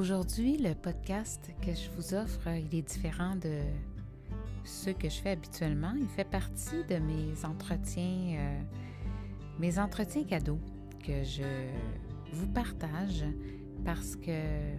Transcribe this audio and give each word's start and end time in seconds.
Aujourd'hui, 0.00 0.56
le 0.56 0.72
podcast 0.72 1.50
que 1.60 1.74
je 1.74 1.90
vous 1.94 2.14
offre, 2.14 2.48
il 2.48 2.74
est 2.74 2.80
différent 2.80 3.36
de 3.36 3.58
ce 4.64 4.88
que 4.88 5.10
je 5.10 5.20
fais 5.20 5.32
habituellement. 5.32 5.92
Il 5.94 6.08
fait 6.08 6.24
partie 6.24 6.82
de 6.88 6.96
mes 6.96 7.44
entretiens, 7.44 8.38
euh, 8.38 8.60
mes 9.58 9.78
entretiens 9.78 10.24
cadeaux 10.24 10.58
que 11.06 11.22
je 11.22 11.42
vous 12.32 12.46
partage 12.46 13.26
parce 13.84 14.16
que 14.16 14.72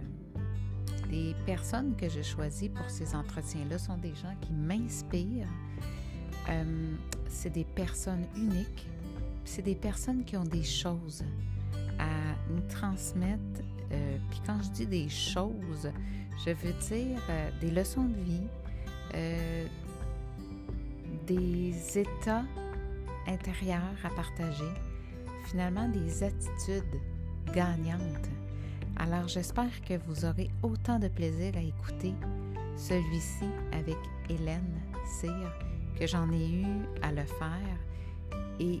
les 1.08 1.36
personnes 1.46 1.94
que 1.94 2.08
je 2.08 2.22
choisis 2.22 2.70
pour 2.70 2.90
ces 2.90 3.14
entretiens-là 3.14 3.78
sont 3.78 3.98
des 3.98 4.16
gens 4.16 4.34
qui 4.40 4.52
m'inspirent. 4.52 5.46
Euh, 6.48 6.96
c'est 7.28 7.50
des 7.50 7.64
personnes 7.64 8.26
uniques. 8.34 8.88
C'est 9.44 9.62
des 9.62 9.76
personnes 9.76 10.24
qui 10.24 10.36
ont 10.36 10.42
des 10.42 10.64
choses 10.64 11.22
à 12.00 12.34
nous 12.50 12.62
transmettre. 12.68 13.62
Euh, 13.92 14.16
puis 14.30 14.40
quand 14.46 14.60
je 14.62 14.70
dis 14.70 14.86
des 14.86 15.08
choses, 15.08 15.90
je 16.44 16.50
veux 16.50 16.72
dire 16.72 17.20
euh, 17.28 17.50
des 17.60 17.70
leçons 17.70 18.04
de 18.04 18.20
vie, 18.20 18.46
des 21.26 21.98
états 21.98 22.44
intérieurs 23.26 23.82
à 24.04 24.08
partager, 24.10 24.72
finalement 25.44 25.88
des 25.88 26.22
attitudes 26.22 27.00
gagnantes. 27.52 28.30
Alors 28.96 29.28
j'espère 29.28 29.80
que 29.86 29.94
vous 30.06 30.24
aurez 30.24 30.50
autant 30.62 30.98
de 30.98 31.08
plaisir 31.08 31.52
à 31.56 31.60
écouter 31.60 32.14
celui-ci 32.76 33.44
avec 33.72 33.96
Hélène 34.28 34.80
Cyr 35.06 35.52
que 35.98 36.06
j'en 36.06 36.30
ai 36.32 36.48
eu 36.48 36.66
à 37.02 37.12
le 37.12 37.24
faire 37.24 37.78
et 38.60 38.80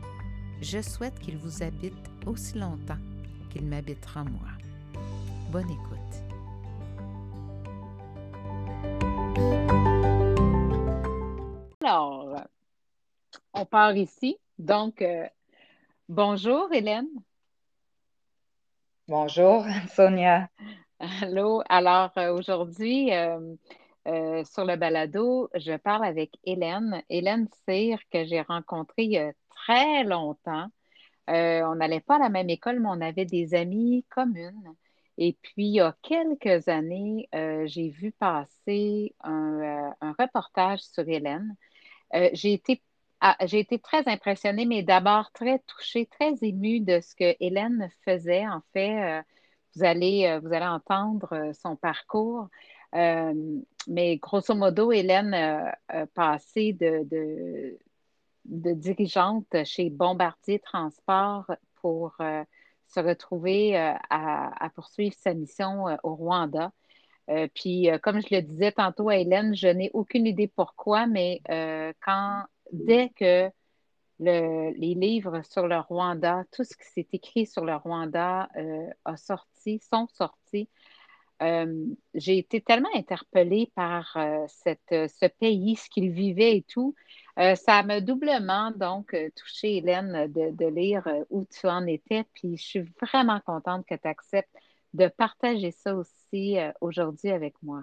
je 0.60 0.80
souhaite 0.80 1.18
qu'il 1.18 1.36
vous 1.38 1.62
habite 1.62 2.10
aussi 2.26 2.58
longtemps 2.58 2.98
qu'il 3.50 3.66
m'habitera 3.66 4.24
moi. 4.24 4.61
Bonne 5.52 5.70
écoute. 5.70 5.98
Alors, 11.84 12.40
on 13.52 13.66
part 13.66 13.94
ici. 13.94 14.38
Donc, 14.58 15.02
euh, 15.02 15.26
bonjour 16.08 16.72
Hélène. 16.72 17.06
Bonjour 19.08 19.66
Sonia. 19.90 20.48
Allô. 21.20 21.62
Alors, 21.68 22.12
euh, 22.16 22.32
aujourd'hui, 22.32 23.12
euh, 23.12 23.54
sur 24.44 24.64
le 24.64 24.76
balado, 24.76 25.50
je 25.54 25.76
parle 25.76 26.06
avec 26.06 26.30
Hélène. 26.44 27.02
Hélène 27.10 27.46
Cyr, 27.68 27.98
que 28.10 28.24
j'ai 28.24 28.40
rencontrée 28.40 29.02
il 29.02 29.12
y 29.12 29.18
a 29.18 29.32
très 29.50 30.02
longtemps. 30.04 30.68
on 31.28 31.74
n'allait 31.74 32.00
pas 32.00 32.16
à 32.16 32.20
la 32.20 32.30
même 32.30 32.48
école, 32.48 32.80
mais 32.80 32.88
on 32.88 33.02
avait 33.02 33.26
des 33.26 33.54
amis 33.54 34.06
communes. 34.08 34.74
Et 35.18 35.36
puis, 35.42 35.66
il 35.66 35.74
y 35.74 35.80
a 35.80 35.94
quelques 36.02 36.68
années, 36.68 37.28
j'ai 37.32 37.88
vu 37.90 38.12
passer 38.12 39.14
un, 39.22 39.92
un, 40.00 40.14
reportage 40.18 40.80
sur 40.80 41.08
Hélène. 41.08 41.54
j'ai 42.32 42.54
été 42.54 42.82
ah, 43.24 43.36
j'ai 43.46 43.60
été 43.60 43.78
très 43.78 44.08
impressionnée, 44.08 44.66
mais 44.66 44.82
d'abord 44.82 45.30
très 45.30 45.60
touchée, 45.60 46.06
très 46.06 46.34
émue 46.42 46.80
de 46.80 46.98
ce 47.00 47.14
que 47.14 47.36
Hélène 47.38 47.88
faisait. 48.04 48.48
En 48.48 48.62
fait, 48.72 49.20
euh, 49.20 49.22
vous, 49.76 49.84
allez, 49.84 50.26
euh, 50.26 50.40
vous 50.40 50.52
allez 50.52 50.66
entendre 50.66 51.32
euh, 51.32 51.52
son 51.52 51.76
parcours. 51.76 52.48
mais 52.92 54.16
grosso 54.16 54.56
modo, 54.56 54.90
Hélène 54.90 55.34
a 55.34 56.06
passé 56.14 56.72
de, 56.72 57.78
dirigeante 58.44 59.64
chez 59.64 59.88
Bombardier 59.88 60.58
Transport 60.58 61.46
pour 61.76 62.16
se 62.94 63.00
retrouver 63.00 63.76
à, 63.76 64.70
poursuivre 64.74 65.14
sa 65.18 65.34
mission 65.34 65.84
au 66.02 66.14
Rwanda. 66.14 66.72
puis, 67.54 67.88
comme 68.02 68.20
je 68.20 68.34
le 68.34 68.42
disais 68.42 68.72
tantôt 68.72 69.08
à 69.08 69.16
Hélène, 69.16 69.54
je 69.54 69.68
n'ai 69.68 69.90
aucune 69.94 70.26
idée 70.26 70.48
pourquoi, 70.48 71.06
mais 71.06 71.40
quand 72.00 72.44
dès 72.72 73.10
que 73.10 73.50
les 74.22 74.94
livres 74.94 75.42
sur 75.42 75.66
le 75.66 75.78
Rwanda, 75.78 76.44
tout 76.52 76.64
ce 76.64 76.76
qui 76.76 76.84
s'est 76.84 77.08
écrit 77.12 77.46
sur 77.46 77.64
le 77.64 77.74
Rwanda 77.74 78.48
euh, 78.56 78.88
a 79.04 79.16
sorti, 79.16 79.80
sont 79.80 80.06
sortis, 80.08 80.68
euh, 81.42 81.86
j'ai 82.14 82.38
été 82.38 82.60
tellement 82.60 82.88
interpellée 82.94 83.70
par 83.74 84.16
euh, 84.16 84.46
ce 84.48 85.26
pays, 85.26 85.76
ce 85.76 85.90
qu'il 85.90 86.10
vivait 86.10 86.58
et 86.58 86.62
tout. 86.62 86.94
ça 87.36 87.82
m'a 87.82 88.00
doublement 88.00 88.70
donc 88.72 89.16
touché, 89.36 89.78
Hélène, 89.78 90.30
de, 90.32 90.66
lire 90.66 91.06
où 91.30 91.44
tu 91.44 91.66
en 91.66 91.86
étais. 91.86 92.24
Puis 92.34 92.56
je 92.56 92.64
suis 92.64 92.92
vraiment 93.00 93.40
contente 93.40 93.86
que 93.86 93.94
tu 93.94 94.08
acceptes 94.08 94.54
de 94.94 95.08
partager 95.08 95.70
ça 95.70 95.94
aussi 95.94 96.56
aujourd'hui 96.80 97.30
avec 97.30 97.54
moi. 97.62 97.82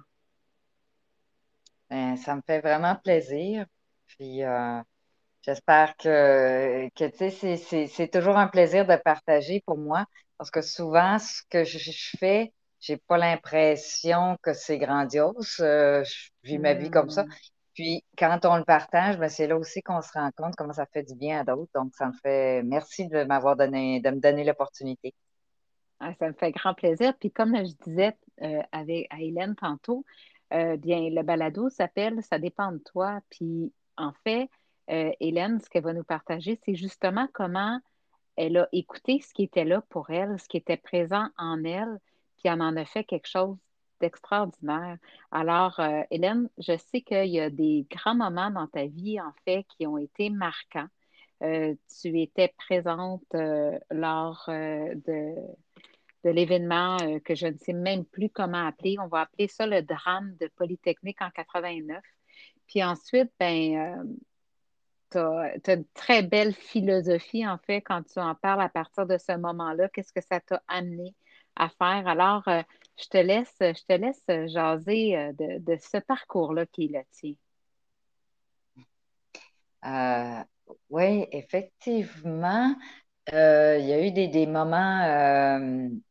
Ben, 1.89 2.15
ça 2.17 2.35
me 2.35 2.41
fait 2.41 2.61
vraiment 2.61 2.95
plaisir. 2.95 3.65
Puis 4.07 4.43
euh, 4.43 4.81
j'espère 5.41 5.95
que, 5.97 6.89
que 6.89 7.05
tu 7.05 7.31
sais, 7.31 7.87
c'est 7.87 8.07
toujours 8.07 8.37
un 8.37 8.47
plaisir 8.47 8.85
de 8.85 8.95
partager 8.95 9.61
pour 9.65 9.77
moi 9.77 10.05
parce 10.37 10.51
que 10.51 10.61
souvent, 10.61 11.19
ce 11.19 11.41
que 11.49 11.63
je, 11.65 11.91
fais, 12.17 12.53
j'ai 12.79 12.97
pas 12.97 13.17
l'impression 13.17 14.37
que 14.41 14.53
c'est 14.53 14.77
grandiose. 14.77 15.57
Euh, 15.59 16.03
je 16.03 16.29
vis 16.43 16.57
ma 16.57 16.73
vie 16.73 16.89
comme 16.89 17.09
ça. 17.09 17.23
Hmm. 17.23 17.29
Puis 17.73 18.03
quand 18.17 18.39
on 18.45 18.57
le 18.57 18.65
partage, 18.65 19.17
ben, 19.17 19.29
c'est 19.29 19.47
là 19.47 19.57
aussi 19.57 19.81
qu'on 19.81 20.01
se 20.01 20.11
rend 20.13 20.29
compte 20.35 20.55
comment 20.55 20.73
ça 20.73 20.85
fait 20.85 21.03
du 21.03 21.15
bien 21.15 21.41
à 21.41 21.43
d'autres. 21.43 21.71
Donc, 21.75 21.93
ça 21.95 22.07
me 22.07 22.13
fait 22.13 22.63
merci 22.63 23.07
de 23.07 23.23
m'avoir 23.23 23.55
donné, 23.55 24.01
de 24.01 24.09
me 24.09 24.19
donner 24.19 24.43
l'opportunité. 24.43 25.13
Ah, 25.99 26.13
ça 26.19 26.27
me 26.27 26.33
fait 26.33 26.51
grand 26.51 26.73
plaisir. 26.73 27.13
Puis 27.19 27.31
comme 27.31 27.55
je 27.55 27.73
disais 27.85 28.17
euh, 28.41 28.61
avec, 28.71 29.07
à 29.09 29.21
Hélène 29.21 29.55
tantôt, 29.55 30.05
bien, 30.51 31.09
le 31.11 31.21
balado 31.21 31.69
s'appelle 31.69 32.23
Ça 32.23 32.39
dépend 32.39 32.71
de 32.71 32.79
toi. 32.79 33.19
Puis 33.29 33.71
en 33.97 34.13
fait, 34.23 34.49
euh, 34.89 35.11
Hélène, 35.19 35.59
ce 35.59 35.69
qu'elle 35.69 35.83
va 35.83 35.93
nous 35.93 36.03
partager, 36.03 36.59
c'est 36.65 36.75
justement 36.75 37.27
comment 37.33 37.79
elle 38.35 38.57
a 38.57 38.67
écouté 38.71 39.21
ce 39.21 39.33
qui 39.33 39.43
était 39.43 39.65
là 39.65 39.81
pour 39.89 40.09
elle, 40.09 40.39
ce 40.39 40.47
qui 40.47 40.57
était 40.57 40.77
présent 40.77 41.27
en 41.37 41.63
elle, 41.63 41.99
puis 42.39 42.49
en 42.49 42.59
a 42.59 42.85
fait 42.85 43.03
quelque 43.03 43.27
chose 43.27 43.57
d'extraordinaire. 44.01 44.97
Alors, 45.31 45.79
euh, 45.79 46.01
Hélène, 46.09 46.49
je 46.57 46.77
sais 46.77 47.01
qu'il 47.01 47.27
y 47.29 47.39
a 47.39 47.49
des 47.49 47.85
grands 47.91 48.15
moments 48.15 48.49
dans 48.49 48.67
ta 48.67 48.85
vie, 48.85 49.19
en 49.19 49.33
fait, 49.45 49.65
qui 49.77 49.85
ont 49.87 49.97
été 49.97 50.29
marquants. 50.29 50.87
Euh, 51.43 51.75
tu 52.01 52.19
étais 52.19 52.53
présente 52.57 53.23
lors 53.91 54.43
de, 54.47 55.35
l'événement 56.23 56.97
que 57.23 57.35
je 57.35 57.47
ne 57.47 57.57
sais 57.57 57.73
même 57.73 58.05
plus 58.05 58.29
comment 58.29 58.67
appeler. 58.67 58.97
On 58.99 59.07
va 59.07 59.21
appeler 59.21 59.47
ça 59.47 59.67
le 59.67 59.81
drame 59.81 60.35
de 60.39 60.49
Polytechnique 60.55 61.21
en 61.21 61.29
89. 61.29 62.01
Puis 62.69 62.83
ensuite, 62.83 63.31
ben, 63.39 63.75
euh, 63.75 64.03
tu 65.11 65.17
as, 65.17 65.73
une 65.75 65.85
très 65.95 66.21
belle 66.21 66.53
philosophie, 66.53 67.45
en 67.45 67.57
fait, 67.57 67.81
quand 67.81 68.03
tu 68.03 68.19
en 68.19 68.35
parles 68.35 68.61
à 68.61 68.69
partir 68.69 69.07
de 69.07 69.17
ce 69.17 69.35
moment-là. 69.35 69.89
Qu'est-ce 69.89 70.13
que 70.13 70.21
ça 70.21 70.39
t'a 70.39 70.61
amené 70.67 71.15
à 71.59 71.69
faire? 71.69 72.07
Alors, 72.07 72.47
euh, 72.47 72.61
je, 72.97 73.07
te 73.07 73.17
laisse, 73.17 73.55
je 73.59 73.85
te 73.85 73.93
laisse 73.93 74.51
jaser 74.51 75.17
euh, 75.17 75.33
de, 75.33 75.77
ce 75.77 75.97
parcours-là 75.97 76.65
qui 76.65 76.85
est 76.85 76.97
le 76.97 77.03
tien. 77.11 77.35
oui, 80.89 81.27
effectivement, 81.31 82.75
il 83.31 83.85
y 83.85 83.93
a 83.93 84.05
eu 84.05 84.11
des, 84.11 84.47
moments, 84.47 85.59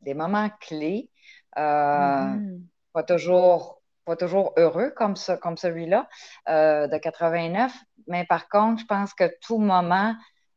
des 0.01 0.15
moments 0.15 0.51
clés. 0.61 1.11
Mm-hmm. 1.57 2.61
Pas 2.93 3.03
toujours 3.03 3.79
pas 4.09 4.17
toujours 4.17 4.55
heureux 4.57 4.91
comme, 4.97 5.15
comme 5.43 5.59
celui-là 5.59 6.09
euh, 6.49 6.89
de 6.89 6.97
89, 6.97 7.73
mais 8.07 8.25
par 8.25 8.49
contre, 8.49 8.81
je 8.81 8.87
pense 8.87 9.13
que 9.13 9.31
tout 9.43 9.59
moment, 9.59 10.15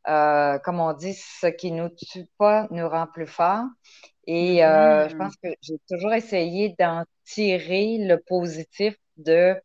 euh, 0.08 0.58
comme 0.60 0.80
on 0.80 0.94
dit, 0.94 1.12
ce 1.12 1.48
qui 1.48 1.70
ne 1.70 1.82
nous 1.82 1.90
tue 1.90 2.26
pas 2.38 2.66
nous 2.70 2.88
rend 2.88 3.06
plus 3.06 3.26
forts. 3.26 3.66
Et 4.26 4.64
euh, 4.64 5.08
je 5.08 5.16
pense 5.16 5.34
que 5.36 5.48
j'ai 5.60 5.78
toujours 5.88 6.12
essayé 6.12 6.74
d'en 6.78 7.04
tirer 7.24 7.98
le 7.98 8.18
positif 8.18 8.96
de, 9.16 9.56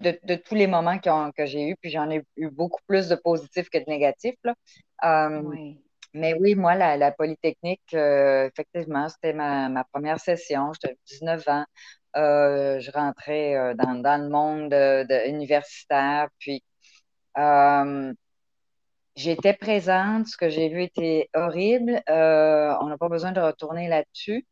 de, 0.00 0.36
tous 0.36 0.54
les 0.54 0.66
moments 0.66 0.98
que 0.98 1.46
j'ai 1.46 1.68
eus, 1.68 1.76
puis 1.80 1.90
j'en 1.90 2.10
ai 2.10 2.22
eu 2.36 2.50
beaucoup 2.50 2.80
plus 2.86 3.08
de 3.08 3.16
positifs 3.16 3.68
que 3.70 3.78
de 3.78 3.84
négatifs. 3.88 4.36
Mais 6.16 6.32
oui, 6.38 6.54
moi, 6.54 6.76
la, 6.76 7.10
Polytechnique, 7.10 7.92
effectivement, 7.92 9.08
c'était 9.08 9.32
ma, 9.32 9.68
ma, 9.68 9.82
première 9.84 10.20
session. 10.20 10.70
J'avais 10.80 10.96
19 11.06 11.48
ans. 11.48 11.64
Euh, 12.16 12.78
je 12.78 12.92
rentrais 12.92 13.56
euh, 13.56 13.74
dans, 13.74 14.22
le 14.22 14.28
monde 14.28 14.72
universitaire. 15.26 16.28
Puis, 16.38 16.62
euh, 17.38 18.12
j'étais 19.16 19.54
présente. 19.54 20.26
Ce 20.26 20.36
que 20.36 20.48
j'ai 20.48 20.68
vu 20.68 20.82
était 20.82 21.28
horrible. 21.34 22.02
on 22.08 22.86
n'a 22.86 22.96
pas 22.98 23.08
besoin 23.08 23.32
de 23.32 23.40
retourner 23.40 23.88
là-dessus. 23.88 24.46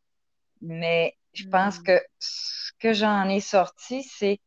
Mais 0.61 1.14
je 1.32 1.49
pense 1.49 1.81
mm. 1.81 1.82
que 1.82 2.00
ce 2.19 2.73
que 2.79 2.93
j'en 2.93 3.29
ai 3.29 3.41
sorti, 3.41 4.03
c'est 4.03 4.41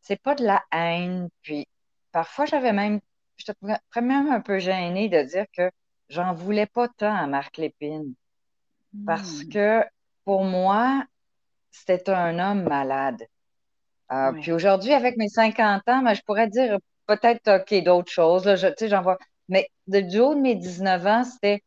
c'est 0.00 0.20
pas 0.22 0.34
de 0.34 0.44
la 0.44 0.64
haine. 0.72 1.28
Puis, 1.42 1.66
parfois, 2.12 2.46
j'avais 2.46 2.72
même, 2.72 3.00
j'étais 3.36 3.54
même 4.00 4.30
un 4.30 4.40
peu 4.40 4.58
gênée 4.58 5.10
de 5.10 5.22
dire 5.22 5.44
que 5.54 5.70
j'en 6.08 6.32
voulais 6.32 6.66
pas 6.66 6.88
tant 6.88 7.14
à 7.14 7.26
Marc 7.26 7.58
Lépine. 7.58 8.14
Parce 9.06 9.44
mm. 9.44 9.48
que 9.50 9.84
pour 10.24 10.44
moi, 10.44 11.04
c'était 11.70 12.08
un 12.10 12.38
homme 12.38 12.62
malade. 12.62 13.26
Euh, 14.10 14.32
puis 14.32 14.52
aujourd'hui, 14.52 14.94
avec 14.94 15.18
mes 15.18 15.28
50 15.28 15.86
ans, 15.88 16.02
ben, 16.02 16.14
je 16.14 16.22
pourrais 16.22 16.48
dire 16.48 16.78
peut-être 17.06 17.60
OK, 17.60 17.84
d'autres 17.84 18.10
choses. 18.10 18.46
Là, 18.46 18.56
je, 18.56 18.68
j'en 18.86 19.02
vois. 19.02 19.18
Mais 19.48 19.68
de, 19.86 20.00
du 20.00 20.18
haut 20.20 20.34
de 20.34 20.40
mes 20.40 20.54
19 20.54 21.06
ans, 21.06 21.24
c'était. 21.24 21.62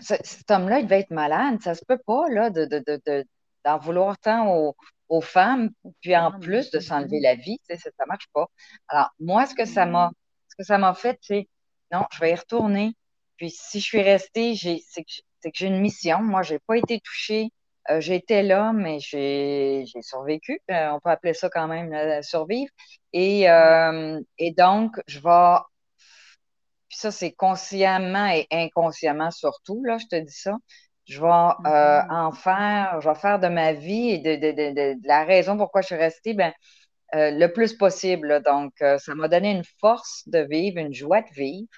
cet 0.00 0.50
homme-là, 0.50 0.80
il 0.80 0.84
devait 0.84 1.00
être 1.00 1.10
malade. 1.10 1.60
Ça 1.62 1.74
se 1.74 1.84
peut 1.84 1.98
pas, 2.06 2.28
là, 2.30 2.50
de, 2.50 2.64
de, 2.66 3.26
d'en 3.64 3.78
vouloir 3.78 4.18
tant 4.18 4.54
aux, 4.54 4.76
aux 5.08 5.20
femmes, 5.20 5.70
puis 6.00 6.16
en 6.16 6.38
plus 6.38 6.70
de 6.70 6.80
s'enlever 6.80 7.20
la 7.20 7.34
vie, 7.34 7.58
ça 7.68 7.74
ne 7.74 8.06
marche 8.06 8.28
pas. 8.32 8.46
Alors, 8.88 9.10
moi, 9.18 9.46
ce 9.46 9.54
que 9.54 9.64
ça 9.64 9.86
m'a 9.86 10.10
ce 10.48 10.56
que 10.56 10.64
ça 10.64 10.78
m'a 10.78 10.94
fait, 10.94 11.18
c'est 11.22 11.48
non, 11.92 12.04
je 12.12 12.20
vais 12.20 12.32
y 12.32 12.34
retourner. 12.34 12.92
Puis 13.36 13.50
si 13.50 13.80
je 13.80 13.84
suis 13.84 14.02
restée, 14.02 14.54
c'est 14.56 15.04
que, 15.04 15.50
j'ai 15.54 15.66
une 15.66 15.80
mission. 15.80 16.20
Moi, 16.22 16.42
je 16.42 16.54
n'ai 16.54 16.60
pas 16.60 16.76
été 16.76 17.00
touchée. 17.00 17.50
Euh, 17.90 18.00
J'étais 18.00 18.42
là, 18.42 18.72
mais 18.72 18.98
j'ai 19.00 19.84
survécu. 20.02 20.60
Euh, 20.70 20.90
on 20.90 21.00
peut 21.00 21.10
appeler 21.10 21.34
ça 21.34 21.48
quand 21.48 21.68
même 21.68 21.92
euh, 21.94 22.22
survivre. 22.22 22.70
Et, 23.12 23.44
et 24.38 24.52
donc, 24.52 25.00
je 25.06 25.20
vais. 25.20 25.58
Puis 26.88 26.98
ça, 26.98 27.10
c'est 27.10 27.32
consciemment 27.32 28.28
et 28.28 28.46
inconsciemment 28.50 29.30
surtout, 29.30 29.82
là, 29.84 29.98
je 29.98 30.06
te 30.06 30.16
dis 30.16 30.34
ça 30.34 30.56
je 31.08 31.20
vais 31.20 31.26
euh, 31.26 31.30
mm-hmm. 31.30 32.12
en 32.12 32.32
faire, 32.32 33.00
je 33.00 33.08
vais 33.08 33.14
faire 33.14 33.38
de 33.38 33.48
ma 33.48 33.72
vie 33.72 34.10
et 34.10 34.18
de, 34.18 35.06
la 35.06 35.24
raison 35.24 35.56
pourquoi 35.56 35.80
je 35.80 35.88
suis 35.88 35.96
restée, 35.96 36.34
ben, 36.34 36.52
euh, 37.14 37.30
le 37.30 37.50
plus 37.50 37.72
possible. 37.72 38.42
Donc, 38.44 38.72
euh, 38.82 38.98
ça 38.98 39.14
m'a 39.14 39.28
donné 39.28 39.52
une 39.52 39.64
force 39.80 40.28
de 40.28 40.40
vivre, 40.40 40.78
une 40.78 40.92
joie 40.92 41.22
de 41.22 41.30
vivre. 41.32 41.68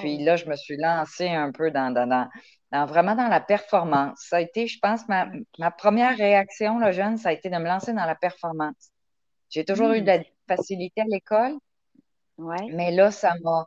Puis 0.00 0.24
là, 0.24 0.36
je 0.36 0.46
me 0.46 0.56
suis 0.56 0.78
lancée 0.78 1.28
un 1.28 1.52
peu 1.52 1.70
dans, 1.70 1.92
dans, 1.92 2.86
vraiment 2.86 3.14
dans 3.14 3.28
la 3.28 3.40
performance. 3.40 4.18
Ça 4.26 4.36
a 4.36 4.40
été, 4.40 4.66
je 4.66 4.78
pense, 4.80 5.06
ma, 5.08 5.26
ma 5.58 5.70
première 5.70 6.16
réaction, 6.16 6.78
là, 6.78 6.92
jeune, 6.92 7.18
ça 7.18 7.28
a 7.28 7.32
été 7.32 7.50
de 7.50 7.56
me 7.56 7.68
lancer 7.68 7.92
dans 7.92 8.06
la 8.06 8.14
performance. 8.14 8.90
J'ai 9.50 9.66
toujours 9.66 9.92
eu 9.92 10.00
de 10.00 10.06
la 10.06 10.18
mm. 10.20 10.24
facilité 10.48 11.02
à 11.02 11.06
l'école, 11.06 11.58
ouais. 12.38 12.66
mais 12.72 12.90
là, 12.90 13.10
ça 13.10 13.34
m'a 13.42 13.66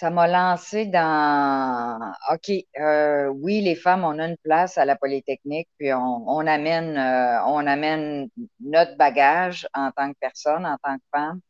ça 0.00 0.08
m'a 0.08 0.26
lancé 0.26 0.86
dans 0.86 2.14
OK, 2.32 2.50
euh, 2.78 3.26
oui, 3.26 3.60
les 3.60 3.74
femmes, 3.74 4.02
on 4.02 4.18
a 4.18 4.28
une 4.28 4.38
place 4.38 4.78
à 4.78 4.86
la 4.86 4.96
Polytechnique, 4.96 5.68
puis 5.76 5.92
on, 5.92 6.46
amène, 6.46 6.96
euh, 6.96 7.44
on 7.44 7.66
amène 7.66 8.30
notre 8.60 8.96
bagage 8.96 9.68
en 9.74 9.90
tant 9.90 10.10
que 10.10 10.18
personne, 10.18 10.64
en 10.64 10.78
tant 10.82 10.96
que 10.96 11.04
femme. 11.12 11.40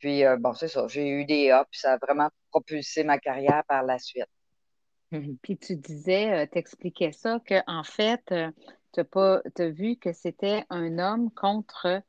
Puis 0.00 0.24
euh, 0.24 0.36
bon, 0.36 0.52
c'est 0.52 0.66
ça, 0.66 0.88
j'ai 0.88 1.08
eu 1.10 1.24
des 1.26 1.52
ups, 1.52 1.68
ça 1.70 1.92
a 1.92 1.98
vraiment 1.98 2.28
propulsé 2.50 3.04
ma 3.04 3.18
carrière 3.18 3.62
par 3.68 3.84
la 3.84 4.00
suite. 4.00 4.26
Puis 5.42 5.56
tu 5.56 5.76
disais, 5.76 6.48
t'expliquais 6.48 7.12
ça, 7.12 7.38
qu'en 7.46 7.84
fait, 7.84 8.34
tu 8.92 9.00
as, 9.00 9.42
as 9.60 9.68
vu 9.68 9.94
que 9.94 10.12
c'était 10.12 10.64
un 10.70 10.98
homme 10.98 11.30
contre 11.30 12.02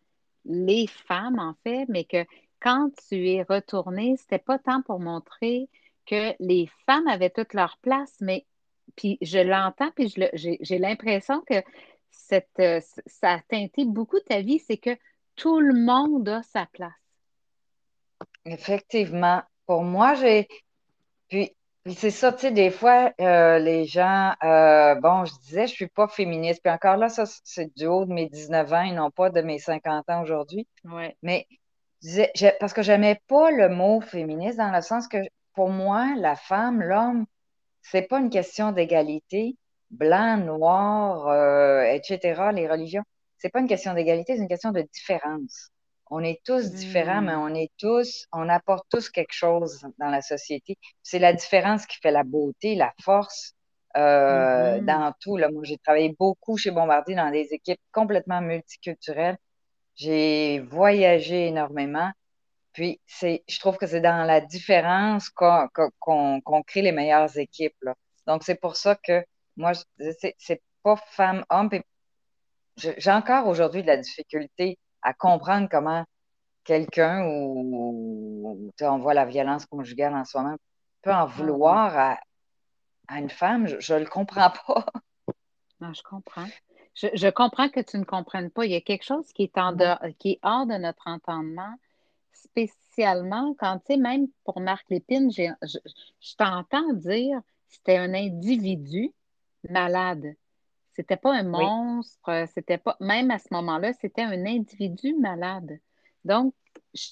les 0.46 0.88
femmes, 0.88 1.38
en 1.38 1.54
fait, 1.64 1.86
mais 1.88 2.04
que 2.04 2.26
quand 2.60 2.90
tu 3.10 3.30
es 3.30 3.44
retourné, 3.44 4.16
c'était 4.18 4.40
pas 4.40 4.58
tant 4.58 4.82
pour 4.82 5.00
montrer 5.00 5.70
que 6.06 6.34
les 6.40 6.70
femmes 6.86 7.08
avaient 7.08 7.30
toute 7.30 7.54
leur 7.54 7.78
place, 7.82 8.16
mais 8.22 8.46
puis 8.96 9.18
je 9.22 9.40
l'entends, 9.40 9.92
puis 9.96 10.14
j'ai 10.34 10.78
l'impression 10.78 11.42
que 11.42 11.64
cette, 12.14 12.60
euh, 12.60 12.80
ça 13.06 13.34
a 13.34 13.40
teinté 13.40 13.86
beaucoup 13.86 14.20
ta 14.20 14.42
vie, 14.42 14.60
c'est 14.60 14.78
que 14.78 14.96
tout 15.36 15.60
le 15.60 15.74
monde 15.74 16.30
a 16.30 16.44
sa 16.44 16.66
place. 16.68 16.92
Effectivement. 18.46 19.42
Pour 19.66 19.84
moi, 19.84 20.14
j'ai. 20.16 20.48
Puis, 21.30 21.56
c'est 21.86 22.12
ça, 22.12 22.32
tu 22.32 22.42
sais, 22.42 22.52
des 22.52 22.70
fois, 22.70 23.12
euh, 23.20 23.60
les 23.60 23.86
gens, 23.86 24.34
euh, 24.44 24.96
bon, 24.96 25.26
je 25.26 25.34
disais, 25.42 25.68
je 25.68 25.74
suis 25.74 25.88
pas 25.88 26.08
féministe. 26.08 26.62
Puis 26.64 26.72
encore 26.72 26.98
là, 26.98 27.10
ça, 27.10 27.24
c'est 27.44 27.76
du 27.76 27.88
haut 27.88 28.06
de 28.06 28.14
mes 28.14 28.30
19 28.30 28.72
ans 28.72 28.84
et 28.84 28.92
non 28.92 29.12
pas 29.12 29.30
de 29.30 29.42
mes 29.42 29.60
50 29.60 30.10
ans 30.10 30.22
aujourd'hui. 30.22 30.68
Ouais. 30.86 31.18
Mais 31.24 31.48
parce 32.60 32.74
que 32.74 32.84
j'aimais 32.84 33.22
pas 33.28 33.52
le 33.52 33.70
mot 33.70 34.02
féministe 34.02 34.58
dans 34.58 34.72
le 34.72 34.82
sens 34.82 35.08
que 35.08 35.18
pour 35.54 35.70
moi, 35.70 36.16
la 36.18 36.36
femme, 36.36 36.82
l'homme, 36.82 37.26
c'est 37.82 38.04
pas 38.04 38.20
une 38.20 38.30
question 38.30 38.72
d'égalité, 38.72 39.58
blanc, 39.92 40.38
noir, 40.38 41.28
euh, 41.28 41.84
etc., 41.84 42.50
les 42.54 42.68
religions. 42.68 43.04
C'est 43.38 43.50
pas 43.50 43.60
une 43.60 43.68
question 43.68 43.94
d'égalité, 43.94 44.36
c'est 44.36 44.42
une 44.42 44.48
question 44.48 44.72
de 44.72 44.82
différence. 44.82 45.70
On 46.10 46.24
est 46.24 46.42
tous 46.46 46.72
différents, 46.72 47.22
mais 47.22 47.36
hmm. 47.36 47.42
on 47.42 47.56
est 47.56 47.72
tous, 47.78 48.28
on 48.32 48.48
apporte 48.50 48.86
tous 48.90 49.10
quelque 49.10 49.34
chose 49.34 49.86
dans 50.00 50.10
la 50.10 50.22
société. 50.22 50.78
C'est 51.02 51.20
la 51.20 51.34
différence 51.34 51.86
qui 51.86 51.98
fait 52.00 52.12
la 52.12 52.24
beauté, 52.24 52.76
la 52.76 52.94
force 53.04 53.56
euh, 53.96 54.80
mm-hmm. 54.80 54.86
dans 54.86 55.14
tout. 55.20 55.38
Là. 55.38 55.50
Moi, 55.52 55.64
j'ai 55.64 55.78
travaillé 55.78 56.16
beaucoup 56.18 56.58
chez 56.58 56.72
Bombardier 56.72 57.16
dans 57.16 57.32
des 57.32 57.48
équipes 57.52 57.80
complètement 57.92 58.42
multiculturelles. 58.42 59.38
J'ai 59.96 60.60
voyagé 60.60 61.48
énormément. 61.48 62.12
Puis, 62.74 63.00
c'est, 63.06 63.44
je 63.48 63.60
trouve 63.60 63.78
que 63.78 63.86
c'est 63.86 64.02
dans 64.02 64.26
la 64.26 64.42
différence 64.42 65.30
qu'on, 65.30 65.70
crée 66.66 66.82
les 66.82 66.92
meilleures 66.92 67.38
équipes. 67.38 67.76
Donc, 68.26 68.44
c'est 68.44 68.60
pour 68.60 68.76
ça 68.76 68.96
que 68.96 69.24
moi, 69.58 69.74
c'est, 70.20 70.36
c'est 70.40 70.62
pas 70.82 70.96
femme-homme. 71.12 71.70
J'ai 72.78 73.12
encore 73.12 73.48
aujourd'hui 73.48 73.84
de 73.84 73.88
la 73.88 73.98
difficulté 73.98 74.80
à 75.04 75.14
comprendre 75.14 75.68
comment 75.70 76.04
quelqu'un 76.64 77.26
ou, 77.26 78.72
on 78.82 78.98
voit 78.98 79.14
la 79.14 79.26
violence 79.26 79.66
conjugale 79.66 80.16
en 80.16 80.26
soi-même 80.26 80.58
peut 81.02 81.14
en 81.14 81.28
mm-hmm. 81.28 81.32
vouloir 81.32 81.98
à, 81.98 82.20
une 83.20 83.30
femme. 83.30 83.68
Je 83.68 83.94
ne 83.94 84.00
le 84.00 84.06
comprends 84.06 84.50
pas. 84.50 84.86
Non, 85.82 85.94
je 85.94 86.02
comprends. 86.02 86.48
Je, 86.96 87.30
comprends 87.30 87.70
que 87.70 87.82
tu 87.82 87.98
ne 87.98 88.06
comprennes 88.06 88.50
pas. 88.50 88.66
Il 88.66 88.72
y 88.72 88.76
a 88.76 88.82
quelque 88.82 89.04
chose 89.04 89.32
qui 89.34 89.44
est, 89.44 89.58
en 89.58 89.76
qui 90.20 90.32
est 90.32 90.40
hors 90.44 90.66
de 90.66 90.76
notre 90.76 91.08
entendement 91.08 91.76
spécialement 92.34 93.56
quand, 93.58 93.80
tu 93.80 93.94
sais, 93.94 93.98
même 93.98 94.28
pour 94.44 94.60
Marc 94.60 94.90
Lépine, 94.90 95.32
je, 95.32 95.44
je 95.64 96.36
t'entends 96.36 96.94
dire 96.94 97.42
c'était 97.68 97.98
un 97.98 98.14
individu 98.14 99.12
malade. 99.70 100.36
C'était 100.96 101.18
pas 101.18 101.34
un 101.34 101.44
monstre, 101.44 102.46
c'était 102.54 102.78
pas, 102.78 102.96
même 103.00 103.32
à 103.32 103.40
ce 103.40 103.48
moment-là, 103.52 103.94
c'était 103.94 104.22
un 104.22 104.46
individu 104.46 105.16
malade. 105.16 105.80
Donc, 106.24 106.54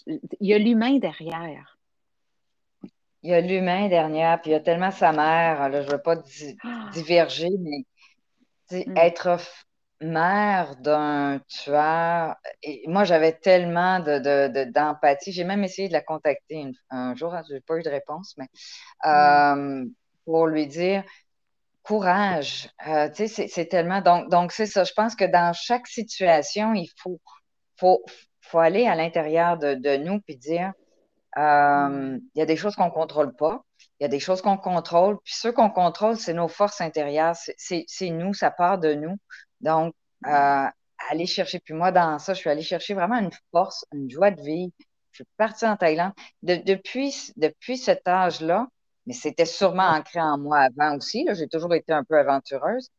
il 0.06 0.20
y 0.40 0.54
a 0.54 0.60
l'humain 0.60 1.00
derrière. 1.00 1.80
Il 3.24 3.32
y 3.32 3.34
a 3.34 3.42
l'humain 3.42 3.88
derrière, 3.88 4.40
puis 4.42 4.52
il 4.52 4.54
y 4.54 4.58
a 4.58 4.60
tellement 4.60 4.92
sa 4.92 5.12
mère, 5.12 5.70
là, 5.70 5.82
je 5.82 5.88
ne 5.88 5.92
veux 5.92 6.02
pas 6.02 6.16
ah! 6.64 6.90
diverger, 6.94 7.50
mais 7.60 7.86
mm. 8.86 8.98
être 8.98 9.40
mère 10.02 10.76
d'un 10.78 11.40
tueur, 11.48 12.36
et 12.64 12.84
moi 12.88 13.04
j'avais 13.04 13.34
tellement 13.34 14.00
d'empathie, 14.00 15.30
de, 15.30 15.36
j'ai 15.36 15.44
même 15.44 15.64
essayé 15.64 15.88
de 15.88 15.94
la 15.94 16.02
contacter 16.02 16.72
un 16.90 17.16
jour, 17.16 17.36
je 17.48 17.54
n'ai 17.54 17.62
pas 17.62 17.78
eu 17.78 17.84
de 17.84 17.90
réponse, 17.90 18.36
mais 18.38 18.48
euh, 19.06 19.86
pour 20.26 20.48
lui 20.48 20.68
dire 20.68 21.04
courage, 21.84 22.70
euh, 22.88 23.10
tu 23.10 23.28
sais, 23.28 23.48
c'est 23.48 23.66
tellement, 23.68 24.02
donc 24.02 24.30
donc 24.30 24.52
c'est 24.52 24.66
ça, 24.66 24.84
je 24.84 24.94
pense 24.94 25.16
que 25.16 25.26
dans 25.26 25.54
chaque 25.54 25.88
situation, 25.88 26.74
il 26.74 26.90
faut, 26.98 27.20
faut, 27.78 28.04
faut 28.42 28.60
aller 28.60 28.88
à 28.88 28.96
l'intérieur 28.96 29.58
de, 29.58 29.76
de, 29.76 29.98
nous 29.98 30.20
puis 30.22 30.38
dire, 30.38 30.74
euh, 31.38 32.20
il 32.36 32.40
y 32.40 32.42
a 32.42 32.46
des 32.46 32.56
choses 32.58 32.76
qu'on 32.76 32.86
ne 32.86 32.92
contrôle 32.92 33.36
pas, 33.36 33.64
il 34.00 34.04
y 34.04 34.06
a 34.06 34.10
des 34.10 34.20
choses 34.20 34.42
qu'on 34.42 34.58
contrôle, 34.58 35.18
puis 35.24 35.34
ceux 35.36 35.52
qu'on 35.52 35.70
contrôle, 35.70 36.18
c'est 36.18 36.34
nos 36.34 36.48
forces 36.48 36.82
intérieures, 36.82 37.36
c'est 37.36 38.10
nous, 38.10 38.34
ça 38.34 38.52
part 38.52 38.80
de 38.80 38.94
nous. 38.94 39.18
Donc, 39.62 39.94
euh, 40.28 40.66
aller 41.10 41.26
chercher, 41.26 41.60
puis 41.60 41.74
moi, 41.74 41.92
dans 41.92 42.20
ça, 42.20 42.34
je 42.34 42.40
suis 42.40 42.50
allée 42.50 42.62
chercher 42.62 42.94
vraiment 42.94 43.18
une 43.18 43.32
force, 43.52 43.86
une 43.94 44.10
joie 44.10 44.32
de 44.32 44.42
vivre. 44.42 44.72
Je 45.12 45.24
suis 45.24 45.26
partie 45.38 45.66
en 45.66 45.78
Thaïlande. 45.78 46.14
depuis, 46.44 47.32
depuis 47.36 47.78
cet 47.78 48.08
âge-là, 48.08 48.68
mais 49.06 49.14
c'était 49.14 49.46
sûrement 49.46 49.88
ancré 49.88 50.22
en 50.22 50.38
moi 50.38 50.60
avant 50.60 50.96
aussi, 50.96 51.28
j'ai 51.34 51.48
toujours 51.48 51.74
été 51.74 51.92
un 51.92 52.04
peu 52.04 52.18
aventureuse, 52.18 52.90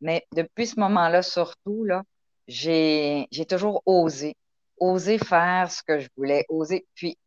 mais 0.00 0.24
depuis 0.32 0.66
ce 0.66 0.78
moment-là, 0.80 1.22
surtout, 1.22 1.84
là, 1.84 2.02
j'ai 2.46 3.26
toujours 3.48 3.82
osé, 3.86 4.36
osé 4.78 5.18
faire 5.18 5.70
ce 5.70 5.82
que 5.82 5.98
je 5.98 6.08
voulais, 6.16 6.46
oser. 6.48 6.86
Puis, 6.94 7.18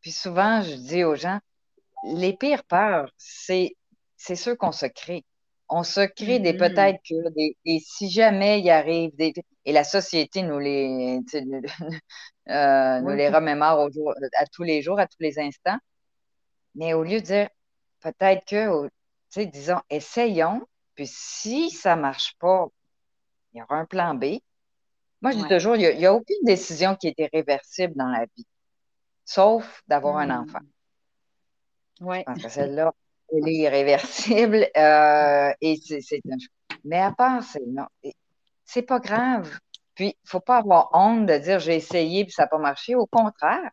puis 0.00 0.12
souvent, 0.12 0.62
je 0.62 0.74
dis 0.74 1.04
aux 1.04 1.16
gens, 1.16 1.40
les 2.04 2.36
pires 2.36 2.64
peurs, 2.64 3.10
c'est 3.18 3.74
ceux 4.16 4.56
qu'on 4.56 4.72
se 4.72 4.86
crée 4.86 5.24
on 5.68 5.82
se 5.82 6.00
crée 6.00 6.38
des 6.38 6.52
mm-hmm. 6.52 6.58
peut-être 6.58 6.98
que 7.08 7.28
des, 7.34 7.56
et 7.64 7.80
si 7.80 8.10
jamais 8.10 8.60
il 8.60 8.70
arrive 8.70 9.14
des 9.16 9.32
et 9.64 9.72
la 9.72 9.84
société 9.84 10.42
nous 10.42 10.58
les 10.58 11.20
euh, 12.48 13.00
nous 13.00 13.10
les 13.10 13.28
remémore 13.28 13.88
à 14.36 14.46
tous 14.46 14.62
les 14.62 14.82
jours, 14.82 14.98
à 15.00 15.06
tous 15.06 15.20
les 15.20 15.38
instants. 15.38 15.78
Mais 16.76 16.94
au 16.94 17.02
lieu 17.02 17.20
de 17.20 17.26
dire 17.26 17.48
peut-être 18.00 18.44
que, 18.46 18.88
disons, 19.44 19.80
essayons, 19.90 20.66
puis 20.94 21.06
si 21.08 21.70
ça 21.70 21.96
ne 21.96 22.02
marche 22.02 22.34
pas, 22.38 22.66
il 23.52 23.58
y 23.58 23.62
aura 23.62 23.76
un 23.76 23.84
plan 23.84 24.14
B. 24.14 24.38
Moi, 25.22 25.32
je 25.32 25.38
dis 25.38 25.48
toujours, 25.48 25.76
il 25.76 25.96
n'y 25.96 26.06
a, 26.06 26.14
aucune 26.14 26.44
décision 26.44 26.94
qui 26.94 27.08
est 27.08 27.18
irréversible 27.18 27.94
dans 27.96 28.08
la 28.08 28.26
vie, 28.36 28.46
sauf 29.24 29.82
d'avoir 29.88 30.18
un 30.18 30.30
enfant. 30.30 30.60
Mm. 32.00 32.06
Ouais. 32.06 32.24
Je 32.26 32.32
pense 32.32 32.42
que 32.42 32.48
celle-là, 32.50 32.94
elle 33.32 33.48
est 33.48 33.54
irréversible. 33.54 34.66
Euh, 34.76 35.52
et 35.60 35.76
c'est 35.76 36.20
Mais 36.84 37.00
à 37.00 37.12
part, 37.12 37.42
c'est 37.42 37.64
non. 37.66 37.86
c'est 38.64 38.82
pas 38.82 38.98
grave. 38.98 39.58
Puis, 39.94 40.08
il 40.08 40.28
faut 40.28 40.40
pas 40.40 40.58
avoir 40.58 40.90
honte 40.92 41.26
de 41.26 41.38
dire 41.38 41.58
j'ai 41.58 41.76
essayé 41.76 42.24
puis 42.24 42.32
ça 42.32 42.42
n'a 42.42 42.48
pas 42.48 42.58
marché. 42.58 42.94
Au 42.94 43.06
contraire, 43.06 43.70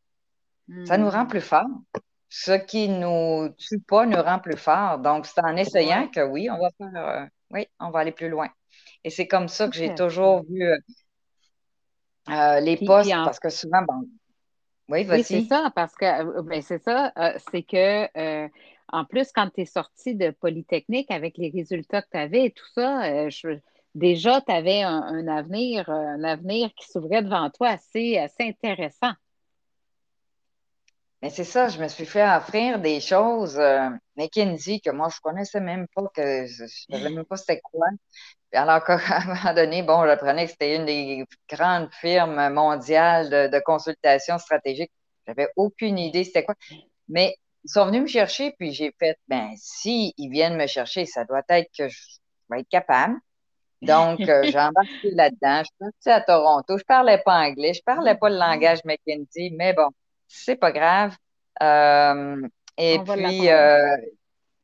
ça 0.85 0.97
nous 0.97 1.09
rend 1.09 1.25
hmm. 1.25 1.27
plus 1.27 1.41
forts. 1.41 1.67
Ce 2.29 2.53
qui 2.53 2.89
nous 2.89 3.49
tue 3.57 3.79
pas 3.79 4.05
nous 4.05 4.21
rend 4.21 4.39
plus 4.39 4.57
forts. 4.57 4.99
Donc, 4.99 5.25
c'est 5.25 5.43
en 5.43 5.55
essayant 5.55 6.07
que 6.07 6.21
oui, 6.21 6.49
on 6.49 6.57
va 6.57 6.69
faire, 6.77 7.07
euh, 7.07 7.25
oui, 7.51 7.67
on 7.79 7.91
va 7.91 7.99
aller 7.99 8.11
plus 8.11 8.29
loin. 8.29 8.49
Et 9.03 9.09
c'est 9.09 9.27
comme 9.27 9.49
ça 9.49 9.67
que 9.67 9.75
j'ai 9.75 9.93
toujours 9.93 10.43
vu 10.49 10.63
euh, 10.63 10.77
euh, 12.29 12.59
les 12.61 12.77
postes, 12.77 13.11
parce 13.11 13.39
que 13.39 13.49
souvent, 13.49 13.83
bon, 13.83 14.07
oui, 14.89 15.05
oui 15.09 15.23
c'est 15.23 15.43
ça, 15.43 15.71
parce 15.75 15.93
que 15.93 16.41
ben, 16.41 16.61
c'est 16.61 16.81
ça, 16.81 17.11
c'est 17.51 17.63
que 17.63 18.49
en 18.93 19.05
plus, 19.05 19.31
quand 19.31 19.49
tu 19.49 19.61
es 19.61 19.65
sorti 19.65 20.13
de 20.13 20.29
Polytechnique 20.29 21.09
avec 21.09 21.37
les 21.39 21.49
résultats 21.49 22.03
que 22.03 22.09
tu 22.11 22.17
avais 22.17 22.45
et 22.45 22.51
tout 22.51 22.67
ça, 22.75 23.27
je, 23.29 23.57
déjà, 23.95 24.39
tu 24.41 24.51
avais 24.51 24.83
un, 24.83 25.27
avenir, 25.27 25.89
un 25.89 26.23
avenir 26.23 26.71
qui 26.75 26.87
s'ouvrait 26.87 27.23
devant 27.23 27.49
toi 27.49 27.69
assez, 27.69 28.19
intéressant. 28.39 29.13
Mais 31.23 31.31
c'est 31.31 31.43
ça, 31.43 31.69
je 31.69 31.81
me 31.81 31.87
suis 31.87 32.05
fait 32.05 32.23
offrir 32.23 32.79
des 32.79 32.99
choses, 32.99 33.57
euh, 33.57 33.89
McKinsey, 34.15 34.79
que 34.79 34.91
moi, 34.91 35.07
je 35.09 35.19
connaissais 35.21 35.61
même 35.61 35.87
pas, 35.95 36.03
que 36.13 36.45
je 36.45 36.63
ne 36.63 36.97
savais 36.99 37.09
même 37.09 37.25
pas 37.25 37.37
c'était 37.37 37.61
quoi. 37.61 37.87
alors 38.51 38.83
qu'à 38.85 38.99
un 38.99 39.25
moment 39.25 39.53
donné, 39.55 39.81
bon, 39.81 40.05
j'apprenais 40.05 40.45
que 40.45 40.51
c'était 40.51 40.75
une 40.75 40.85
des 40.85 41.25
grandes 41.49 41.91
firmes 41.93 42.49
mondiales 42.53 43.49
de, 43.49 43.59
consultation 43.65 44.37
stratégique. 44.37 44.91
J'avais 45.25 45.47
aucune 45.55 45.97
idée 45.97 46.25
c'était 46.25 46.43
quoi. 46.43 46.55
Mais 47.07 47.37
ils 47.63 47.69
sont 47.69 47.85
venus 47.85 48.01
me 48.01 48.07
chercher, 48.07 48.53
puis 48.57 48.73
j'ai 48.73 48.93
fait, 48.99 49.17
ben, 49.27 49.51
si 49.55 50.13
ils 50.17 50.29
viennent 50.29 50.57
me 50.57 50.67
chercher, 50.67 51.05
ça 51.05 51.23
doit 51.23 51.43
être 51.49 51.69
que 51.77 51.87
je 51.87 51.97
vais 52.49 52.59
être 52.59 52.69
capable. 52.69 53.15
Donc, 53.81 54.21
euh, 54.21 54.43
j'ai 54.43 54.59
embarqué 54.59 55.11
là-dedans. 55.11 55.59
Je 55.59 55.65
suis 55.65 55.75
partie 55.79 56.09
à 56.09 56.21
Toronto. 56.21 56.77
Je 56.77 56.83
parlais 56.83 57.17
pas 57.17 57.33
anglais. 57.33 57.73
Je 57.73 57.81
parlais 57.83 58.15
pas 58.15 58.29
le 58.29 58.37
langage 58.37 58.79
McKinsey, 58.85 59.51
mais 59.53 59.73
bon, 59.73 59.89
c'est 60.27 60.55
pas 60.55 60.71
grave. 60.71 61.15
Euh, 61.61 62.41
et 62.77 62.99
puis, 62.99 63.49
euh, 63.49 63.97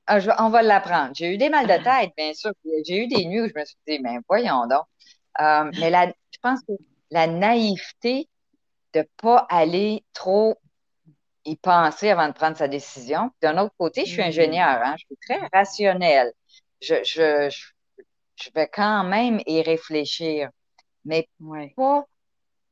on 0.08 0.50
va 0.50 0.62
l'apprendre. 0.62 1.12
J'ai 1.16 1.34
eu 1.34 1.38
des 1.38 1.50
mal 1.50 1.68
de 1.68 1.84
tête, 1.84 2.12
bien 2.18 2.34
sûr. 2.34 2.52
J'ai 2.86 3.04
eu 3.04 3.08
des 3.08 3.26
nuits 3.26 3.42
où 3.42 3.48
je 3.48 3.60
me 3.60 3.66
suis 3.66 3.78
dit, 3.88 4.00
mais 4.02 4.18
voyons 4.28 4.68
donc. 4.68 4.86
mais 5.80 5.90
la, 5.90 6.08
je 6.08 6.38
pense 6.42 6.62
que 6.62 6.74
la 7.12 7.28
naïveté 7.28 8.30
de 8.94 9.00
ne 9.00 9.06
pas 9.22 9.46
aller 9.50 10.04
trop 10.14 10.58
y 11.50 11.56
penser 11.58 12.10
avant 12.10 12.28
de 12.28 12.34
prendre 12.34 12.58
sa 12.58 12.68
décision. 12.68 13.32
D'un 13.42 13.58
autre 13.58 13.74
côté, 13.78 14.06
je 14.06 14.12
suis 14.12 14.22
mm-hmm. 14.22 14.28
ingénieur, 14.28 14.82
hein, 14.84 14.96
je 14.98 15.06
suis 15.06 15.18
très 15.18 15.48
rationnelle. 15.54 16.32
je, 16.82 16.96
je, 17.04 17.50
je 18.42 18.50
vais 18.56 18.68
quand 18.68 19.04
même 19.04 19.42
y 19.46 19.62
réfléchir, 19.62 20.50
mais 21.06 21.28
pas, 21.76 22.06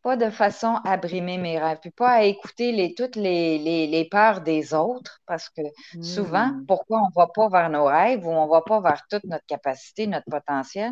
pas 0.02 0.16
de 0.16 0.30
façon 0.30 0.80
à 0.84 0.98
brimer 0.98 1.38
mes 1.38 1.60
rêves, 1.60 1.80
puis 1.82 1.92
pas 1.92 2.10
à 2.10 2.24
écouter 2.24 2.72
les, 2.72 2.94
toutes 2.94 3.16
les, 3.16 3.58
les, 3.88 4.06
peurs 4.10 4.42
des 4.42 4.74
autres, 4.74 5.20
parce 5.26 5.50
que 5.50 5.62
souvent, 6.02 6.48
hmm. 6.48 6.66
pourquoi 6.66 7.02
on 7.02 7.08
ne 7.08 7.16
va 7.16 7.28
pas 7.28 7.50
vers 7.50 7.70
nos 7.70 7.86
rêves 7.86 8.26
ou 8.26 8.32
on 8.32 8.46
ne 8.46 8.50
va 8.50 8.62
pas 8.62 8.80
vers 8.80 9.06
toute 9.10 9.26
notre 9.26 9.46
capacité, 9.46 10.08
notre 10.08 10.30
potentiel, 10.30 10.92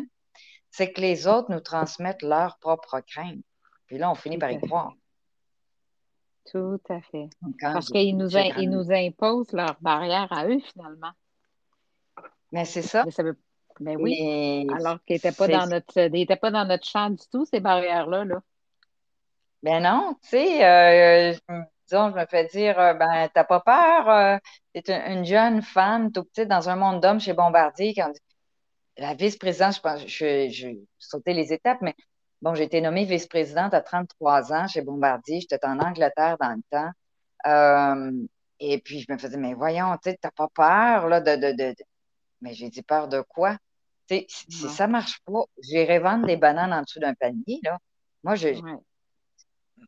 c'est 0.70 0.92
que 0.92 1.00
les 1.00 1.26
autres 1.26 1.50
nous 1.50 1.60
transmettent 1.60 2.22
leurs 2.22 2.58
propres 2.58 3.00
craintes. 3.00 3.44
Puis 3.86 3.98
là, 3.98 4.10
on 4.10 4.14
finit 4.14 4.36
par 4.36 4.50
y 4.50 4.60
croire. 4.60 4.92
Tout 6.50 6.80
à 6.88 7.00
fait. 7.00 7.28
Parce 7.60 7.88
qu'ils 7.88 8.16
nous, 8.16 8.36
ils 8.36 8.70
nous 8.70 8.92
imposent 8.92 9.52
leurs 9.52 9.76
barrières 9.80 10.32
à 10.32 10.46
eux, 10.46 10.60
finalement. 10.72 11.12
Mais 12.52 12.64
c'est 12.64 12.82
ça. 12.82 13.04
Mais 13.04 13.10
ça 13.10 13.22
veut 13.22 13.36
ben 13.80 13.96
oui. 14.00 14.66
Alors 14.74 15.02
qu'ils 15.04 15.16
n'étaient 15.16 15.32
pas, 15.32 15.48
dans 15.48 15.66
notre, 15.66 16.34
pas 16.36 16.50
dans 16.50 16.64
notre 16.64 16.86
champ 16.86 17.10
du 17.10 17.24
tout, 17.30 17.44
ces 17.44 17.60
barrières-là. 17.60 18.24
Là. 18.24 18.40
Ben 19.62 19.82
non, 19.82 20.16
tu 20.22 20.28
sais, 20.30 20.64
euh, 20.64 21.32
disons, 21.86 22.10
je 22.10 22.16
me 22.16 22.26
fais 22.26 22.46
dire, 22.46 22.78
euh, 22.78 22.94
ben, 22.94 23.28
t'as 23.34 23.44
pas 23.44 23.60
peur, 23.60 24.08
euh, 24.08 24.38
t'es 24.72 24.92
une, 25.12 25.24
jeune 25.24 25.62
femme, 25.62 26.12
tout 26.12 26.24
petite, 26.24 26.48
dans 26.48 26.68
un 26.68 26.76
monde 26.76 27.02
d'hommes 27.02 27.20
chez 27.20 27.32
Bombardier. 27.32 27.94
Quand, 27.94 28.12
la 28.96 29.14
vice-présidente, 29.14 29.76
je 29.76 29.80
pense, 29.80 30.06
je, 30.06 30.48
je, 30.50 30.68
sauté 30.98 31.34
les 31.34 31.52
étapes, 31.52 31.82
mais 31.82 31.94
bon, 32.42 32.54
j'ai 32.54 32.64
été 32.64 32.80
nommée 32.80 33.04
vice-présidente 33.04 33.74
à 33.74 33.80
33 33.80 34.52
ans 34.52 34.68
chez 34.68 34.82
Bombardier. 34.82 35.40
J'étais 35.40 35.64
en 35.64 35.78
Angleterre 35.78 36.36
dans 36.40 36.54
le 36.54 36.62
temps. 36.70 38.20
et 38.60 38.78
puis, 38.78 39.00
je 39.00 39.12
me 39.12 39.18
faisais, 39.18 39.36
mais 39.36 39.54
voyons, 39.54 39.96
tu 40.02 40.16
t'as 40.20 40.30
pas 40.30 40.48
peur, 40.48 41.08
là, 41.08 41.20
de, 41.20 41.36
de, 41.36 41.56
de, 41.56 41.74
Mais 42.40 42.54
j'ai 42.54 42.70
dit 42.70 42.82
peur 42.82 43.08
de 43.08 43.20
quoi? 43.20 43.56
si 44.08 44.68
ça 44.68 44.86
marche 44.86 45.20
pas, 45.24 45.42
j'irai 45.60 45.98
vendre 45.98 46.26
des 46.26 46.36
bananes 46.36 46.72
en 46.72 46.82
dessous 46.82 47.00
d'un 47.00 47.14
panier, 47.14 47.58
là. 47.64 47.78
Moi, 48.22 48.36
je, 48.36 48.48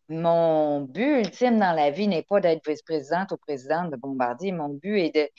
mon 0.08 0.82
but 0.82 1.20
ultime 1.20 1.58
dans 1.58 1.72
la 1.72 1.90
vie 1.90 2.08
n'est 2.08 2.22
pas 2.22 2.40
d'être 2.40 2.66
vice-présidente 2.68 3.32
ou 3.32 3.36
présidente 3.36 3.90
de 3.90 3.96
Bombardier. 3.96 4.52
Mon 4.52 4.70
but 4.70 4.98
est 4.98 5.32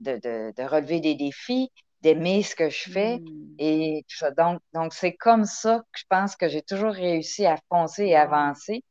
de, 0.00 0.18
de, 0.20 0.62
relever 0.62 1.00
des 1.00 1.14
défis, 1.14 1.70
d'aimer 2.00 2.42
ce 2.42 2.54
que 2.54 2.70
je 2.70 2.90
fais. 2.90 3.18
Hmm. 3.18 3.54
Et 3.58 4.04
Donc, 4.36 4.60
donc 4.72 4.94
c'est 4.94 5.14
comme 5.14 5.44
ça 5.44 5.78
que 5.92 5.98
je 5.98 6.04
pense 6.08 6.36
que 6.36 6.48
j'ai 6.48 6.62
toujours 6.62 6.92
réussi 6.92 7.46
à 7.46 7.56
foncer 7.68 8.06
et 8.06 8.16
avancer. 8.16 8.84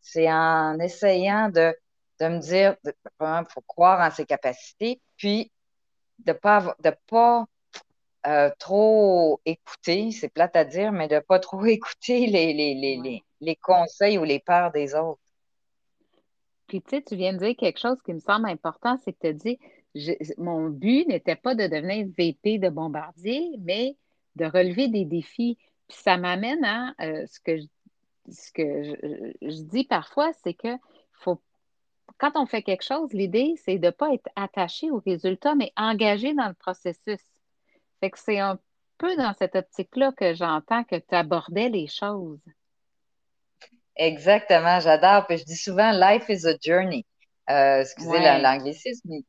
C'est 0.00 0.30
en 0.30 0.78
essayant 0.78 1.48
de, 1.48 1.74
de 2.20 2.28
me 2.28 2.38
dire, 2.38 2.76
il 2.84 3.46
faut 3.48 3.62
croire 3.66 4.00
en 4.00 4.10
ses 4.10 4.26
capacités, 4.26 5.00
puis 5.16 5.50
de 6.20 6.32
ne 6.32 6.36
pas, 6.36 6.76
de 6.82 6.92
pas 7.08 7.46
euh, 8.26 8.50
trop 8.58 9.40
écouter, 9.44 10.12
c'est 10.12 10.28
plate 10.28 10.54
à 10.54 10.64
dire, 10.64 10.92
mais 10.92 11.08
de 11.08 11.16
ne 11.16 11.20
pas 11.20 11.40
trop 11.40 11.64
écouter 11.64 12.26
les, 12.26 12.52
les, 12.52 13.22
les, 13.40 13.56
conseils 13.56 14.18
ou 14.18 14.24
les 14.24 14.38
peurs 14.38 14.70
des 14.70 14.94
autres. 14.94 15.20
Puis 16.68 16.80
tu 16.82 16.90
sais, 16.90 17.02
tu 17.02 17.16
viens 17.16 17.32
de 17.32 17.38
dire 17.38 17.56
quelque 17.56 17.80
chose 17.80 17.98
qui 18.04 18.14
me 18.14 18.20
semble 18.20 18.48
important, 18.48 18.96
c'est 19.04 19.12
que 19.12 19.18
tu 19.20 19.26
as 19.26 19.32
dit, 19.32 19.58
mon 20.38 20.68
but 20.70 21.06
n'était 21.06 21.36
pas 21.36 21.54
de 21.54 21.66
devenir 21.66 22.06
VP 22.16 22.58
de 22.58 22.68
Bombardier, 22.68 23.56
mais 23.60 23.96
de 24.36 24.46
relever 24.46 24.88
des 24.88 25.04
défis. 25.04 25.58
Puis 25.88 25.98
ça 26.02 26.16
m'amène 26.16 26.64
à 26.64 26.94
euh, 27.00 27.26
ce 27.26 27.40
que, 27.40 27.58
je, 27.58 27.66
ce 28.30 28.52
que 28.52 28.84
je, 29.42 29.62
dis 29.62 29.84
parfois, 29.84 30.32
c'est 30.42 30.54
que 30.54 30.76
faut, 31.12 31.40
quand 32.18 32.32
on 32.36 32.46
fait 32.46 32.62
quelque 32.62 32.84
chose, 32.84 33.12
l'idée, 33.12 33.54
c'est 33.56 33.78
de 33.78 33.86
ne 33.86 33.90
pas 33.90 34.12
être 34.14 34.28
attaché 34.36 34.90
au 34.90 35.02
résultat, 35.04 35.54
mais 35.54 35.72
engagé 35.76 36.34
dans 36.34 36.48
le 36.48 36.54
processus. 36.54 37.20
Fait 38.00 38.10
que 38.10 38.18
c'est 38.18 38.38
un 38.38 38.58
peu 38.98 39.14
dans 39.16 39.34
cette 39.38 39.56
optique-là 39.56 40.12
que 40.12 40.34
j'entends 40.34 40.84
que 40.84 40.96
tu 40.96 41.14
abordais 41.14 41.68
les 41.68 41.86
choses. 41.86 42.40
Exactement, 43.96 44.80
j'adore. 44.80 45.26
Puis 45.26 45.38
je 45.38 45.44
dis 45.44 45.56
souvent, 45.56 45.92
life 45.92 46.28
is 46.28 46.46
a 46.46 46.54
journey. 46.60 47.04
Euh, 47.50 47.80
excusez 47.80 48.18
l'anglicisme, 48.40 49.08
mais 49.10 49.22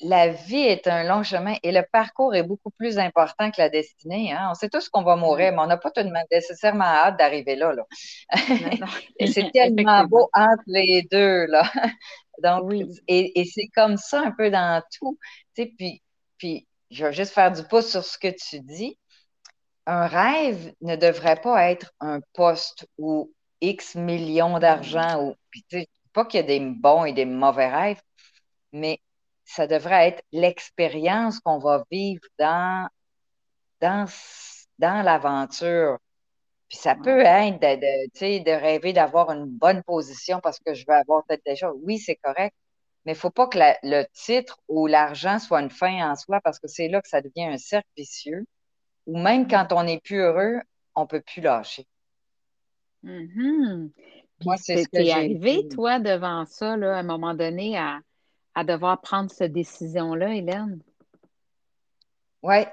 la 0.00 0.28
vie 0.28 0.56
est 0.56 0.86
un 0.88 1.04
long 1.04 1.22
chemin 1.22 1.54
et 1.62 1.72
le 1.72 1.82
parcours 1.90 2.34
est 2.34 2.42
beaucoup 2.42 2.70
plus 2.70 2.98
important 2.98 3.50
que 3.50 3.58
la 3.58 3.70
destinée. 3.70 4.32
Hein. 4.32 4.48
On 4.50 4.54
sait 4.54 4.68
tous 4.68 4.88
qu'on 4.88 5.02
va 5.02 5.16
mourir, 5.16 5.52
mais 5.52 5.58
on 5.60 5.66
n'a 5.66 5.78
pas 5.78 5.90
tout 5.90 6.02
nécessairement 6.30 6.84
hâte 6.84 7.18
d'arriver 7.18 7.56
là. 7.56 7.72
et 9.18 9.26
c'est 9.26 9.50
tellement 9.52 10.04
beau 10.04 10.28
entre 10.34 10.62
les 10.66 11.02
deux. 11.10 11.46
Là. 11.46 11.62
Donc, 12.42 12.70
et, 13.08 13.44
c'est 13.46 13.68
comme 13.74 13.96
ça 13.96 14.20
un 14.20 14.32
peu 14.32 14.50
dans 14.50 14.82
tout. 14.98 15.18
puis, 15.54 16.02
puis 16.36 16.66
je 16.90 17.06
vais 17.06 17.12
juste 17.12 17.32
faire 17.32 17.50
du 17.50 17.62
pouce 17.64 17.90
sur 17.90 18.04
ce 18.04 18.18
que 18.18 18.28
tu 18.28 18.60
dis. 18.60 18.98
Un 19.86 20.06
rêve 20.06 20.74
ne 20.82 20.96
devrait 20.96 21.40
pas 21.40 21.70
être 21.70 21.92
un 22.00 22.20
poste 22.34 22.86
ou 22.98 23.32
X 23.62 23.94
millions 23.94 24.58
d'argent 24.58 25.22
ou 25.24 25.34
pas 26.12 26.26
qu'il 26.26 26.40
y 26.40 26.42
a 26.42 26.46
des 26.46 26.60
bons 26.60 27.04
et 27.04 27.12
des 27.12 27.24
mauvais 27.24 27.68
rêves, 27.68 28.00
mais 28.72 29.00
ça 29.46 29.66
devrait 29.66 30.08
être 30.08 30.22
l'expérience 30.32 31.40
qu'on 31.40 31.58
va 31.58 31.84
vivre 31.90 32.24
dans, 32.38 32.88
dans, 33.80 34.06
dans 34.78 35.02
l'aventure. 35.02 35.98
Puis 36.68 36.78
ça 36.78 36.96
peut 36.96 37.20
être 37.20 37.60
de, 37.60 38.42
de 38.42 38.50
rêver 38.50 38.92
d'avoir 38.92 39.30
une 39.30 39.46
bonne 39.46 39.84
position 39.84 40.40
parce 40.42 40.58
que 40.58 40.74
je 40.74 40.84
veux 40.86 40.94
avoir 40.94 41.24
peut-être 41.24 41.44
des 41.46 41.54
choses. 41.54 41.78
Oui, 41.82 41.98
c'est 41.98 42.16
correct, 42.16 42.54
mais 43.04 43.12
il 43.12 43.14
ne 43.14 43.20
faut 43.20 43.30
pas 43.30 43.46
que 43.46 43.58
le 43.84 44.04
titre 44.12 44.58
ou 44.66 44.88
l'argent 44.88 45.38
soit 45.38 45.62
une 45.62 45.70
fin 45.70 46.10
en 46.10 46.16
soi 46.16 46.40
parce 46.42 46.58
que 46.58 46.66
c'est 46.66 46.88
là 46.88 47.00
que 47.00 47.08
ça 47.08 47.20
devient 47.20 47.44
un 47.44 47.58
cercle 47.58 47.88
vicieux. 47.96 48.44
Ou 49.06 49.16
même 49.16 49.44
mm. 49.44 49.48
quand 49.48 49.68
on 49.70 49.84
n'est 49.84 50.00
plus 50.00 50.18
heureux, 50.18 50.60
on 50.96 51.02
ne 51.02 51.06
peut 51.06 51.20
plus 51.20 51.40
lâcher. 51.40 51.86
Mm-hmm. 53.04 53.90
Moi, 54.44 54.56
c'est 54.56 54.82
ce 54.82 54.88
que 54.88 55.10
arrivé, 55.12 55.68
toi, 55.68 56.00
devant 56.00 56.44
ça, 56.46 56.72
à 56.72 56.74
un 56.74 57.02
moment 57.04 57.34
donné, 57.34 57.78
à, 57.78 58.00
devoir 58.64 59.00
prendre 59.00 59.30
cette 59.30 59.52
décision-là, 59.52 60.34
Hélène? 60.34 60.80
Oui. 62.42 62.64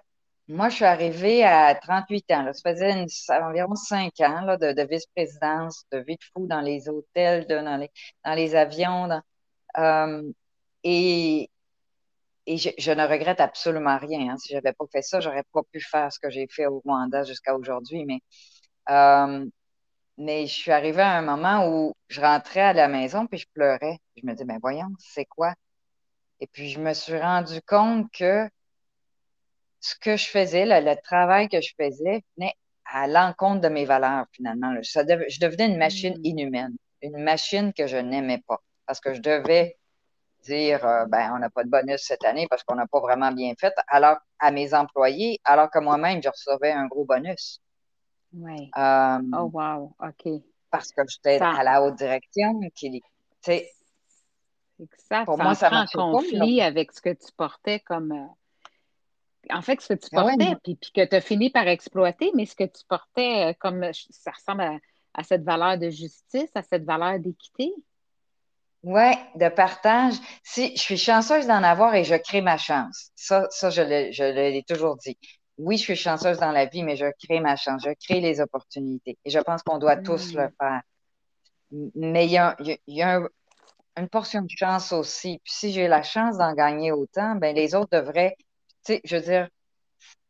Moi, 0.49 0.69
je 0.69 0.75
suis 0.75 0.85
arrivée 0.85 1.43
à 1.43 1.73
38 1.73 2.31
ans. 2.31 2.53
Ça 2.53 2.71
faisait 2.71 3.05
environ 3.29 3.75
5 3.75 4.19
ans 4.21 4.57
de, 4.57 4.87
vice-présidence, 4.87 5.85
de 5.91 5.99
vie 5.99 6.15
de 6.17 6.23
fou 6.33 6.47
dans 6.47 6.61
les 6.61 6.89
hôtels, 6.89 7.47
dans, 7.47 7.77
les, 7.77 7.89
dans 8.25 8.33
les 8.33 8.55
avions. 8.55 9.09
Euh, 9.77 10.31
et 10.83 11.49
et 12.45 12.57
je, 12.57 12.91
ne 12.91 13.07
regrette 13.07 13.39
absolument 13.39 13.97
rien. 13.97 14.31
Hein. 14.33 14.37
Si 14.37 14.49
je 14.49 14.55
n'avais 14.55 14.73
pas 14.73 14.85
fait 14.91 15.01
ça, 15.01 15.19
j'aurais 15.19 15.43
pas 15.53 15.61
pu 15.71 15.79
faire 15.79 16.11
ce 16.11 16.19
que 16.19 16.29
j'ai 16.29 16.47
fait 16.49 16.65
au 16.67 16.79
Rwanda 16.79 17.23
jusqu'à 17.23 17.55
aujourd'hui. 17.55 18.05
Mais, 18.05 18.19
euh, 18.89 19.45
mais 20.17 20.47
je 20.47 20.53
suis 20.53 20.71
arrivée 20.71 21.01
à 21.01 21.17
un 21.17 21.21
moment 21.21 21.67
où 21.69 21.93
je 22.09 22.21
rentrais 22.21 22.61
à 22.61 22.73
la 22.73 22.87
maison 22.87 23.27
puis 23.27 23.39
je 23.39 23.47
pleurais. 23.53 23.97
Je 24.17 24.25
me 24.25 24.33
disais, 24.33 24.45
mais 24.45 24.59
voyons, 24.61 24.89
c'est 24.99 25.25
quoi? 25.25 25.53
Et 26.43 26.47
puis 26.47 26.67
je 26.67 26.79
me 26.81 26.93
suis 26.93 27.17
rendu 27.17 27.61
compte 27.61 28.11
que 28.11 28.49
ce 29.79 29.95
que 29.95 30.17
je 30.17 30.27
faisais, 30.27 30.65
le 30.65 31.01
travail 31.01 31.47
que 31.47 31.61
je 31.61 31.73
faisais, 31.81 32.21
venait 32.35 32.53
à 32.83 33.07
l'encontre 33.07 33.61
de 33.61 33.69
mes 33.69 33.85
valeurs 33.85 34.25
finalement. 34.33 34.75
je 34.81 35.39
devenais 35.39 35.67
une 35.67 35.77
machine 35.77 36.17
hmm. 36.17 36.25
inhumaine, 36.25 36.75
une 37.01 37.23
machine 37.23 37.71
que 37.71 37.87
je 37.87 37.95
n'aimais 37.95 38.43
pas 38.45 38.61
parce 38.85 38.99
que 38.99 39.13
je 39.13 39.21
devais 39.21 39.77
dire 40.41 40.85
euh, 40.85 41.05
ben 41.05 41.31
on 41.33 41.39
n'a 41.39 41.49
pas 41.49 41.63
de 41.63 41.69
bonus 41.69 42.01
cette 42.01 42.25
année 42.25 42.47
parce 42.49 42.63
qu'on 42.63 42.75
n'a 42.75 42.87
pas 42.87 42.99
vraiment 42.99 43.31
bien 43.31 43.53
fait 43.57 43.73
alors 43.87 44.17
à 44.39 44.51
mes 44.51 44.73
employés 44.73 45.39
alors 45.45 45.71
que 45.71 45.79
moi-même 45.79 46.21
je 46.21 46.27
recevais 46.27 46.73
un 46.73 46.87
gros 46.87 47.05
bonus. 47.05 47.61
Oui. 48.33 48.69
Euh, 48.77 49.19
oh 49.31 49.49
wow, 49.53 49.95
OK. 49.97 50.43
Parce 50.69 50.91
que 50.91 51.03
j'étais 51.07 51.39
à 51.39 51.63
la 51.63 51.81
haute 51.81 51.95
direction 51.95 52.59
qui 52.75 53.01
c'est 54.95 55.07
ça, 55.07 55.25
pour 55.25 55.37
moi 55.37 55.55
ça 55.55 55.71
en 55.71 55.85
conflit 55.85 56.61
avec 56.61 56.91
ce 56.91 57.01
que 57.01 57.09
tu 57.09 57.31
portais 57.35 57.79
comme 57.81 58.11
euh, 58.11 59.53
en 59.53 59.61
fait 59.61 59.81
ce 59.81 59.93
que 59.93 59.99
tu 59.99 60.07
ah 60.13 60.21
portais 60.21 60.55
puis, 60.63 60.77
que 60.93 61.05
tu 61.05 61.15
as 61.15 61.21
fini 61.21 61.49
par 61.49 61.67
exploiter 61.67 62.31
mais 62.35 62.45
ce 62.45 62.55
que 62.55 62.63
tu 62.63 62.83
portais 62.87 63.55
comme 63.59 63.85
ça 63.93 64.31
ressemble 64.31 64.79
à 65.13 65.23
cette 65.23 65.43
valeur 65.43 65.77
de 65.77 65.89
justice, 65.89 66.49
à 66.55 66.61
cette 66.61 66.85
valeur 66.85 67.19
d'équité. 67.19 67.73
Oui, 68.83 69.11
de 69.35 69.47
partage. 69.49 70.15
Si 70.43 70.75
je 70.75 70.81
suis 70.81 70.97
chanceuse 70.97 71.47
d'en 71.47 71.63
avoir 71.63 71.95
et 71.95 72.03
je 72.03 72.15
crée 72.15 72.41
ma 72.41 72.57
chance. 72.57 73.11
Ça, 73.15 73.47
ça 73.49 73.69
je 73.69 73.81
l'ai 73.81 74.63
toujours 74.67 74.97
dit. 74.97 75.17
Oui, 75.57 75.77
je 75.77 75.83
suis 75.83 75.95
chanceuse 75.95 76.39
dans 76.39 76.51
la 76.51 76.65
vie, 76.65 76.83
mais 76.83 76.95
je 76.95 77.05
crée 77.23 77.39
ma 77.39 77.55
chance, 77.55 77.83
je 77.85 77.91
crée 78.05 78.19
les 78.19 78.41
opportunités. 78.41 79.17
Et 79.23 79.29
je 79.29 79.39
pense 79.39 79.61
qu'on 79.61 79.77
doit 79.77 79.97
tous 79.97 80.33
le 80.33 80.49
faire. 80.59 80.81
Mais 81.95 82.25
il 82.25 82.31
y 82.31 82.37
a, 82.37 82.57
y 82.87 83.01
a 83.01 83.21
une 83.97 84.09
portion 84.09 84.41
de 84.41 84.49
chance 84.49 84.91
aussi. 84.91 85.39
Puis 85.43 85.53
si 85.53 85.71
j'ai 85.71 85.87
la 85.87 86.03
chance 86.03 86.37
d'en 86.37 86.53
gagner 86.53 86.91
autant, 86.91 87.35
ben 87.35 87.55
les 87.55 87.75
autres 87.75 87.89
devraient, 87.91 88.35
tu 88.85 88.93
sais, 88.93 89.01
je 89.03 89.15
veux 89.15 89.21
dire, 89.21 89.49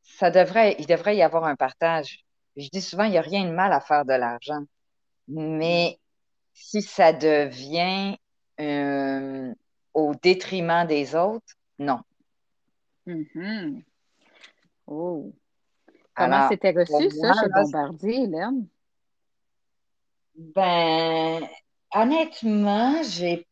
ça 0.02 0.32
devrait, 0.32 0.76
il 0.80 0.86
devrait 0.86 1.16
y 1.16 1.22
avoir 1.22 1.46
un 1.46 1.56
partage. 1.56 2.24
Je 2.56 2.70
dis 2.72 2.82
souvent, 2.82 3.06
il 3.06 3.12
n'y 3.12 3.18
a 3.18 3.22
rien 3.22 3.46
de 3.46 3.52
mal 3.52 3.74
à 3.74 3.80
faire 3.80 4.06
de 4.06 4.14
l'argent. 4.14 4.64
Mais 5.28 5.98
si 6.54 6.82
ça 6.82 7.14
devient 7.14 8.18
euh, 8.60 9.54
au 9.94 10.14
détriment 10.16 10.86
des 10.86 11.16
autres, 11.16 11.56
non. 11.80 12.02
Mm-hmm. 13.08 13.82
Oh. 14.88 15.34
Comment 16.16 16.48
c'était 16.50 16.72
reçu, 16.72 17.10
ça, 17.10 17.34
chez 17.34 17.50
Bombardier, 17.50 18.24
Hélène? 18.24 18.68
Ben, 20.36 21.48
honnêtement, 21.92 23.02
j'ai, 23.04 23.48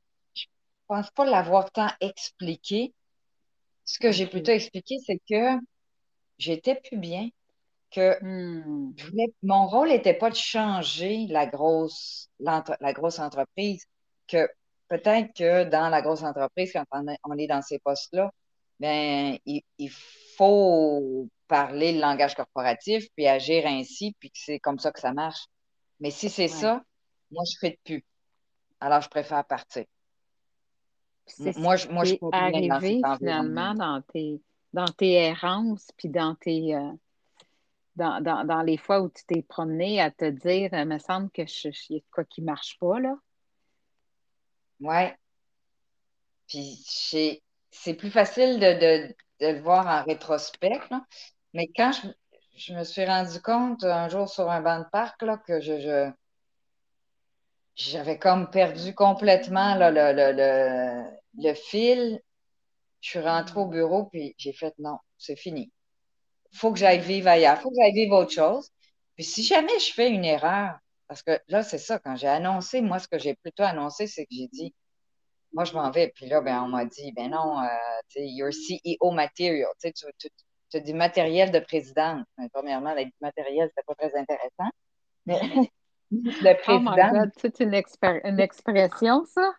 pense 0.92 1.10
pas 1.12 1.24
l'avoir 1.24 1.72
tant 1.72 1.90
expliqué. 2.02 2.94
Ce 3.86 3.98
que 3.98 4.12
j'ai 4.12 4.28
plutôt 4.28 4.52
expliqué, 4.52 4.98
c'est 5.06 5.22
que 5.30 5.58
j'étais 6.38 6.76
plus 6.76 6.98
bien, 6.98 7.30
que 7.92 8.22
hmm. 8.22 8.94
mon 9.44 9.68
rôle 9.68 9.88
n'était 9.88 10.14
pas 10.14 10.30
de 10.30 10.36
changer 10.36 11.28
la 11.30 11.46
grosse, 11.46 12.30
la 12.40 12.94
grosse 12.94 13.20
entreprise, 13.20 13.86
que 14.28 14.50
peut-être 14.90 15.34
que 15.34 15.64
dans 15.64 15.88
la 15.88 16.02
grosse 16.02 16.24
entreprise, 16.24 16.74
quand 16.74 16.86
on 17.24 17.38
est 17.38 17.48
dans 17.48 17.62
ces 17.62 17.80
postes-là, 17.80 18.30
ben, 18.82 19.38
il, 19.46 19.92
faut 20.38 21.30
parler 21.48 21.94
le 21.94 22.02
langage 22.02 22.36
corporatif, 22.36 23.06
puis 23.16 23.28
agir 23.28 23.66
ainsi, 23.66 24.16
puis 24.20 24.30
que 24.30 24.40
c'est 24.40 24.60
comme 24.60 24.80
ça 24.80 24.92
que 24.92 25.00
ça 25.00 25.14
marche. 25.14 25.46
Mais 26.02 26.12
si 26.12 26.30
c'est 26.30 26.48
ça, 26.48 26.82
moi, 27.30 27.44
je 27.46 27.56
ne 27.56 27.70
fais 27.70 27.80
plus. 27.86 28.04
Alors, 28.80 29.02
je 29.02 29.10
préfère 29.10 29.46
partir. 29.46 29.86
Moi, 31.40 31.76
je, 31.76 31.88
moi, 31.90 32.04
je 32.04 32.16
peux 32.16 32.30
arriver 32.32 33.02
finalement 33.18 33.74
dans 33.74 34.02
tes, 34.02 34.42
dans 34.74 34.86
tes 34.86 35.14
errances, 35.14 35.90
puis 35.98 36.10
dans 36.10 36.36
tes. 36.36 36.76
Euh, 36.76 36.92
dans, 37.98 38.22
dans, 38.22 38.46
dans, 38.46 38.62
les 38.62 38.78
fois 38.78 39.02
où 39.02 39.10
tu 39.10 39.24
t'es 39.26 39.42
promené 39.42 40.00
à 40.00 40.12
te 40.12 40.30
dire, 40.30 40.70
il 40.72 40.86
me 40.86 40.98
semble 40.98 41.30
que 41.30 41.46
je, 41.46 41.70
y 41.90 41.98
a 41.98 42.02
quoi 42.10 42.24
qui 42.24 42.42
ne 42.42 42.46
marche 42.46 42.78
pas, 42.80 43.00
là. 43.00 43.16
Ouais. 44.80 45.16
Puis 46.48 46.84
c'est 47.72 47.94
plus 47.94 48.12
facile 48.12 48.60
de, 48.60 49.14
le 49.40 49.60
voir 49.60 49.88
en 49.88 50.04
rétrospect, 50.04 50.80
mais 51.54 51.68
quand 51.76 51.92
je, 52.56 52.74
me 52.74 52.84
suis 52.84 53.06
rendu 53.06 53.42
compte 53.42 53.84
un 53.84 54.08
jour 54.08 54.30
sur 54.30 54.50
un 54.50 54.62
banc 54.62 54.80
de 54.80 54.90
parc 54.92 55.22
là, 55.22 55.38
que 55.38 55.60
je, 55.62 56.12
j'avais 57.90 58.18
comme 58.20 58.50
perdu 58.50 58.94
complètement 58.94 59.76
le, 59.76 59.92
le, 59.92 61.04
le, 61.38 61.54
fil, 61.54 62.22
je 63.02 63.10
suis 63.10 63.20
rentrée 63.20 63.60
au 63.60 63.68
bureau 63.68 64.06
puis 64.06 64.36
j'ai 64.38 64.54
fait 64.54 64.74
non, 64.80 64.98
c'est 65.18 65.36
fini. 65.36 65.72
faut 66.54 66.72
que 66.74 66.80
j'aille 66.80 67.00
vivre 67.00 67.28
ailleurs, 67.30 67.60
faut 67.62 67.70
que 67.70 67.76
j'aille 67.80 67.94
vivre 67.94 68.18
autre 68.18 68.32
chose. 68.32 68.70
Puis 69.16 69.26
si 69.26 69.44
jamais 69.44 69.80
je 69.80 69.94
fais 69.94 70.10
une 70.10 70.26
erreur, 70.26 70.78
parce 71.08 71.24
que 71.24 71.40
là, 71.50 71.64
c'est 71.64 71.78
ça, 71.78 72.00
quand 72.00 72.16
j'ai 72.16 72.28
annoncé, 72.28 72.82
moi, 72.82 73.00
ce 73.00 73.08
que 73.08 73.20
j'ai 73.20 73.36
plutôt 73.36 73.64
annoncé, 73.64 74.08
c'est 74.08 74.24
que 74.26 74.34
j'ai 74.34 74.48
dit, 74.48 74.74
moi, 75.54 75.66
je 75.66 75.74
m'en 75.74 75.92
vais. 75.92 76.10
Puis 76.16 76.28
là, 76.28 76.42
ben, 76.42 76.64
on 76.64 76.68
m'a 76.70 76.86
dit, 76.86 77.12
ben 77.12 77.32
non, 77.32 77.62
euh, 77.62 77.68
tu 78.10 78.20
your 78.22 78.52
CEO 78.52 79.12
material. 79.12 79.70
Tu, 79.82 79.92
as 80.74 80.80
du 80.80 80.94
matériel 80.94 81.52
de 81.52 81.60
présidente. 81.60 82.26
Ben, 82.38 82.48
premièrement, 82.54 82.94
le 82.94 83.06
matériel, 83.20 83.70
c'était 83.70 83.86
pas 83.86 83.96
très 83.96 84.18
intéressant. 84.18 84.70
Mais 85.26 85.40
le 86.12 86.62
président. 86.62 86.92
Oh 86.92 87.20
God, 87.20 87.32
c'est 87.38 87.60
une, 87.60 87.74
une 88.26 88.40
expression, 88.40 89.26
ça? 89.26 89.52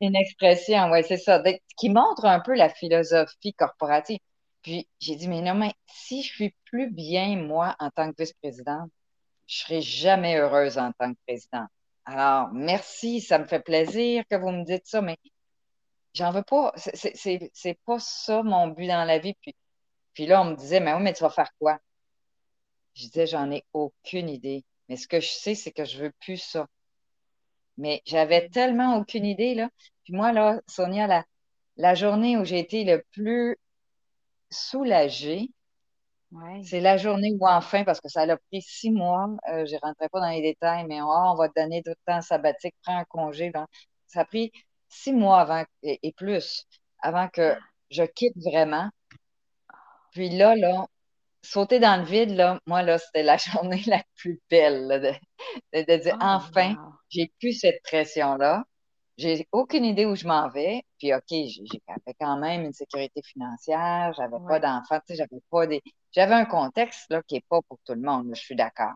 Une 0.00 0.16
expression, 0.16 0.90
oui, 0.90 1.02
c'est 1.06 1.16
ça. 1.16 1.42
Qui 1.78 1.88
montre 1.88 2.26
un 2.26 2.40
peu 2.40 2.54
la 2.54 2.68
philosophie 2.68 3.54
corporative. 3.54 4.18
Puis 4.62 4.88
j'ai 4.98 5.16
dit, 5.16 5.28
mais 5.28 5.40
non, 5.40 5.54
mais 5.54 5.72
si 5.86 6.22
je 6.22 6.32
suis 6.32 6.54
plus 6.66 6.90
bien, 6.90 7.36
moi, 7.36 7.74
en 7.78 7.90
tant 7.90 8.10
que 8.10 8.16
vice-présidente, 8.22 8.90
je 9.46 9.58
serai 9.58 9.80
jamais 9.82 10.36
heureuse 10.38 10.78
en 10.78 10.92
tant 10.92 11.12
que 11.12 11.18
présidente. 11.26 11.68
Alors, 12.06 12.48
merci, 12.52 13.20
ça 13.20 13.38
me 13.38 13.46
fait 13.46 13.60
plaisir 13.60 14.24
que 14.28 14.36
vous 14.36 14.50
me 14.50 14.64
dites 14.64 14.86
ça, 14.86 15.00
mais 15.00 15.16
j'en 16.14 16.32
veux 16.32 16.42
pas. 16.42 16.72
C'est 16.76 17.78
pas 17.86 17.98
ça 17.98 18.42
mon 18.42 18.68
but 18.68 18.88
dans 18.88 19.04
la 19.04 19.18
vie. 19.18 19.34
Puis, 19.40 19.54
puis 20.12 20.26
là, 20.26 20.42
on 20.42 20.46
me 20.46 20.56
disait, 20.56 20.80
mais 20.80 20.92
oui, 20.94 21.02
mais 21.02 21.12
tu 21.12 21.22
vas 21.22 21.30
faire 21.30 21.50
quoi? 21.58 21.78
Je 22.94 23.06
disais, 23.06 23.26
j'en 23.26 23.50
ai 23.50 23.64
aucune 23.72 24.28
idée. 24.28 24.64
Mais 24.88 24.96
ce 24.96 25.08
que 25.08 25.20
je 25.20 25.28
sais, 25.28 25.54
c'est 25.54 25.72
que 25.72 25.84
je 25.84 25.98
veux 25.98 26.12
plus 26.20 26.38
ça. 26.38 26.66
Mais 27.76 28.02
j'avais 28.06 28.48
tellement 28.48 28.96
aucune 28.98 29.24
idée, 29.24 29.54
là. 29.54 29.68
Puis 30.04 30.14
moi, 30.14 30.32
là, 30.32 30.60
Sonia, 30.68 31.06
la, 31.06 31.24
la 31.76 31.94
journée 31.94 32.36
où 32.36 32.44
j'ai 32.44 32.58
été 32.58 32.84
le 32.84 33.04
plus 33.12 33.56
soulagée, 34.50 35.50
c'est 36.64 36.80
la 36.80 36.96
journée 36.96 37.32
où 37.38 37.46
enfin, 37.46 37.84
parce 37.84 38.00
que 38.00 38.08
ça 38.08 38.22
a 38.22 38.36
pris 38.36 38.62
six 38.62 38.90
mois, 38.90 39.28
euh, 39.48 39.66
je 39.66 39.74
ne 39.74 39.80
rentrais 39.80 40.08
pas 40.08 40.20
dans 40.20 40.30
les 40.30 40.42
détails, 40.42 40.84
mais 40.88 41.00
oh, 41.00 41.06
on 41.06 41.34
va 41.36 41.48
te 41.48 41.60
donner 41.60 41.82
tout 41.82 41.90
le 41.90 42.12
temps 42.12 42.20
sabbatique, 42.22 42.74
prends 42.82 42.98
un 42.98 43.04
congé. 43.04 43.52
Ça 44.08 44.20
a 44.20 44.24
pris 44.24 44.50
six 44.88 45.12
mois 45.12 45.40
avant 45.40 45.64
et, 45.82 46.12
plus 46.16 46.66
avant 47.00 47.28
que 47.28 47.56
je 47.90 48.02
quitte 48.02 48.36
vraiment. 48.36 48.88
Puis 50.12 50.30
là, 50.30 50.56
là, 50.56 50.86
sauter 51.44 51.78
dans 51.78 52.00
le 52.00 52.04
vide, 52.04 52.30
là, 52.30 52.58
moi, 52.66 52.82
là, 52.82 52.98
c'était 52.98 53.22
la 53.22 53.36
journée 53.36 53.82
la 53.86 54.02
plus 54.16 54.40
belle 54.50 55.18
de, 55.72 55.96
dire 55.96 56.16
oh, 56.20 56.24
enfin, 56.24 56.76
j'ai 57.08 57.32
plus 57.40 57.52
cette 57.52 57.82
pression-là. 57.82 58.64
J'ai 59.16 59.46
aucune 59.52 59.84
idée 59.84 60.06
où 60.06 60.16
je 60.16 60.26
m'en 60.26 60.48
vais. 60.48 60.82
Puis, 60.98 61.14
OK, 61.14 61.22
j'avais 61.30 62.14
quand 62.18 62.36
même 62.38 62.62
une 62.64 62.72
sécurité 62.72 63.22
financière, 63.22 64.12
j'avais 64.16 64.36
pas 64.48 64.58
d'enfants, 64.58 65.00
j'avais 65.08 65.40
pas 65.50 65.66
des. 65.66 65.82
J'avais 66.12 66.34
un 66.34 66.44
contexte 66.44 67.10
là, 67.10 67.22
qui 67.26 67.34
n'est 67.34 67.44
pas 67.48 67.60
pour 67.68 67.78
tout 67.84 67.94
le 67.94 68.00
monde, 68.00 68.30
je 68.34 68.40
suis 68.40 68.56
d'accord. 68.56 68.94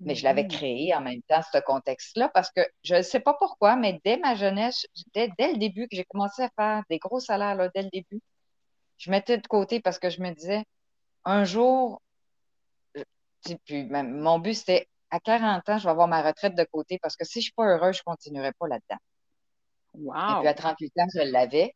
Mais 0.00 0.14
je 0.14 0.24
l'avais 0.24 0.44
mm-hmm. 0.44 0.48
créé 0.48 0.94
en 0.94 1.00
même 1.00 1.22
temps, 1.22 1.40
ce 1.52 1.58
contexte-là, 1.58 2.28
parce 2.28 2.50
que 2.50 2.60
je 2.82 2.96
ne 2.96 3.02
sais 3.02 3.20
pas 3.20 3.34
pourquoi, 3.34 3.76
mais 3.76 4.00
dès 4.04 4.18
ma 4.18 4.34
jeunesse, 4.34 4.86
dès, 5.14 5.28
le 5.38 5.58
début 5.58 5.88
que 5.88 5.96
j'ai 5.96 6.04
commencé 6.04 6.42
à 6.42 6.50
faire 6.56 6.82
des 6.90 6.98
gros 6.98 7.20
salaires, 7.20 7.54
là, 7.54 7.70
dès 7.74 7.82
le 7.82 7.90
début, 7.90 8.20
je 8.98 9.10
mettais 9.10 9.38
de 9.38 9.46
côté 9.46 9.80
parce 9.80 9.98
que 9.98 10.10
je 10.10 10.20
me 10.20 10.32
disais, 10.32 10.64
un 11.26 11.44
jour, 11.44 12.00
puis 13.64 13.84
mon 13.84 14.38
but, 14.38 14.54
c'était 14.54 14.88
à 15.10 15.20
40 15.20 15.68
ans, 15.68 15.78
je 15.78 15.84
vais 15.84 15.90
avoir 15.90 16.08
ma 16.08 16.22
retraite 16.22 16.54
de 16.54 16.64
côté 16.64 16.98
parce 17.00 17.16
que 17.16 17.24
si 17.24 17.34
je 17.34 17.38
ne 17.38 17.42
suis 17.42 17.52
pas 17.52 17.66
heureux, 17.66 17.92
je 17.92 18.00
ne 18.00 18.04
continuerai 18.04 18.52
pas 18.58 18.68
là-dedans. 18.68 18.98
Et 19.94 20.40
puis 20.40 20.48
à 20.48 20.54
38 20.54 20.92
ans, 20.98 21.06
je 21.14 21.20
l'avais. 21.20 21.74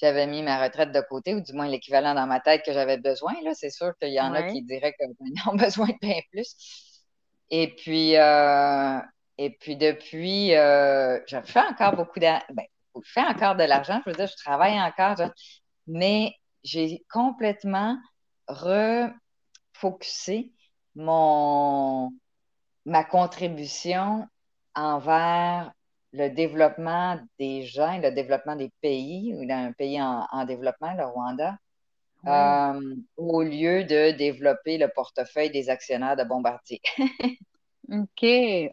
J'avais 0.00 0.26
mis 0.26 0.42
ma 0.42 0.62
retraite 0.62 0.90
de 0.90 1.00
côté, 1.00 1.34
ou 1.34 1.40
du 1.40 1.52
moins 1.52 1.68
l'équivalent 1.68 2.14
dans 2.14 2.26
ma 2.26 2.40
tête 2.40 2.64
que 2.64 2.72
j'avais 2.72 2.98
besoin. 2.98 3.34
Là. 3.42 3.54
C'est 3.54 3.70
sûr 3.70 3.92
qu'il 4.00 4.12
y 4.12 4.20
en 4.20 4.34
a 4.34 4.42
qui 4.44 4.62
diraient 4.62 4.94
qu'ils 4.94 5.14
ont 5.48 5.54
besoin 5.56 5.86
de 5.88 5.98
bien 6.00 6.20
plus. 6.30 6.56
Et 7.50 7.74
puis, 7.74 8.16
euh, 8.16 8.98
et 9.38 9.50
puis 9.50 9.76
depuis, 9.76 10.54
euh, 10.56 11.20
je 11.26 11.40
fais 11.42 11.60
encore 11.60 11.94
beaucoup 11.94 12.18
ben, 12.18 12.40
je 12.96 13.10
fais 13.12 13.20
encore 13.20 13.54
de 13.54 13.64
l'argent. 13.64 14.00
Je 14.04 14.10
veux 14.10 14.16
dire, 14.16 14.26
je 14.26 14.36
travaille 14.36 14.80
encore, 14.80 15.16
mais 15.86 16.34
j'ai 16.64 17.04
complètement 17.10 17.96
refocusé 18.48 20.52
mon, 20.94 22.12
ma 22.84 23.04
contribution 23.04 24.26
envers 24.74 25.72
le 26.12 26.28
développement 26.28 27.18
des 27.38 27.62
gens, 27.62 27.98
le 27.98 28.10
développement 28.10 28.56
des 28.56 28.70
pays, 28.80 29.34
ou 29.34 29.50
un 29.50 29.72
pays 29.72 30.00
en, 30.00 30.44
développement, 30.44 30.92
le 30.94 31.04
Rwanda, 31.04 31.56
euh, 32.26 32.96
au 33.16 33.42
lieu 33.42 33.84
de 33.84 34.12
développer 34.12 34.78
le 34.78 34.88
portefeuille 34.88 35.50
des 35.50 35.70
actionnaires 35.70 36.16
de 36.16 36.24
Bombardier. 36.24 36.80
OK, 37.90 38.24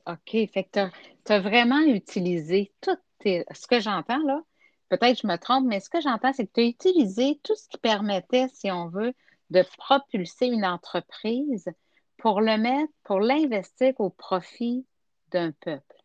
OK. 0.06 0.50
Fait 0.54 0.70
que 0.72 0.88
tu 1.26 1.34
as, 1.34 1.40
vraiment 1.40 1.82
utilisé 1.82 2.72
tout 2.82 2.98
ce 3.24 3.68
que 3.68 3.80
j'entends 3.80 4.24
là. 4.26 4.42
Peut-être 4.90 5.16
que 5.16 5.22
je 5.22 5.28
me 5.28 5.38
trompe, 5.38 5.66
mais 5.68 5.80
ce 5.80 5.90
que 5.90 6.02
j'entends, 6.02 6.34
c'est 6.34 6.46
que 6.46 6.52
tu 6.54 6.62
as 6.62 6.66
utilisé 6.66 7.40
tout 7.44 7.56
ce 7.56 7.68
qui 7.70 7.78
permettait, 7.78 8.48
si 8.54 8.72
on 8.72 8.88
veut, 8.88 9.14
de 9.50 9.64
propulser 9.78 10.48
une 10.48 10.66
entreprise 10.66 11.70
pour 12.18 12.42
le 12.42 12.58
mettre, 12.58 12.92
pour 13.04 13.20
l'investir 13.20 13.94
au 14.00 14.10
profit 14.10 14.86
d'un 15.30 15.52
peuple. 15.52 15.96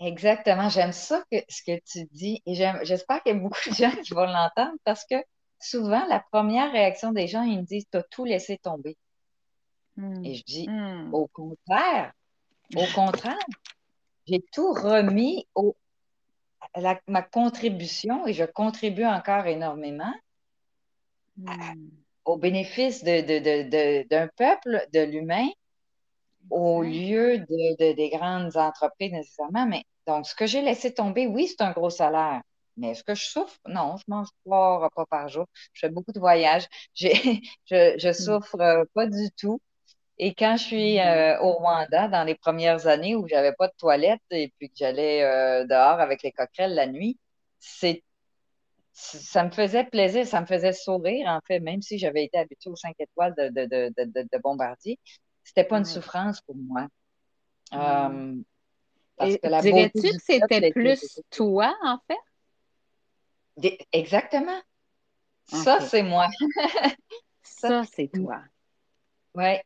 Exactement. 0.00 0.68
J'aime 0.68 0.92
ça 0.92 1.22
que, 1.30 1.36
ce 1.48 1.62
que 1.62 1.78
tu 1.84 2.06
dis 2.10 2.42
et 2.46 2.54
j'espère 2.54 3.22
qu'il 3.22 3.34
y 3.34 3.36
a 3.36 3.38
beaucoup 3.38 3.68
de 3.68 3.74
gens 3.74 3.90
qui 4.02 4.14
vont 4.14 4.26
l'entendre 4.26 4.76
parce 4.84 5.04
que 5.04 5.16
souvent, 5.60 6.04
la 6.06 6.20
première 6.32 6.72
réaction 6.72 7.12
des 7.12 7.26
gens, 7.26 7.42
ils 7.42 7.58
me 7.58 7.64
disent 7.64 7.86
Tu 7.90 7.98
as 7.98 8.02
tout 8.04 8.24
laissé 8.24 8.58
tomber. 8.58 8.96
Hmm. 9.96 10.24
Et 10.24 10.34
je 10.34 10.44
dis 10.44 10.68
hmm. 10.68 11.12
Au 11.12 11.26
contraire, 11.28 12.12
au 12.74 12.86
contraire, 12.94 13.36
j'ai 14.26 14.42
tout 14.52 14.72
remis 14.72 15.46
au, 15.54 15.76
à 16.74 16.98
ma 17.06 17.22
contribution 17.22 18.26
et 18.26 18.32
je 18.32 18.44
contribue 18.44 19.04
encore 19.04 19.46
énormément. 19.46 20.12
Au 22.24 22.36
bénéfice 22.36 23.02
d'un 23.02 24.28
peuple, 24.36 24.86
de 24.92 25.00
l'humain, 25.00 25.48
au 26.50 26.82
lieu 26.82 27.38
de, 27.38 27.92
des 27.94 28.10
grandes 28.10 28.56
entreprises 28.56 29.12
nécessairement. 29.12 29.66
Mais 29.66 29.84
donc, 30.06 30.26
ce 30.26 30.34
que 30.34 30.46
j'ai 30.46 30.62
laissé 30.62 30.92
tomber, 30.92 31.26
oui, 31.26 31.48
c'est 31.48 31.62
un 31.62 31.72
gros 31.72 31.90
salaire. 31.90 32.42
Mais 32.76 32.90
est-ce 32.90 33.04
que 33.04 33.14
je 33.14 33.24
souffre? 33.24 33.58
Non, 33.66 33.96
je 33.96 34.04
mange 34.08 34.28
trois 34.44 34.78
repas 34.78 35.06
par 35.06 35.28
jour. 35.28 35.46
Je 35.72 35.80
fais 35.80 35.90
beaucoup 35.90 36.12
de 36.12 36.20
voyages. 36.20 36.66
je, 36.94 37.08
je 37.66 38.08
hmm. 38.08 38.12
souffre 38.12 38.60
euh, 38.60 38.84
pas 38.94 39.06
du 39.06 39.30
tout. 39.36 39.60
Et 40.18 40.34
quand 40.34 40.56
je 40.56 40.64
suis 40.64 40.96
hmm. 40.98 41.00
euh, 41.00 41.40
au 41.40 41.52
Rwanda, 41.52 42.08
dans 42.08 42.24
les 42.24 42.34
premières 42.34 42.86
années 42.86 43.16
où 43.16 43.26
j'avais 43.28 43.52
pas 43.52 43.68
de 43.68 43.74
toilette 43.78 44.20
et 44.30 44.52
puis 44.58 44.68
que 44.68 44.76
j'allais 44.76 45.22
euh, 45.22 45.66
dehors 45.66 46.00
avec 46.00 46.22
les 46.22 46.32
coquerelles 46.32 46.74
la 46.74 46.86
nuit, 46.86 47.18
c'est 47.58 48.02
ça 49.00 49.44
me 49.44 49.50
faisait 49.50 49.84
plaisir, 49.84 50.26
ça 50.26 50.40
me 50.40 50.46
faisait 50.46 50.72
sourire, 50.72 51.26
en 51.28 51.40
fait, 51.46 51.60
même 51.60 51.80
si 51.80 51.98
j'avais 51.98 52.24
été 52.24 52.38
habituée 52.38 52.70
aux 52.70 52.76
cinq 52.76 52.94
étoiles 52.98 53.34
de, 53.36 53.48
de, 53.48 53.66
de, 53.66 54.22
de 54.22 54.38
Bombardier. 54.42 54.98
C'était 55.42 55.64
pas 55.64 55.78
une 55.78 55.84
souffrance 55.84 56.40
pour 56.42 56.56
moi. 56.56 56.86
Euh, 57.72 58.36
dirais-tu 59.62 60.02
que 60.02 60.22
c'était 60.22 60.70
plus 60.70 61.20
toi, 61.30 61.74
en 61.82 61.98
fait? 62.06 63.76
exactement. 63.92 64.60
Ça, 65.46 65.80
c'est 65.80 66.02
moi. 66.02 66.28
ça, 67.42 67.82
c'est 67.92 68.08
toi. 68.08 68.40
Oui. 69.34 69.56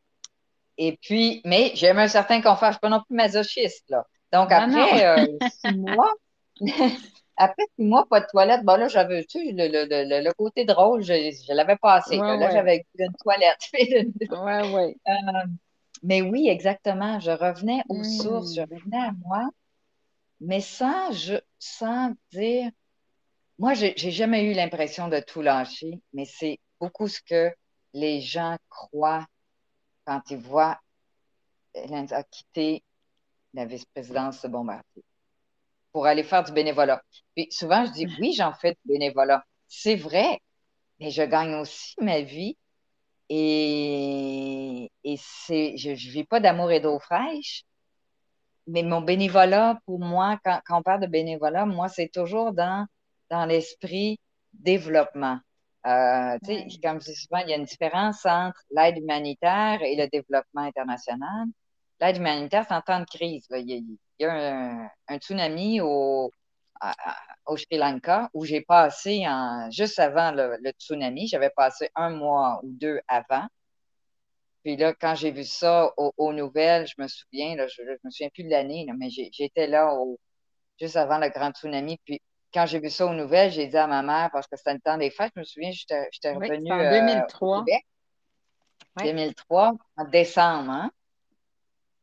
Et 0.79 0.99
puis, 1.01 1.41
mais 1.45 1.73
j'aime 1.75 1.99
un 1.99 2.09
certain 2.09 2.41
confort. 2.41 2.61
Je 2.61 2.67
ne 2.67 2.73
suis 2.73 2.81
pas 2.81 2.89
non 2.89 3.03
plus 3.07 3.17
masochiste, 3.17 3.85
là. 3.91 4.07
Donc, 4.33 4.51
après 4.51 5.07
euh, 5.07 5.27
six 5.65 5.77
mois, 5.77 6.13
Après 7.37 7.65
six 7.77 7.85
mois, 7.85 8.07
pas 8.09 8.21
de 8.21 8.27
toilette, 8.31 8.65
bon 8.65 8.79
là, 8.79 8.89
j'avais, 8.89 9.25
tu 9.25 9.39
sais, 9.39 9.53
le, 9.53 9.69
le, 9.69 10.23
le, 10.23 10.33
côté 10.35 10.65
drôle, 10.65 11.03
je 11.03 11.13
ne 11.13 11.57
l'avais 11.57 11.77
pas 11.77 11.95
assez. 11.95 12.17
là, 12.17 12.51
j'avais 12.51 12.85
une 12.99 13.13
toilette. 13.23 13.59
ouais, 14.31 14.73
ouais. 14.73 14.97
Euh, 15.09 15.47
mais 16.03 16.23
oui, 16.23 16.49
exactement. 16.49 17.19
Je 17.19 17.33
revenais 17.33 17.83
aux 17.89 18.05
sources, 18.05 18.55
je 18.55 18.61
hmm. 18.61 18.75
revenais 18.75 18.99
à 18.99 19.13
moi, 19.25 19.49
mais 20.41 20.61
sans, 20.61 21.13
je, 21.13 21.37
sans 21.59 22.13
dire. 22.33 22.71
Moi, 23.59 23.75
j'ai 23.75 23.95
jamais 23.97 24.45
eu 24.45 24.53
l'impression 24.53 25.09
de 25.09 25.21
tout 25.21 25.41
lâcher, 25.41 26.01
mais 26.13 26.25
c'est 26.25 26.59
beaucoup 26.81 27.07
ce 27.07 27.21
que 27.21 27.53
les 27.93 28.21
gens 28.21 28.57
croient 28.69 29.27
quand 30.05 30.21
ils 30.31 30.39
voient 30.39 30.79
Hélène 31.75 32.13
a 32.13 32.23
quitté 32.23 32.85
la 33.53 33.65
vice-présidence 33.65 34.43
de 34.43 34.49
Bombardier 34.49 35.05
pour 35.95 36.07
aller 36.07 36.25
faire 36.25 36.43
du 36.43 36.53
bénévolat. 36.53 37.01
Puis 37.37 37.47
souvent, 37.51 37.87
je 37.87 37.93
dis 37.93 38.07
oui, 38.21 38.35
j'en 38.37 38.53
fais 38.53 38.73
du 38.73 38.81
bénévolat. 38.85 39.45
C'est 39.69 39.95
vrai, 39.95 40.41
mais 40.99 41.11
je 41.11 41.23
gagne 41.23 41.55
aussi 41.55 41.95
ma 42.01 42.21
vie 42.21 42.59
et, 43.29 44.91
et 45.05 45.17
c'est, 45.19 45.77
je 45.77 45.91
ne 45.91 45.95
vis 45.95 46.25
pas 46.25 46.41
d'amour 46.41 46.73
et 46.73 46.81
d'eau 46.81 46.99
fraîche. 46.99 47.63
Mais 48.67 48.83
mon 48.83 49.03
bénévolat, 49.03 49.79
pour 49.87 50.01
moi, 50.01 50.39
quand, 50.45 50.61
on 50.71 50.83
parle 50.83 51.03
de 51.03 51.07
bénévolat, 51.07 51.65
moi, 51.65 51.89
c'est 51.89 52.09
toujours 52.09 52.53
dans, 52.53 52.87
dans 53.31 53.47
l'esprit 53.47 54.19
développement. 54.53 55.39
Euh, 55.87 56.39
Comme 56.83 57.01
je 57.01 57.05
dis 57.05 57.15
souvent, 57.15 57.39
il 57.39 57.51
y 57.51 57.53
a 57.53 57.57
une 57.57 57.67
différence 57.67 58.27
entre 58.27 58.61
l'aide 58.71 58.99
humanitaire 58.99 59.81
et 59.83 59.95
le 59.95 60.09
développement 60.09 60.63
international. 60.63 61.47
L'aide 62.05 62.19
humanitaire, 62.19 62.67
c'est 62.69 62.75
en 62.75 62.83
temps 62.83 63.01
de 63.01 63.07
crise. 63.07 63.47
Il, 63.51 63.97
y 64.19 64.25
a, 64.25 64.91
un, 65.09 65.19
tsunami 65.19 65.81
au, 65.81 66.31
au 67.47 67.57
Sri 67.57 67.79
Lanka 67.79 68.29
où 68.35 68.45
j'ai 68.45 68.61
passé 68.61 69.25
en, 69.27 69.71
juste 69.71 69.99
avant 69.99 70.31
le, 70.31 70.59
tsunami, 70.79 71.27
j'avais 71.29 71.51
passé 71.51 71.91
un 71.95 72.11
mois 72.11 72.61
ou 72.63 72.69
deux 72.73 73.01
avant. 73.09 73.47
Puis 74.63 74.77
là, 74.77 74.93
quand 74.95 75.15
j'ai 75.15 75.31
vu 75.31 75.45
ça 75.45 75.93
aux, 75.97 76.33
nouvelles, 76.33 76.87
je 76.87 76.95
me 76.99 77.09
souviens, 77.09 77.57
je 77.69 77.83
ne 77.83 77.97
me 78.05 78.11
souviens 78.11 78.31
plus 78.31 78.45
de 78.45 78.51
l'année, 78.51 78.87
mais 78.99 79.09
j'étais 79.11 79.67
là 79.67 79.95
juste 80.79 80.97
avant 80.97 81.19
le 81.19 81.31
grand 81.31 81.53
tsunami. 81.53 81.99
Puis 82.05 82.21
quand 82.53 82.67
j'ai 82.67 82.81
vu 82.81 82.91
ça 82.91 83.07
aux 83.07 83.15
nouvelles, 83.15 83.51
j'ai 83.51 83.67
dit 83.67 83.77
à 83.77 83.87
ma 83.87 84.03
mère, 84.03 84.31
parce 84.31 84.47
que 84.47 84.57
c'était 84.57 84.75
le 84.75 84.81
temps 84.81 84.99
des 84.99 85.11
fêtes, 85.11 85.33
je 85.37 85.41
me 85.41 85.45
souviens, 85.45 85.71
j'étais 85.71 86.33
revenue 86.33 86.71
en 86.71 86.91
2003. 86.91 87.59
Euh, 87.59 87.61
au 87.61 87.65
Québec. 87.65 87.87
2003, 88.97 89.73
en 89.97 90.05
décembre. 90.05 90.71
Hein? 90.71 90.91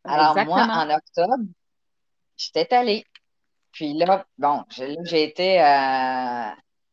Alors, 0.04 0.36
moi, 0.46 0.64
en 0.64 0.90
octobre, 0.90 1.44
j'étais 2.38 2.74
allée. 2.74 3.06
Puis 3.72 3.94
là, 3.94 4.26
bon, 4.38 4.64
j'ai 4.70 5.24
été 5.24 5.62
euh, 5.62 6.50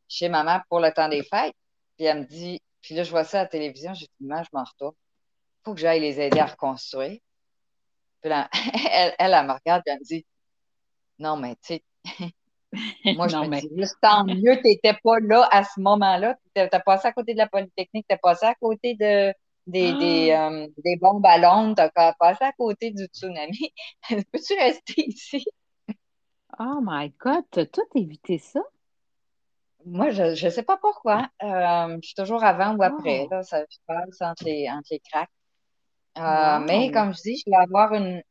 chez 0.08 0.28
ma 0.28 0.44
mère 0.44 0.62
pour 0.68 0.80
le 0.80 0.92
temps 0.92 1.08
des 1.08 1.22
fêtes. 1.22 1.54
Puis 1.96 2.06
elle 2.06 2.20
me 2.20 2.24
dit, 2.24 2.60
puis 2.80 2.94
là, 2.94 3.02
je 3.02 3.10
vois 3.10 3.24
ça 3.24 3.40
à 3.40 3.42
la 3.42 3.48
télévision, 3.48 3.94
j'ai 3.94 4.06
dit, 4.06 4.26
moi, 4.26 4.42
je 4.42 4.48
m'en 4.52 4.64
retourne. 4.64 4.94
Il 4.94 5.64
faut 5.64 5.74
que 5.74 5.80
j'aille 5.80 6.00
les 6.00 6.20
aider 6.20 6.38
à 6.38 6.46
reconstruire. 6.46 7.18
Puis 8.20 8.30
là, 8.30 8.48
elle, 8.92 9.14
elle, 9.18 9.46
me 9.46 9.52
regarde 9.52 9.82
et 9.86 9.90
elle 9.90 9.98
me 9.98 10.04
dit, 10.04 10.24
non, 11.18 11.36
mais 11.36 11.56
tu 11.56 11.74
sais, 11.74 11.84
moi, 13.16 13.26
je 13.26 13.36
me 13.36 13.60
dis, 13.60 13.68
juste 13.76 13.96
tant 14.00 14.24
mieux, 14.24 14.56
tu 14.58 14.68
n'étais 14.68 14.96
pas 15.02 15.18
là 15.20 15.48
à 15.50 15.64
ce 15.64 15.80
moment-là. 15.80 16.36
Tu 16.54 16.60
as 16.60 16.80
passé 16.80 17.08
à 17.08 17.12
côté 17.12 17.32
de 17.32 17.38
la 17.38 17.48
Polytechnique, 17.48 18.06
tu 18.08 18.14
as 18.14 18.18
passé 18.18 18.46
à 18.46 18.54
côté 18.54 18.94
de, 18.94 19.32
des, 19.68 19.92
des, 19.92 20.30
ah! 20.32 20.48
euh, 20.48 20.66
des 20.78 20.96
bombes 20.96 21.26
à 21.26 21.38
l'onde, 21.38 21.76
tu 21.76 21.82
as 21.82 22.14
passé 22.14 22.44
à 22.44 22.52
côté 22.52 22.90
du 22.90 23.04
tsunami. 23.04 23.72
Peux-tu 24.32 24.54
rester 24.54 25.08
ici? 25.08 25.44
Oh 26.58 26.80
my 26.82 27.10
God, 27.18 27.44
tu 27.52 27.60
as 27.60 27.66
tout 27.66 27.86
évité 27.94 28.38
ça? 28.38 28.60
Moi, 29.84 30.10
je 30.10 30.44
ne 30.44 30.50
sais 30.50 30.62
pas 30.62 30.78
pourquoi. 30.78 31.28
Euh, 31.42 31.98
je 32.00 32.06
suis 32.06 32.14
toujours 32.14 32.42
avant 32.42 32.76
ou 32.76 32.82
après. 32.82 33.26
Oh! 33.26 33.28
Là, 33.30 33.42
ça 33.42 33.60
se 33.68 33.78
passe 33.86 34.20
entre 34.22 34.44
les, 34.44 34.68
entre 34.70 34.88
les 34.90 35.00
cracks. 35.00 35.28
Euh, 36.16 36.58
mais 36.66 36.90
comme 36.90 37.14
je 37.14 37.20
dis, 37.20 37.42
je 37.46 37.50
vais 37.50 37.56
avoir 37.56 37.92
une. 37.92 38.22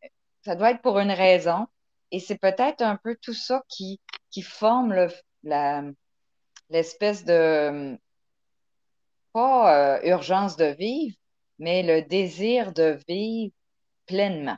Ça 0.43 0.55
doit 0.55 0.71
être 0.71 0.81
pour 0.81 0.99
une 0.99 1.11
raison. 1.11 1.67
Et 2.11 2.19
c'est 2.19 2.37
peut-être 2.37 2.81
un 2.81 2.95
peu 2.95 3.15
tout 3.21 3.33
ça 3.33 3.63
qui, 3.67 4.01
qui 4.31 4.41
forme 4.41 4.93
le, 4.93 5.07
la, 5.43 5.83
l'espèce 6.69 7.23
de. 7.23 7.97
Pas 9.33 9.99
urgence 10.03 10.57
de 10.57 10.65
vivre, 10.65 11.15
mais 11.59 11.83
le 11.83 12.01
désir 12.01 12.73
de 12.73 12.99
vivre 13.07 13.53
pleinement. 14.05 14.57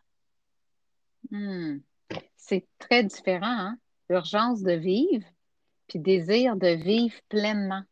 Hmm. 1.31 1.77
C'est 2.35 2.67
très 2.79 3.03
différent, 3.03 3.45
hein? 3.45 3.77
Urgence 4.09 4.61
de 4.61 4.71
vivre, 4.71 5.25
puis 5.87 5.99
désir 5.99 6.55
de 6.55 6.69
vivre 6.69 7.15
pleinement. 7.29 7.83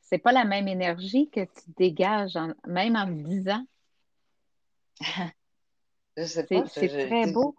C'est 0.00 0.18
pas 0.18 0.32
la 0.32 0.44
même 0.44 0.68
énergie 0.68 1.30
que 1.30 1.40
tu 1.40 1.70
dégages, 1.76 2.38
même 2.66 2.96
en 2.96 3.06
le 3.06 3.22
disant. 3.22 3.64
C'est 6.16 7.06
très 7.08 7.32
beau. 7.32 7.54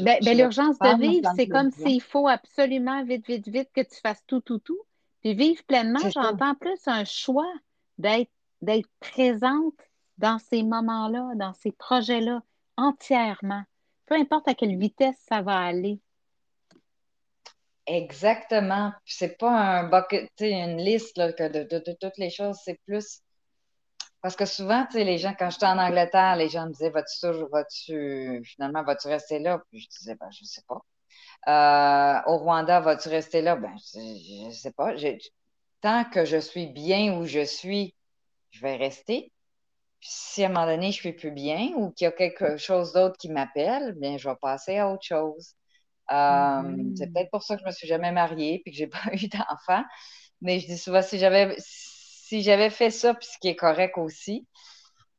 Ben, 0.00 0.18
ben, 0.22 0.36
l'urgence 0.36 0.78
de 0.78 1.00
vivre, 1.00 1.30
c'est 1.34 1.48
comme 1.48 1.70
s'il 1.70 2.02
faut 2.02 2.28
absolument 2.28 3.04
vite, 3.04 3.26
vite, 3.26 3.48
vite 3.48 3.70
que 3.74 3.80
tu 3.80 3.98
fasses 4.00 4.22
tout, 4.26 4.40
tout, 4.40 4.58
tout. 4.58 4.80
Puis 5.22 5.34
vivre 5.34 5.62
pleinement, 5.64 5.98
j'entends 6.10 6.54
plus 6.54 6.80
un 6.86 7.04
choix 7.04 7.52
d'être 7.96 8.30
d'être 8.62 8.88
présente 9.00 9.74
dans 10.18 10.38
ces 10.38 10.62
moments-là, 10.62 11.32
dans 11.36 11.54
ces 11.54 11.72
projets-là, 11.72 12.42
entièrement, 12.76 13.62
peu 14.06 14.14
importe 14.14 14.48
à 14.48 14.54
quelle 14.54 14.76
vitesse 14.78 15.16
ça 15.28 15.42
va 15.42 15.58
aller. 15.58 16.00
Exactement. 17.86 18.92
C'est 19.06 19.38
pas 19.38 19.50
un 19.50 19.84
bucket, 19.88 20.30
une 20.40 20.76
liste 20.76 21.16
de, 21.16 21.94
toutes 22.00 22.18
les 22.18 22.30
choses, 22.30 22.58
c'est 22.62 22.78
plus. 22.86 23.22
Parce 24.20 24.36
que 24.36 24.44
souvent, 24.44 24.86
les 24.94 25.16
gens, 25.18 25.34
quand 25.38 25.48
j'étais 25.48 25.66
en 25.66 25.78
Angleterre, 25.78 26.36
les 26.36 26.48
gens 26.48 26.66
me 26.66 26.72
disaient 26.72 26.90
Vas-tu 26.90 27.26
vas-tu 27.50 28.42
finalement 28.44 28.82
vas-tu 28.82 29.08
rester 29.08 29.38
là? 29.38 29.62
Puis 29.70 29.80
je 29.80 29.88
disais 29.88 30.16
ben, 30.16 30.28
je 30.30 30.44
sais 30.44 30.62
pas. 30.68 30.82
Euh, 31.46 32.20
au 32.26 32.38
Rwanda, 32.38 32.80
vas-tu 32.80 33.08
rester 33.08 33.40
là? 33.40 33.56
Ben, 33.56 33.74
je, 33.94 34.48
ne 34.48 34.52
sais 34.52 34.72
pas. 34.72 34.92
tant 35.80 36.04
que 36.04 36.24
je 36.24 36.36
suis 36.36 36.66
bien 36.66 37.16
où 37.16 37.24
je 37.24 37.44
suis, 37.44 37.94
je 38.50 38.60
vais 38.60 38.76
rester. 38.76 39.32
Puis 40.00 40.10
si 40.12 40.44
à 40.44 40.46
un 40.46 40.50
moment 40.50 40.66
donné, 40.66 40.92
je 40.92 40.96
suis 40.96 41.12
plus 41.12 41.32
bien 41.32 41.72
ou 41.76 41.90
qu'il 41.90 42.04
y 42.04 42.08
a 42.08 42.12
quelque 42.12 42.56
chose 42.56 42.92
d'autre 42.92 43.16
qui 43.18 43.28
m'appelle, 43.28 43.94
bien, 43.94 44.16
je 44.16 44.28
vais 44.28 44.36
passer 44.40 44.78
à 44.78 44.88
autre 44.90 45.02
chose. 45.02 45.54
Euh, 46.10 46.14
mm-hmm. 46.14 46.96
C'est 46.96 47.12
peut-être 47.12 47.30
pour 47.30 47.42
ça 47.42 47.56
que 47.56 47.62
je 47.62 47.66
me 47.66 47.72
suis 47.72 47.88
jamais 47.88 48.12
mariée 48.12 48.60
puis 48.64 48.72
que 48.72 48.78
j'ai 48.78 48.86
pas 48.86 49.12
eu 49.12 49.28
d'enfant. 49.28 49.84
Mais 50.40 50.60
je 50.60 50.66
dis 50.66 50.78
souvent, 50.78 51.02
si 51.02 51.18
j'avais 51.18 51.54
si 51.58 52.42
j'avais 52.42 52.70
fait 52.70 52.90
ça, 52.90 53.14
puis 53.14 53.26
ce 53.26 53.38
qui 53.38 53.48
est 53.48 53.56
correct 53.56 53.96
aussi, 53.96 54.46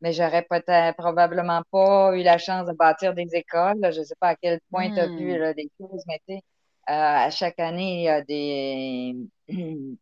mais 0.02 0.13
j'aurais 0.13 0.44
peut-être 0.44 0.96
probablement 0.98 1.62
pas 1.72 2.15
eu 2.15 2.24
la 2.24 2.38
chance 2.38 2.68
de 2.68 2.74
bâtir 2.74 3.13
des 3.13 3.28
écoles. 3.34 3.80
Je 3.92 4.00
ne 4.00 4.06
sais 4.06 4.15
pas 4.20 4.30
à 4.30 4.36
quel 4.36 4.60
point 4.72 4.92
tu 4.94 5.00
as 5.00 5.08
vu 5.08 5.39
mm. 5.39 5.54
des 5.56 5.72
choses, 5.80 6.04
mais 6.08 6.22
tu 6.28 6.36
sais, 6.36 6.42
euh, 6.89 6.94
à 6.94 7.30
chaque 7.32 7.60
année, 7.60 8.00
il 8.00 8.04
y 8.04 8.10
a 8.10 8.22
des. 8.22 9.15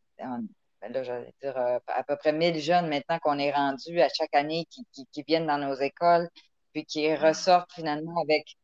Ben 0.88 0.94
là, 0.94 1.04
j'allais 1.04 1.34
dire 1.42 1.58
euh, 1.58 1.80
à 1.88 2.04
peu 2.04 2.16
près 2.16 2.32
1000 2.32 2.60
jeunes 2.60 2.88
maintenant 2.88 3.20
qu'on 3.20 3.40
est 3.40 3.52
rendus 3.52 4.02
à 4.02 4.10
chaque 4.10 4.34
année 4.34 4.66
qui, 4.70 4.86
qui, 5.12 5.24
viennent 5.24 5.48
dans 5.48 5.58
nos 5.58 5.76
écoles, 5.76 6.30
puis 6.74 6.86
qui 6.86 7.08
ah. 7.08 7.18
ressortent 7.18 7.72
finalement 7.74 8.22
avec 8.22 8.56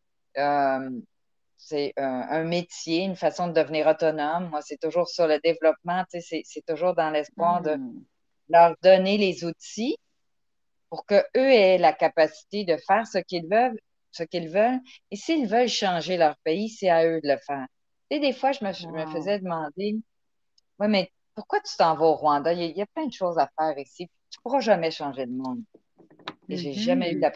c'est 1.57 1.93
un, 1.97 2.43
métier, 2.43 3.03
une 3.03 3.15
façon 3.15 3.47
de 3.47 3.53
devenir 3.53 3.88
autonome. 3.88 4.49
Moi, 4.49 4.62
c'est 4.62 4.79
toujours 4.79 5.07
sur 5.07 5.27
le 5.27 5.39
développement, 5.39 6.03
c'est 6.09 6.65
toujours 6.67 6.93
dans 6.95 7.09
l'espoir 7.09 7.62
de 7.62 7.75
hmm. 7.75 8.03
leur 8.49 8.75
donner 8.81 9.17
les 9.17 9.45
outils 9.45 9.97
pour 10.89 11.05
qu'eux 11.05 11.23
aient 11.36 11.77
la 11.77 11.93
capacité 11.93 12.65
de 12.65 12.77
faire 12.77 13.05
ce 13.07 13.19
qu'ils 13.19 13.47
veulent, 13.47 13.79
ce 14.12 14.23
qu'ils 14.23 14.49
veulent. 14.49 14.79
Et 15.12 15.15
s'ils 15.15 15.47
veulent 15.47 15.69
changer 15.69 16.17
leur 16.17 16.36
pays, 16.43 16.69
c'est 16.69 16.89
à 16.89 17.05
eux 17.05 17.21
de 17.21 17.29
le 17.29 17.38
faire. 17.38 17.65
Et 18.09 18.19
des 18.19 18.33
fois, 18.33 18.51
je 18.51 18.63
me, 18.63 18.91
me 18.91 19.12
faisais 19.12 19.39
demander, 19.39 19.95
oui, 20.79 20.88
mais 20.88 21.12
pourquoi 21.35 21.59
tu 21.61 21.75
t'en 21.77 21.95
vas 21.95 22.05
au 22.05 22.15
Rwanda? 22.15 22.53
Il 22.53 22.77
y, 22.77 22.81
a, 22.81 22.85
plein 22.85 23.07
de 23.07 23.13
choses 23.13 23.37
à 23.37 23.49
faire 23.57 23.77
ici. 23.77 24.09
Tu 24.29 24.39
ne 24.39 24.41
pourras 24.43 24.59
jamais 24.59 24.91
changer 24.91 25.25
le 25.25 25.33
monde. 25.33 25.61
Et 26.49 26.57
j'ai 26.57 26.73
jamais 26.73 27.13
eu 27.13 27.19
la, 27.19 27.31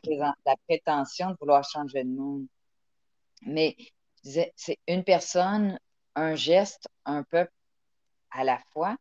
la 0.46 0.56
prétention 0.68 1.32
de 1.32 1.38
vouloir 1.40 1.64
changer 1.64 2.04
le 2.04 2.10
monde. 2.10 2.46
Mais 3.42 3.76
c'est 4.24 4.80
une 4.88 5.04
personne, 5.04 5.80
un 6.16 6.36
geste, 6.36 6.88
un 7.06 7.24
peuple 7.24 7.54
à 8.32 8.44
la 8.44 8.60
fois. 8.72 8.98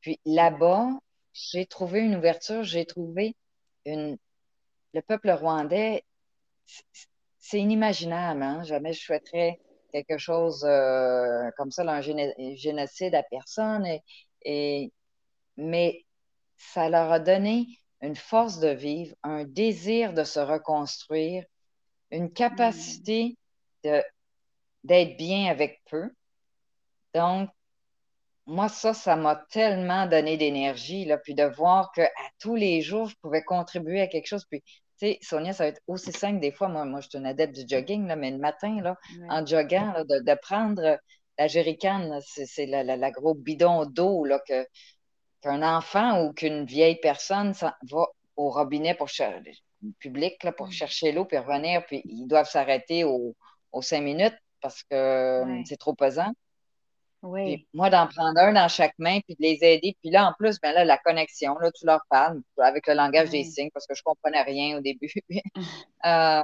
Puis 0.00 0.20
là-bas, 0.24 0.88
j'ai 1.32 1.66
trouvé 1.66 2.00
une 2.00 2.16
ouverture, 2.16 2.62
j'ai 2.62 2.86
trouvé 2.86 3.36
une. 3.84 4.16
Le 4.92 5.02
peuple 5.02 5.30
rwandais, 5.30 6.04
c'est 7.38 7.60
inimaginable. 7.60 8.42
Hein? 8.42 8.62
Jamais 8.64 8.92
je 8.92 9.00
souhaiterais 9.00 9.60
quelque 9.92 10.18
chose 10.18 10.64
euh, 10.64 11.50
comme 11.56 11.70
ça, 11.70 11.82
un 11.82 12.00
génocide 12.00 13.14
à 13.14 13.22
personne. 13.22 13.86
Et, 13.86 14.02
mais 15.56 16.04
ça 16.56 16.88
leur 16.88 17.10
a 17.12 17.18
donné 17.18 17.66
une 18.02 18.16
force 18.16 18.60
de 18.60 18.68
vivre, 18.68 19.14
un 19.22 19.44
désir 19.44 20.14
de 20.14 20.24
se 20.24 20.40
reconstruire, 20.40 21.44
une 22.10 22.32
capacité 22.32 23.36
de 23.84 24.02
d'être 24.84 25.16
bien 25.18 25.50
avec 25.50 25.82
peu. 25.90 26.10
Donc, 27.14 27.50
moi, 28.46 28.68
ça, 28.68 28.94
ça 28.94 29.16
m'a 29.16 29.36
tellement 29.36 30.06
donné 30.06 30.36
d'énergie, 30.36 31.04
là, 31.04 31.18
puis 31.18 31.34
de 31.34 31.44
voir 31.44 31.92
qu'à 31.92 32.10
tous 32.38 32.56
les 32.56 32.80
jours, 32.80 33.08
je 33.08 33.16
pouvais 33.22 33.42
contribuer 33.42 34.00
à 34.00 34.06
quelque 34.06 34.26
chose. 34.26 34.44
Puis, 34.46 34.62
tu 34.62 34.72
sais, 34.96 35.18
Sonia, 35.22 35.52
ça 35.52 35.64
va 35.64 35.68
être 35.68 35.82
aussi 35.86 36.12
simple 36.12 36.40
des 36.40 36.50
fois. 36.50 36.68
Moi, 36.68 36.84
moi 36.84 37.00
je 37.00 37.08
suis 37.08 37.18
une 37.18 37.26
adepte 37.26 37.54
du 37.54 37.64
jogging, 37.68 38.06
là, 38.06 38.16
mais 38.16 38.30
le 38.30 38.38
matin, 38.38 38.80
là, 38.82 38.96
en 39.28 39.44
jogging, 39.44 39.92
de, 40.08 40.34
prendre 40.40 40.98
la 41.40 41.48
jerrycan, 41.48 42.20
c'est 42.20 42.66
la, 42.66 42.84
la, 42.84 43.10
gros 43.10 43.34
bidon 43.34 43.86
d'eau 43.86 44.26
que, 44.46 44.66
qu'un 45.40 45.62
enfant 45.62 46.22
ou 46.22 46.34
qu'une 46.34 46.66
vieille 46.66 47.00
personne 47.00 47.54
va 47.90 48.06
au 48.36 48.50
robinet 48.50 48.94
pour 48.94 49.08
chercher 49.08 49.54
public 49.98 50.44
là, 50.44 50.52
pour 50.52 50.68
mm. 50.68 50.72
chercher 50.72 51.12
l'eau 51.12 51.24
puis 51.24 51.38
revenir, 51.38 51.84
puis 51.86 52.02
ils 52.04 52.26
doivent 52.26 52.48
s'arrêter 52.48 53.04
aux 53.04 53.34
cinq 53.80 54.02
minutes 54.02 54.36
parce 54.60 54.82
que 54.82 55.42
c'est 55.64 55.78
trop 55.78 55.94
pesant. 55.94 56.30
Oui. 57.22 57.66
moi, 57.74 57.90
d'en 57.90 58.06
prendre 58.06 58.38
un 58.40 58.52
dans 58.52 58.68
chaque 58.68 58.94
main, 58.98 59.20
puis 59.20 59.34
de 59.34 59.42
les 59.42 59.58
aider. 59.62 59.94
Puis 60.00 60.10
là, 60.10 60.26
en 60.26 60.32
plus, 60.38 60.58
ben 60.58 60.72
là, 60.72 60.86
la 60.86 60.96
connexion, 60.96 61.58
là, 61.58 61.70
tu 61.70 61.84
leur 61.84 62.00
parles 62.08 62.40
avec 62.56 62.86
le 62.86 62.94
langage 62.94 63.28
des 63.28 63.44
signes, 63.44 63.68
parce 63.74 63.86
que 63.86 63.94
je 63.94 64.00
ne 64.00 64.04
comprenais 64.04 64.42
rien 64.42 64.78
au 64.78 64.80
début. 64.80 65.12
euh, 66.06 66.42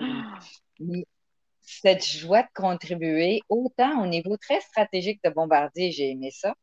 cette 1.67 2.07
joie 2.07 2.43
de 2.43 2.49
contribuer, 2.55 3.43
autant 3.49 4.03
au 4.03 4.07
niveau 4.07 4.37
très 4.37 4.61
stratégique 4.61 5.21
de 5.25 5.31
Bombardier, 5.31 5.91
j'ai 5.91 6.11
aimé 6.11 6.31
ça. 6.31 6.55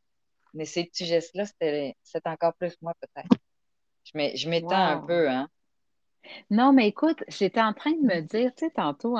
Mais 0.53 0.65
ces 0.65 0.85
petits 0.85 1.05
gestes-là, 1.05 1.45
c'est 2.03 2.27
encore 2.27 2.53
plus 2.55 2.75
moi, 2.81 2.93
peut-être. 2.99 3.35
Je 4.05 4.49
m'étends 4.49 4.71
un 4.71 4.97
peu, 4.99 5.29
hein. 5.29 5.49
Non, 6.49 6.71
mais 6.71 6.87
écoute, 6.87 7.21
j'étais 7.27 7.61
en 7.61 7.73
train 7.73 7.91
de 7.91 8.01
me 8.01 8.21
dire, 8.21 8.53
tu 8.55 8.65
sais, 8.65 8.71
tantôt, 8.71 9.15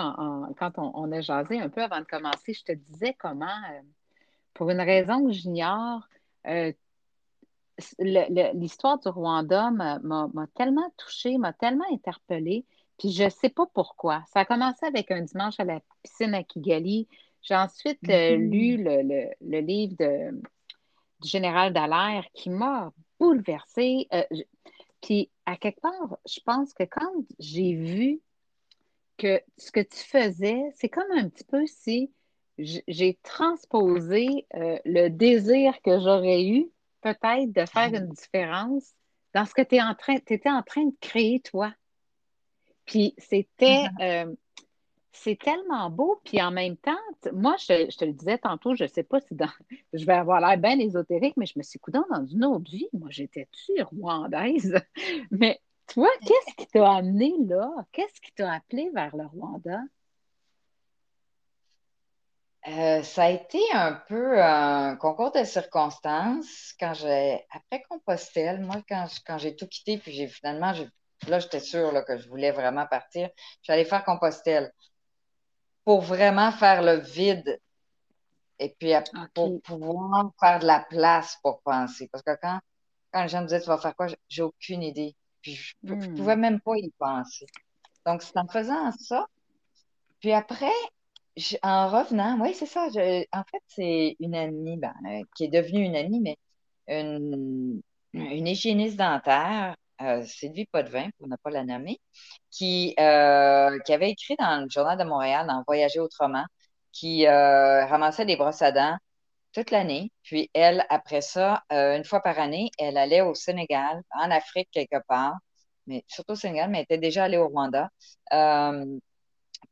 quand 0.58 0.72
on, 0.78 1.12
a 1.12 1.20
jasé 1.20 1.60
un 1.60 1.68
peu 1.68 1.84
avant 1.84 2.00
de 2.00 2.06
commencer, 2.06 2.54
je 2.54 2.64
te 2.64 2.72
disais 2.72 3.14
comment, 3.20 3.46
euh, 3.46 3.82
pour 4.54 4.70
une 4.70 4.80
raison 4.80 5.26
que 5.26 5.34
j'ignore, 5.34 6.08
euh, 6.48 6.72
l'histoire 8.00 9.00
du 9.00 9.10
Rwanda 9.10 9.72
m'a 9.72 10.48
tellement 10.56 10.90
touchée, 10.96 11.38
m'a 11.38 11.52
tellement 11.52 11.86
interpellée, 11.92 12.66
puis 13.04 13.12
je 13.12 13.26
ne 13.26 13.30
sais 13.30 13.50
pas 13.50 13.66
pourquoi. 13.66 14.24
Ça 14.32 14.40
a 14.40 14.46
commencé 14.46 14.86
avec 14.86 15.12
un 15.12 15.24
dimanche 15.24 15.60
à 15.60 15.66
la 15.66 15.82
piscine 16.04 16.34
à 16.34 16.42
Kigali. 16.42 17.10
J'ai 17.42 17.54
ensuite 17.54 18.00
euh, 18.08 18.38
mm-hmm. 18.38 18.50
lu 18.50 18.78
le, 19.42 19.60
livre 19.60 19.94
de, 20.00 20.32
du 21.20 21.28
général 21.28 21.74
Dallaire 21.74 22.26
qui 22.34 22.50
m'a 22.50 22.94
bouleversée. 23.20 24.08
Puis, 25.02 25.30
à 25.46 25.58
quelque 25.58 25.82
part, 25.82 26.18
je 26.26 26.40
pense 26.46 26.74
que 26.74 26.84
quand 26.84 27.12
j'ai 27.40 27.74
vu 27.74 28.22
que 29.18 29.42
ce 29.58 29.74
que 29.74 29.82
tu 29.82 29.98
faisais, 29.98 30.62
c'est 30.76 30.88
comme 30.88 31.12
un 31.12 31.28
petit 31.28 31.44
peu 31.44 31.66
si 31.68 32.10
j'ai 32.58 33.20
transposé 33.22 34.48
euh, 34.56 34.80
le 34.86 35.10
désir 35.10 35.74
que 35.82 36.00
j'aurais 36.00 36.46
eu, 36.46 36.72
peut-être, 37.02 37.52
de 37.52 37.66
faire 37.66 37.94
une 37.94 38.08
différence 38.08 38.94
dans 39.34 39.46
ce 39.46 39.54
que 39.54 39.62
tu 39.62 39.82
en 39.82 39.94
train, 39.94 40.16
étais 40.16 40.50
en 40.50 40.64
train 40.64 40.86
de 40.86 40.96
créer, 41.02 41.42
toi. 41.42 41.74
Puis, 42.86 43.14
c'était. 43.18 43.86
Euh, 44.02 44.34
c'est 45.14 45.40
tellement 45.40 45.90
beau. 45.90 46.20
Puis 46.26 46.42
en 46.42 46.52
même 46.52 46.76
temps, 46.76 46.98
moi, 47.32 47.56
je, 47.60 47.96
te 47.96 48.04
le 48.04 48.14
disais 48.14 48.38
tantôt, 48.40 48.76
je 48.76 48.84
ne 48.84 48.90
sais 48.90 49.04
pas 49.04 49.22
si 49.22 49.38
je 49.94 50.06
vais 50.06 50.14
avoir 50.14 50.42
l'air 50.42 50.58
bien 50.58 50.78
ésotérique, 50.80 51.38
mais 51.38 51.46
je 51.46 51.58
me 51.58 51.64
suis 51.64 51.80
coudant 51.80 52.06
dans 52.10 52.26
une 52.26 52.44
autre 52.44 52.70
vie. 52.70 52.90
Moi, 52.94 53.10
j'étais-tu 53.12 53.82
rwandaise? 53.84 54.76
mais 55.32 55.60
toi, 55.88 56.10
qu'est-ce 56.22 56.56
qui 56.56 56.68
t'a 56.68 56.96
amené 56.96 57.34
là? 57.46 57.70
Qu'est-ce 57.92 58.20
qui 58.20 58.34
t'a 58.34 58.52
appelé 58.52 58.90
vers 58.94 59.16
le 59.16 59.26
Rwanda? 59.26 59.80
Euh, 62.66 63.04
ça 63.04 63.26
a 63.26 63.30
été 63.30 63.60
un 63.74 63.92
peu 63.92 64.42
un 64.42 64.96
concours 64.96 65.34
de 65.34 65.44
circonstances. 65.44 66.74
Quand 66.80 66.94
j'ai, 66.94 67.46
après 67.52 67.84
Compostelle, 67.90 68.62
moi, 68.62 68.78
quand, 68.88 69.06
quand 69.28 69.38
j'ai 69.38 69.54
tout 69.56 69.68
quitté, 69.68 69.98
puis 69.98 70.14
j'ai 70.14 70.28
finalement, 70.28 70.74
là, 71.28 71.40
j'étais 71.40 71.60
sûre 71.60 71.94
que 72.06 72.18
je 72.18 72.28
voulais 72.28 72.52
vraiment 72.52 72.86
partir. 72.88 73.30
J'allais 73.64 73.86
faire 73.86 74.04
Compostelle 74.04 74.72
pour 75.86 76.02
vraiment 76.02 76.52
faire 76.52 76.82
le 76.82 76.96
vide 76.96 77.60
et 78.60 78.76
puis 78.80 78.94
pour 79.34 79.62
pouvoir 79.62 80.32
faire 80.40 80.60
de 80.60 80.66
la 80.66 80.80
place 80.90 81.38
pour 81.42 81.62
penser. 81.62 82.10
Parce 82.12 82.24
que 82.24 82.36
quand, 82.42 82.60
quand 83.12 83.24
les 83.24 83.30
gens 83.30 83.42
me 83.42 83.48
disaient 83.48 83.62
tu 83.62 83.68
vas 83.68 83.78
faire 83.78 83.96
quoi, 83.96 84.08
j'ai 84.30 84.42
aucune 84.42 84.84
idée. 84.84 85.16
Puis 85.42 85.56
je, 85.56 85.74
ne 85.84 85.96
hmm. 85.96 86.16
pouvais 86.16 86.36
même 86.38 86.62
pas 86.62 86.78
y 86.78 86.90
penser. 86.98 87.46
Donc, 88.06 88.22
c'est 88.22 88.38
en 88.38 88.48
faisant 88.48 88.92
ça. 88.92 89.28
Puis 90.20 90.32
après, 90.32 90.72
en 91.64 91.90
revenant, 91.90 92.40
oui, 92.40 92.54
c'est 92.54 92.66
ça. 92.66 92.88
en 92.88 93.44
fait, 93.44 93.64
c'est 93.68 94.16
une 94.20 94.36
amie 94.36 94.78
ben, 94.78 94.94
euh, 95.06 95.22
qui 95.36 95.46
est 95.46 95.50
devenue 95.50 95.84
une 95.84 95.96
amie, 95.96 96.22
mais 96.22 96.38
une, 96.88 97.82
une 98.14 98.48
hygiéniste 98.48 98.98
dentaire 98.98 99.76
euh, 100.04 100.24
Sylvie 100.26 100.66
Potvin, 100.66 101.10
pour 101.18 101.28
ne 101.28 101.36
pas 101.38 101.50
la 101.50 101.64
nommer, 101.64 102.00
qui, 102.52 102.96
euh, 103.00 103.80
qui 103.86 103.94
avait 103.94 104.12
écrit 104.12 104.36
dans 104.40 104.64
le 104.64 104.70
Journal 104.70 104.98
de 104.98 105.04
Montréal, 105.04 105.48
dans 105.48 105.64
Voyager 105.68 106.00
autrement, 106.00 106.46
qui 106.92 107.28
euh, 107.28 107.86
ramassait 107.86 108.26
des 108.26 108.36
brosses 108.38 108.62
à 108.62 108.72
dents 108.72 108.98
toute 109.54 109.72
l'année. 109.72 110.12
Puis 110.24 110.50
elle, 110.54 110.86
après 110.90 111.22
ça, 111.22 111.64
une 111.72 112.04
fois 112.06 112.22
par 112.22 112.40
année, 112.40 112.72
elle 112.80 112.98
allait 112.98 113.22
au 113.22 113.36
Sénégal, 113.36 114.02
en 114.12 114.32
Afrique 114.32 114.70
quelque 114.72 115.02
part, 115.08 115.36
mais 115.88 116.04
surtout 116.08 116.34
au 116.34 116.36
Sénégal, 116.36 116.70
mais 116.70 116.80
elle 116.80 116.84
était 116.86 116.98
déjà 116.98 117.26
allée 117.26 117.38
au 117.38 117.48
Rwanda 117.50 117.90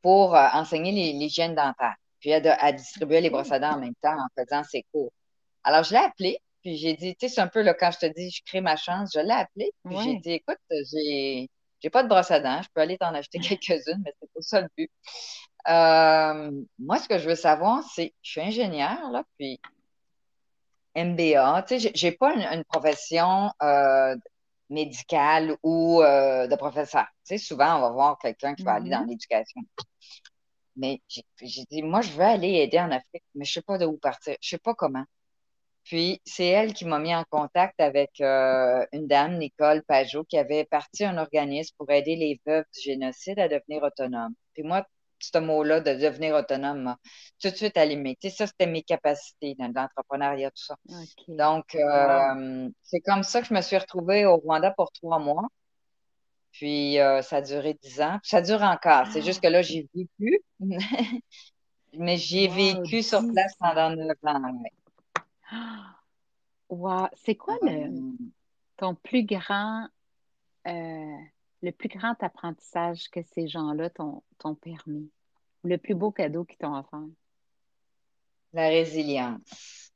pour 0.01 0.35
enseigner 0.35 0.91
l'hygiène 1.13 1.55
dentaire. 1.55 1.95
Puis 2.19 2.29
elle, 2.29 2.75
distribuait 2.75 3.21
les 3.21 3.29
brosses 3.29 3.51
à 3.51 3.59
dents 3.59 3.73
en 3.73 3.79
même 3.79 3.95
temps 4.01 4.15
en 4.17 4.27
faisant 4.37 4.63
ses 4.63 4.85
cours. 4.93 5.11
Alors, 5.63 5.83
je 5.83 5.91
l'ai 5.91 5.97
appelée, 5.97 6.39
puis 6.61 6.77
j'ai 6.77 6.93
dit, 6.93 7.15
tu 7.15 7.27
sais, 7.27 7.35
c'est 7.35 7.41
un 7.41 7.47
peu 7.47 7.61
là, 7.61 7.73
quand 7.73 7.91
je 7.91 7.99
te 7.99 8.05
dis, 8.05 8.29
je 8.29 8.41
crée 8.45 8.61
ma 8.61 8.75
chance, 8.75 9.11
je 9.13 9.19
l'ai 9.19 9.31
appelée, 9.31 9.71
puis 9.85 9.97
j'ai 10.03 10.17
dit, 10.17 10.31
écoute, 10.33 10.57
j'ai, 10.69 11.49
j'ai 11.79 11.89
pas 11.89 12.03
de 12.03 12.09
brosse 12.09 12.31
à 12.31 12.39
dents, 12.39 12.61
je 12.61 12.69
peux 12.73 12.81
aller 12.81 12.97
t'en 12.97 13.13
acheter 13.13 13.39
quelques-unes, 13.59 14.01
mais 14.03 14.13
c'est 14.19 14.31
pas 14.33 14.41
ça 14.41 14.61
le 14.61 14.67
but. 14.77 14.91
Euh, 15.69 16.51
moi, 16.79 16.97
ce 16.99 17.07
que 17.07 17.17
je 17.17 17.27
veux 17.29 17.35
savoir, 17.35 17.83
c'est, 17.93 18.13
je 18.21 18.31
suis 18.31 18.41
ingénieure, 18.41 19.11
là, 19.11 19.23
puis 19.37 19.59
MBA, 20.95 21.63
tu 21.67 21.79
sais, 21.79 21.91
j'ai 21.93 22.11
pas 22.11 22.33
une, 22.33 22.63
profession 22.65 23.51
euh, 23.61 24.15
médicale 24.69 25.55
ou 25.63 26.01
euh, 26.01 26.47
de 26.47 26.55
professeur. 26.55 27.05
Tu 27.25 27.37
sais, 27.37 27.37
souvent, 27.37 27.77
on 27.77 27.81
va 27.81 27.89
voir 27.91 28.17
quelqu'un 28.19 28.55
qui 28.55 28.63
va 28.63 28.73
aller 28.73 28.89
dans 28.89 29.03
mm-hmm. 29.03 29.09
l'éducation. 29.09 29.61
Mais 30.75 31.01
j'ai 31.07 31.65
dit, 31.69 31.83
moi, 31.83 32.01
je 32.01 32.11
veux 32.11 32.23
aller 32.23 32.49
aider 32.55 32.79
en 32.79 32.91
Afrique, 32.91 33.23
mais 33.35 33.45
je 33.45 33.53
sais 33.53 33.61
pas 33.61 33.77
de 33.77 33.85
où 33.85 33.97
partir, 33.97 34.35
je 34.41 34.49
sais 34.49 34.57
pas 34.57 34.73
comment. 34.73 35.05
Puis, 35.83 36.21
c'est 36.25 36.47
elle 36.47 36.73
qui 36.73 36.85
m'a 36.85 36.99
mis 36.99 37.13
en 37.15 37.23
contact 37.29 37.79
avec 37.79 38.21
euh, 38.21 38.85
une 38.93 39.07
dame, 39.07 39.37
Nicole 39.37 39.83
Pajot, 39.83 40.23
qui 40.25 40.37
avait 40.37 40.65
parti 40.65 41.03
un 41.03 41.17
organisme 41.17 41.75
pour 41.77 41.89
aider 41.89 42.15
les 42.15 42.39
veuves 42.45 42.65
du 42.75 42.81
génocide 42.81 43.39
à 43.39 43.47
devenir 43.47 43.83
autonomes. 43.83 44.33
Puis 44.53 44.63
moi, 44.63 44.85
ce 45.21 45.37
mot-là 45.37 45.79
de 45.81 45.93
devenir 45.93 46.35
autonome 46.35 46.95
tout 47.41 47.49
de 47.49 47.55
suite 47.55 47.77
allumé. 47.77 48.17
Tu 48.19 48.29
sais, 48.29 48.35
ça, 48.35 48.47
c'était 48.47 48.67
mes 48.67 48.83
capacités 48.83 49.55
dans 49.55 49.71
l'entrepreneuriat, 49.73 50.51
tout 50.51 50.63
ça. 50.63 50.75
Donc, 51.27 51.75
euh, 51.75 52.69
c'est 52.83 53.01
comme 53.01 53.23
ça 53.23 53.41
que 53.41 53.47
je 53.47 53.53
me 53.53 53.61
suis 53.61 53.77
retrouvée 53.77 54.25
au 54.25 54.37
Rwanda 54.37 54.71
pour 54.71 54.91
trois 54.91 55.19
mois. 55.19 55.47
Puis, 56.51 56.99
euh, 56.99 57.21
ça 57.21 57.37
a 57.37 57.41
duré 57.41 57.77
dix 57.81 58.01
ans. 58.01 58.19
Puis, 58.21 58.29
ça 58.29 58.41
dure 58.41 58.61
encore. 58.61 59.07
C'est 59.11 59.21
juste 59.21 59.41
que 59.41 59.47
là, 59.47 59.61
j'ai 59.61 59.87
vécu. 59.95 60.41
Mais 61.93 62.17
j'ai 62.17 62.47
vécu 62.47 63.03
sur 63.03 63.21
place 63.33 63.53
pendant 63.59 63.89
neuf 63.89 64.17
ans. 64.23 64.41
Wow. 66.69 67.07
C'est 67.13 67.35
quoi 67.35 67.57
le, 67.61 68.15
ton 68.77 68.95
plus 68.95 69.25
grand, 69.25 69.87
euh, 70.67 71.17
le 71.61 71.71
plus 71.71 71.89
grand 71.89 72.15
apprentissage 72.23 73.09
que 73.09 73.21
ces 73.33 73.47
gens-là 73.47 73.89
t'ont 73.89 74.55
permis? 74.61 75.11
Le 75.63 75.77
plus 75.77 75.93
beau 75.93 76.11
cadeau 76.11 76.45
qu'ils 76.45 76.57
t'ont 76.57 76.75
offert? 76.75 77.03
La 78.53 78.69
résilience. 78.69 79.91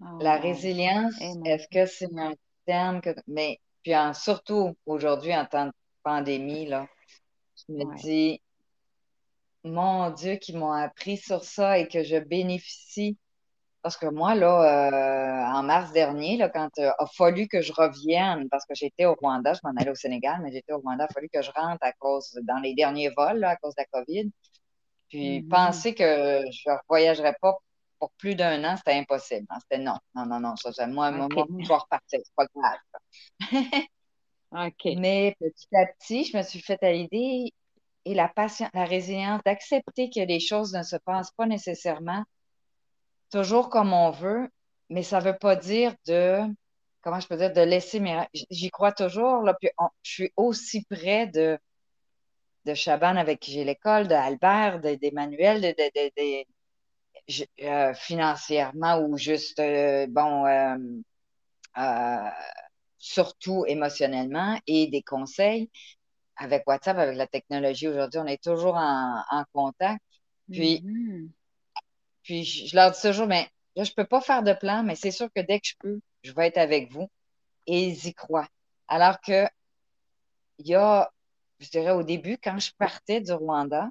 Oh, 0.00 0.18
la 0.20 0.36
résilience, 0.36 1.20
est-ce 1.20 1.66
que 1.68 1.86
c'est 1.86 2.16
un 2.16 2.34
terme 2.66 3.00
que. 3.00 3.10
Mais 3.26 3.60
puis 3.82 3.92
surtout 4.14 4.76
aujourd'hui, 4.86 5.34
en 5.34 5.46
temps 5.46 5.66
de 5.66 5.72
pandémie, 6.02 6.66
là, 6.66 6.86
je 7.56 7.72
me 7.72 7.96
dis, 7.96 8.40
mon 9.64 10.10
Dieu, 10.10 10.36
qu'ils 10.36 10.58
m'ont 10.58 10.72
appris 10.72 11.16
sur 11.16 11.44
ça 11.44 11.78
et 11.78 11.88
que 11.88 12.02
je 12.02 12.16
bénéficie 12.16 13.16
parce 13.82 13.96
que 13.96 14.06
moi, 14.06 14.34
là, 14.34 14.90
euh, 14.90 15.56
en 15.58 15.62
mars 15.62 15.92
dernier, 15.92 16.36
là, 16.36 16.48
quand 16.48 16.68
il 16.76 16.84
euh, 16.84 16.92
a 16.98 17.06
fallu 17.06 17.46
que 17.48 17.60
je 17.60 17.72
revienne, 17.72 18.48
parce 18.50 18.64
que 18.66 18.74
j'étais 18.74 19.04
au 19.06 19.14
Rwanda, 19.14 19.54
je 19.54 19.60
m'en 19.64 19.72
allais 19.80 19.90
au 19.90 19.94
Sénégal, 19.94 20.40
mais 20.42 20.52
j'étais 20.52 20.72
au 20.72 20.78
Rwanda, 20.78 21.04
il 21.04 21.10
a 21.10 21.12
fallu 21.12 21.28
que 21.28 21.42
je 21.42 21.50
rentre 21.52 21.78
à 21.82 21.92
cause, 21.92 22.38
dans 22.42 22.58
les 22.58 22.74
derniers 22.74 23.10
vols, 23.10 23.44
à 23.44 23.56
cause 23.56 23.74
de 23.74 23.82
la 23.82 24.00
COVID. 24.00 24.30
Puis 25.08 25.40
mm-hmm. 25.40 25.48
penser 25.48 25.94
que 25.94 26.04
je 26.50 26.70
ne 26.70 26.76
voyagerais 26.88 27.34
pas 27.40 27.56
pour 27.98 28.10
plus 28.12 28.34
d'un 28.34 28.62
an, 28.64 28.76
c'était 28.76 28.98
impossible. 28.98 29.46
Hein. 29.50 29.58
C'était 29.60 29.82
non, 29.82 29.96
non, 30.14 30.26
non, 30.26 30.40
non. 30.40 30.54
Ça, 30.56 30.86
moi, 30.86 31.10
moi, 31.10 31.28
je 31.30 31.68
vais 31.68 31.74
repartir, 31.74 32.20
c'est 32.22 32.34
pas 32.36 32.46
grave. 32.54 32.78
Mais 34.84 35.36
petit 35.40 35.68
à 35.74 35.86
petit, 35.86 36.24
je 36.24 36.36
me 36.36 36.42
suis 36.42 36.60
fait 36.60 36.82
à 36.82 36.92
l'idée 36.92 37.52
et 38.04 38.14
la 38.14 38.28
patience, 38.28 38.70
la 38.72 38.84
résilience 38.84 39.42
d'accepter 39.44 40.10
que 40.10 40.20
les 40.20 40.40
choses 40.40 40.72
ne 40.72 40.82
se 40.82 40.96
passent 40.96 41.32
pas 41.32 41.46
nécessairement 41.46 42.24
toujours 43.30 43.70
comme 43.70 43.92
on 43.92 44.10
veut, 44.10 44.48
mais 44.90 45.02
ça 45.02 45.20
ne 45.20 45.24
veut 45.24 45.36
pas 45.36 45.56
dire 45.56 45.94
de, 46.06 46.40
comment 47.02 47.20
je 47.20 47.28
peux 47.28 47.36
dire, 47.36 47.52
de 47.52 47.60
laisser 47.60 48.00
mes. 48.00 48.26
J'y 48.50 48.70
crois 48.70 48.92
toujours, 48.92 49.42
là, 49.42 49.54
puis 49.54 49.70
je 50.02 50.10
suis 50.10 50.32
aussi 50.36 50.84
près 50.84 51.26
de, 51.26 51.58
de 52.64 52.74
Chaban 52.74 53.16
avec 53.16 53.40
qui 53.40 53.52
j'ai 53.52 53.64
l'école, 53.64 54.08
d'Emmanuel, 54.08 55.60
de, 55.60 55.68
de, 55.68 56.44
euh, 57.62 57.94
financièrement 57.94 59.00
ou 59.00 59.18
juste, 59.18 59.58
euh, 59.60 60.06
bon, 60.08 60.46
euh, 60.46 62.30
surtout 62.98 63.64
émotionnellement 63.66 64.58
et 64.66 64.86
des 64.88 65.02
conseils. 65.02 65.70
Avec 66.36 66.62
WhatsApp, 66.66 66.98
avec 66.98 67.16
la 67.16 67.26
technologie 67.26 67.88
aujourd'hui, 67.88 68.20
on 68.20 68.26
est 68.26 68.42
toujours 68.42 68.76
en, 68.76 69.44
contact. 69.52 70.00
Puis, 70.50 70.80
mm-hmm. 70.80 71.28
Puis 72.28 72.44
je, 72.44 72.76
leur 72.76 72.90
dis 72.90 73.00
toujours, 73.00 73.26
mais 73.26 73.48
là, 73.74 73.84
je 73.84 73.90
ne 73.90 73.94
peux 73.94 74.04
pas 74.04 74.20
faire 74.20 74.42
de 74.42 74.52
plan, 74.52 74.82
mais 74.82 74.96
c'est 74.96 75.10
sûr 75.10 75.30
que 75.34 75.40
dès 75.40 75.60
que 75.60 75.68
je 75.68 75.74
peux, 75.78 75.98
je 76.22 76.30
vais 76.32 76.48
être 76.48 76.58
avec 76.58 76.92
vous. 76.92 77.08
Et 77.66 77.86
ils 77.86 78.06
y 78.06 78.12
croient. 78.12 78.48
Alors 78.86 79.18
que 79.22 79.46
il 80.58 80.66
y 80.66 80.74
a, 80.74 81.10
je 81.58 81.70
dirais 81.70 81.92
au 81.92 82.02
début, 82.02 82.36
quand 82.36 82.58
je 82.58 82.70
partais 82.76 83.22
du 83.22 83.32
Rwanda, 83.32 83.88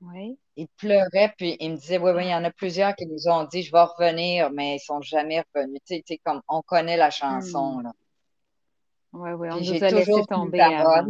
oui. 0.00 0.38
ils 0.56 0.68
pleuraient, 0.68 1.34
puis 1.36 1.58
ils 1.60 1.72
me 1.72 1.76
disaient, 1.76 1.98
oui, 1.98 2.12
oui, 2.16 2.24
il 2.24 2.30
y 2.30 2.34
en 2.34 2.44
a 2.44 2.50
plusieurs 2.50 2.96
qui 2.96 3.04
nous 3.04 3.28
ont 3.28 3.44
dit, 3.44 3.62
je 3.62 3.72
vais 3.72 3.82
revenir, 3.82 4.50
mais 4.50 4.70
ils 4.70 4.74
ne 4.76 4.78
sont 4.78 5.02
jamais 5.02 5.44
revenus. 5.54 5.80
Tu 5.86 6.02
sais, 6.06 6.18
comme 6.24 6.40
on 6.48 6.62
connaît 6.62 6.96
la 6.96 7.10
chanson, 7.10 7.80
hmm. 7.80 7.82
là. 7.82 7.92
Oui, 9.12 9.30
oui, 9.32 9.48
on 9.52 9.60
nous 9.60 9.84
a 9.84 9.90
laissé 9.90 10.24
tomber 10.26 10.60
avant. 10.60 11.08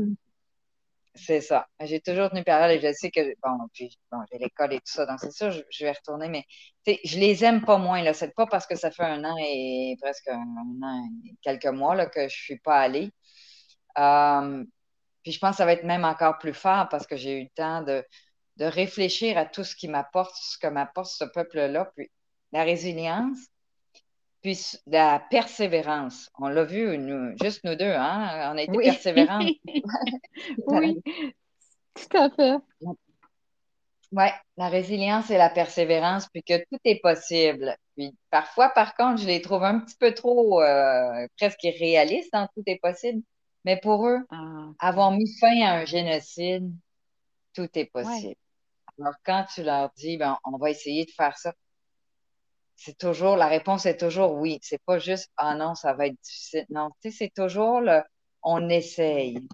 C'est 1.16 1.40
ça. 1.40 1.66
J'ai 1.80 2.00
toujours 2.00 2.30
tenu 2.30 2.42
parole 2.42 2.72
et 2.72 2.80
je 2.80 2.92
sais 2.92 3.10
que, 3.10 3.20
bon, 3.42 3.68
j'ai 3.72 4.38
l'école 4.38 4.72
et 4.72 4.78
tout 4.78 4.82
ça, 4.86 5.06
donc 5.06 5.20
c'est 5.20 5.30
sûr, 5.30 5.52
je, 5.52 5.84
vais 5.84 5.92
retourner, 5.92 6.28
mais 6.28 6.44
je 7.04 7.18
les 7.18 7.44
aime 7.44 7.64
pas 7.64 7.78
moins. 7.78 8.12
Ce 8.12 8.24
n'est 8.24 8.32
pas 8.32 8.46
parce 8.46 8.66
que 8.66 8.74
ça 8.74 8.90
fait 8.90 9.04
un 9.04 9.24
an 9.24 9.36
et 9.38 9.96
presque 10.00 10.26
un, 10.28 10.42
an 10.82 11.08
et 11.24 11.36
quelques 11.40 11.66
mois 11.66 11.94
là, 11.94 12.06
que 12.06 12.28
je 12.28 12.34
suis 12.36 12.58
pas 12.58 12.80
allée. 12.80 13.12
Euh, 13.98 14.64
puis 15.22 15.32
je 15.32 15.38
pense 15.38 15.52
que 15.52 15.56
ça 15.58 15.66
va 15.66 15.72
être 15.72 15.84
même 15.84 16.04
encore 16.04 16.38
plus 16.38 16.54
fort 16.54 16.88
parce 16.88 17.06
que 17.06 17.16
j'ai 17.16 17.40
eu 17.40 17.42
le 17.44 17.50
temps 17.54 17.82
de, 17.82 18.04
de 18.56 18.64
réfléchir 18.64 19.38
à 19.38 19.46
tout 19.46 19.64
ce 19.64 19.76
qui 19.76 19.88
m'apporte, 19.88 20.34
ce 20.36 20.58
que 20.58 20.66
m'apporte 20.66 21.10
ce 21.12 21.24
peuple-là, 21.24 21.92
puis 21.96 22.10
la 22.52 22.64
résilience, 22.64 23.38
puis 24.44 24.76
la 24.86 25.24
persévérance. 25.30 26.30
On 26.38 26.48
l'a 26.48 26.64
vu, 26.64 26.98
nous, 26.98 27.34
juste 27.42 27.64
nous 27.64 27.76
deux, 27.76 27.90
hein? 27.90 28.52
On 28.52 28.58
a 28.58 28.62
été 28.62 28.76
persévérants. 28.76 29.40
oui, 30.66 31.02
tout 31.94 32.16
à 32.18 32.28
fait. 32.28 32.56
Oui, 34.12 34.26
la 34.58 34.68
résilience 34.68 35.30
et 35.30 35.38
la 35.38 35.48
persévérance, 35.48 36.28
puis 36.28 36.42
que 36.42 36.58
tout 36.58 36.78
est 36.84 37.00
possible. 37.00 37.74
Puis 37.96 38.14
parfois, 38.30 38.68
par 38.68 38.94
contre, 38.94 39.22
je 39.22 39.26
les 39.26 39.40
trouve 39.40 39.64
un 39.64 39.80
petit 39.80 39.96
peu 39.96 40.12
trop 40.12 40.60
euh, 40.60 41.26
presque 41.38 41.64
irréalistes 41.64 42.32
dans 42.34 42.46
tout 42.54 42.62
est 42.66 42.78
possible. 42.78 43.22
Mais 43.64 43.80
pour 43.80 44.06
eux, 44.06 44.18
ah. 44.30 44.68
avoir 44.78 45.10
mis 45.10 45.38
fin 45.38 45.58
à 45.62 45.76
un 45.76 45.84
génocide, 45.86 46.70
tout 47.54 47.70
est 47.76 47.86
possible. 47.86 48.36
Alors, 49.00 49.14
quand 49.24 49.46
tu 49.54 49.62
leur 49.62 49.90
dis, 49.96 50.18
ben, 50.18 50.36
on 50.44 50.58
va 50.58 50.68
essayer 50.68 51.06
de 51.06 51.10
faire 51.10 51.38
ça, 51.38 51.54
c'est 52.76 52.98
toujours, 52.98 53.36
la 53.36 53.46
réponse 53.46 53.86
est 53.86 53.98
toujours 53.98 54.34
oui. 54.34 54.58
C'est 54.62 54.82
pas 54.84 54.98
juste, 54.98 55.30
ah 55.36 55.54
non, 55.54 55.74
ça 55.74 55.92
va 55.94 56.06
être 56.06 56.20
difficile. 56.22 56.66
Non, 56.70 56.90
tu 57.00 57.10
sais, 57.10 57.16
c'est 57.16 57.32
toujours 57.34 57.80
le, 57.80 58.02
on 58.42 58.68
essaye. 58.68 59.48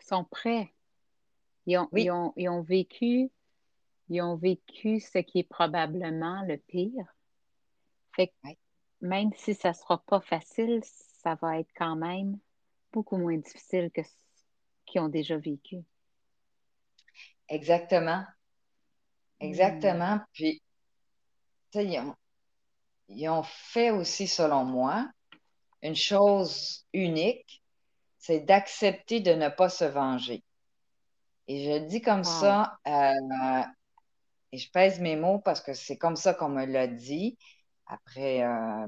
Ils 0.00 0.04
sont 0.06 0.24
prêts. 0.24 0.72
Ils 1.66 1.78
ont, 1.78 1.88
ils 1.92 2.10
ont, 2.10 2.32
ils 2.36 2.48
ont 2.48 2.62
vécu, 2.62 3.30
ils 4.08 4.22
ont 4.22 4.36
vécu 4.36 5.00
ce 5.00 5.18
qui 5.18 5.40
est 5.40 5.48
probablement 5.48 6.42
le 6.42 6.58
pire. 6.58 7.06
Fait 8.14 8.28
que 8.28 8.48
même 9.00 9.32
si 9.36 9.54
ça 9.54 9.72
sera 9.72 9.98
pas 9.98 10.20
facile, 10.20 10.80
ça 11.22 11.34
va 11.36 11.58
être 11.58 11.70
quand 11.76 11.96
même 11.96 12.38
beaucoup 12.92 13.16
moins 13.16 13.36
difficile 13.36 13.90
que 13.92 14.02
ce 14.02 14.10
qu'ils 14.86 15.00
ont 15.00 15.08
déjà 15.08 15.36
vécu. 15.36 15.78
Exactement. 17.48 18.24
Exactement. 19.40 20.20
Puis 20.32 20.62
ils 21.82 23.28
ont, 23.28 23.42
fait 23.42 23.90
aussi, 23.90 24.26
selon 24.26 24.64
moi, 24.64 25.08
une 25.82 25.96
chose 25.96 26.86
unique, 26.92 27.62
c'est 28.18 28.40
d'accepter 28.40 29.20
de 29.20 29.32
ne 29.32 29.48
pas 29.48 29.68
se 29.68 29.84
venger. 29.84 30.42
Et 31.48 31.64
je 31.64 31.70
le 31.82 31.86
dis 31.86 32.00
comme 32.00 32.24
ça, 32.24 32.76
euh, 32.88 33.62
et 34.52 34.58
je 34.58 34.70
pèse 34.70 35.00
mes 35.00 35.16
mots 35.16 35.38
parce 35.38 35.60
que 35.60 35.74
c'est 35.74 35.96
comme 35.96 36.16
ça 36.16 36.34
qu'on 36.34 36.48
me 36.48 36.64
l'a 36.64 36.88
dit, 36.88 37.38
après 37.86 38.42
euh, 38.42 38.86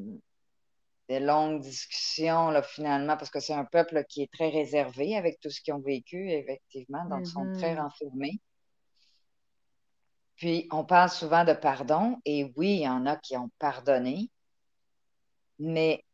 des 1.08 1.20
longues 1.20 1.60
discussions, 1.60 2.50
là, 2.50 2.62
finalement, 2.62 3.16
parce 3.16 3.30
que 3.30 3.40
c'est 3.40 3.54
un 3.54 3.64
peuple 3.64 4.04
qui 4.08 4.22
est 4.22 4.32
très 4.32 4.48
réservé 4.48 5.16
avec 5.16 5.40
tout 5.40 5.50
ce 5.50 5.60
qu'ils 5.60 5.74
ont 5.74 5.80
vécu, 5.80 6.30
effectivement, 6.30 7.04
donc 7.06 7.20
ils 7.22 7.30
sont 7.30 7.52
très 7.54 7.74
mm-hmm. 7.74 7.80
renfermés. 7.80 8.40
Puis, 10.38 10.68
on 10.70 10.84
parle 10.84 11.10
souvent 11.10 11.44
de 11.44 11.52
pardon, 11.52 12.16
et 12.24 12.44
oui, 12.56 12.76
il 12.76 12.82
y 12.82 12.88
en 12.88 13.06
a 13.06 13.16
qui 13.16 13.36
ont 13.36 13.50
pardonné, 13.58 14.30
mais 15.58 16.04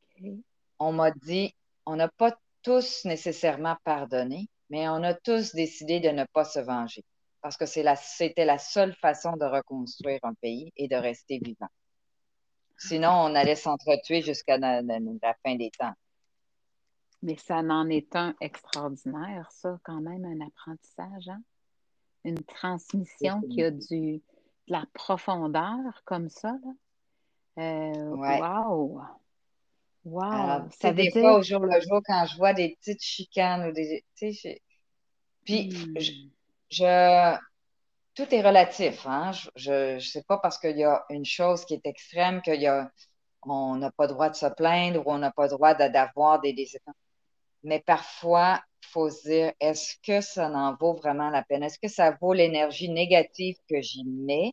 on 0.78 0.92
m'a 0.92 1.10
dit, 1.10 1.54
on 1.84 1.96
n'a 1.96 2.08
pas 2.08 2.34
tous 2.62 3.04
nécessairement 3.04 3.76
pardonné, 3.84 4.48
mais 4.70 4.88
on 4.88 5.02
a 5.02 5.12
tous 5.12 5.54
décidé 5.54 6.00
de 6.00 6.08
ne 6.08 6.24
pas 6.24 6.44
se 6.44 6.58
venger. 6.58 7.04
parce 7.42 7.58
que 7.58 7.66
c'était 7.66 8.46
la 8.46 8.58
seule 8.58 8.94
façon 8.94 9.36
de 9.36 9.44
reconstruire 9.44 10.20
un 10.22 10.32
pays 10.32 10.72
et 10.78 10.88
de 10.88 10.96
rester 10.96 11.38
vivant. 11.44 11.68
Sinon, 12.78 13.10
on 13.10 13.34
allait 13.34 13.56
s'entretuer 13.56 14.22
jusqu'à 14.22 14.56
la, 14.56 14.80
fin 15.44 15.54
des 15.56 15.70
temps. 15.70 15.92
Mais 17.20 17.36
ça 17.36 17.62
n'en 17.62 17.90
est 17.90 18.16
un 18.16 18.34
extraordinaire, 18.40 19.50
ça, 19.52 19.78
quand 19.84 20.00
même, 20.00 20.24
un 20.24 20.46
apprentissage. 20.46 21.28
Hein? 21.28 21.42
Une 22.24 22.42
transmission 22.42 23.40
qui 23.42 23.62
a 23.62 23.70
du, 23.70 24.16
de 24.16 24.22
la 24.68 24.84
profondeur 24.94 26.02
comme 26.04 26.28
ça. 26.28 26.54
Euh, 27.58 27.92
Wow! 28.16 29.00
Wow! 30.04 30.68
ça 30.78 30.92
des 30.92 31.10
fois, 31.10 31.38
au 31.38 31.42
jour 31.42 31.60
le 31.60 31.80
jour, 31.80 32.00
quand 32.04 32.26
je 32.26 32.36
vois 32.36 32.52
des 32.52 32.76
petites 32.80 33.02
chicanes 33.02 33.68
ou 33.68 33.72
des. 33.72 34.04
Puis, 35.44 35.68
hmm. 35.68 35.98
je, 36.70 37.36
tout 38.14 38.34
est 38.34 38.42
relatif. 38.42 39.06
Hein? 39.06 39.32
Je 39.56 39.94
ne 39.94 39.98
sais 39.98 40.22
pas 40.22 40.38
parce 40.38 40.58
qu'il 40.58 40.76
y 40.76 40.84
a 40.84 41.04
une 41.10 41.24
chose 41.24 41.64
qui 41.64 41.74
est 41.74 41.86
extrême 41.86 42.42
qu'il 42.42 42.60
y 42.60 42.66
a 42.66 42.90
on 43.46 43.76
n'a 43.76 43.90
pas 43.90 44.06
le 44.06 44.12
droit 44.12 44.30
de 44.30 44.36
se 44.36 44.46
plaindre 44.46 45.06
ou 45.06 45.10
on 45.10 45.18
n'a 45.18 45.30
pas 45.30 45.44
le 45.44 45.50
droit 45.50 45.74
d'avoir 45.74 46.40
des 46.40 46.52
décisions. 46.52 46.80
Mais 47.62 47.80
parfois, 47.80 48.62
faut 48.86 49.10
se 49.10 49.28
dire, 49.28 49.52
est-ce 49.60 49.96
que 50.02 50.20
ça 50.20 50.50
en 50.50 50.74
vaut 50.74 50.94
vraiment 50.94 51.30
la 51.30 51.42
peine? 51.42 51.62
Est-ce 51.62 51.78
que 51.78 51.88
ça 51.88 52.16
vaut 52.20 52.32
l'énergie 52.32 52.88
négative 52.88 53.56
que 53.68 53.80
j'y 53.80 54.04
mets? 54.04 54.52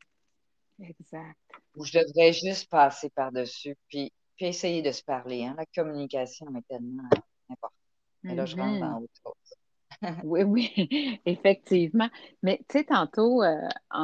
Exact. 0.80 1.38
Ou 1.76 1.86
je 1.86 2.00
devrais 2.00 2.34
juste 2.34 2.70
passer 2.70 3.10
par-dessus, 3.10 3.78
puis, 3.88 4.12
puis 4.36 4.48
essayer 4.48 4.82
de 4.82 4.92
se 4.92 5.04
parler. 5.04 5.46
Hein? 5.46 5.56
La 5.58 5.66
communication 5.66 6.48
est 6.56 6.68
tellement 6.68 7.10
importante. 7.50 7.78
Et 8.24 8.36
là, 8.36 8.46
je 8.46 8.56
rentre 8.56 8.80
dans 8.80 9.00
mm-hmm. 9.00 9.04
autre 9.04 9.14
chose. 9.24 9.58
oui, 10.24 10.44
oui, 10.44 11.20
effectivement. 11.26 12.10
Mais 12.44 12.58
tu 12.70 12.80
sais, 12.80 12.84
tantôt, 12.86 13.44
euh, 13.44 13.56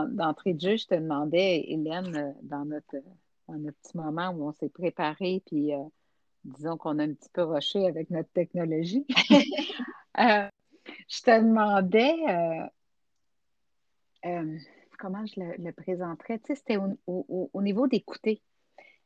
d'entrée 0.09 0.53
de 0.53 0.59
jeu, 0.61 0.77
je 0.77 0.85
te 0.85 0.95
demandais, 0.95 1.65
Hélène, 1.67 2.15
euh, 2.15 2.31
dans 2.43 2.65
notre, 2.65 2.97
dans 3.47 3.55
notre 3.55 3.77
petit 3.79 3.97
moment 3.97 4.29
où 4.29 4.47
on 4.47 4.51
s'est 4.53 4.69
préparé, 4.69 5.41
puis 5.45 5.73
euh, 5.73 5.83
disons 6.47 6.77
qu'on 6.77 6.99
a 6.99 7.03
un 7.03 7.13
petit 7.13 7.29
peu 7.33 7.43
rushé 7.43 7.87
avec 7.87 8.09
notre 8.09 8.31
technologie, 8.31 9.05
je 10.17 11.21
te 11.21 11.41
demandais 11.41 12.15
comment 14.97 15.25
je 15.25 15.39
le, 15.39 15.71
présenterais? 15.71 16.39
Tu 16.39 16.47
sais, 16.47 16.55
c'était 16.55 16.77
au, 16.77 17.49
au 17.53 17.61
niveau 17.61 17.87
d'écouter. 17.87 18.41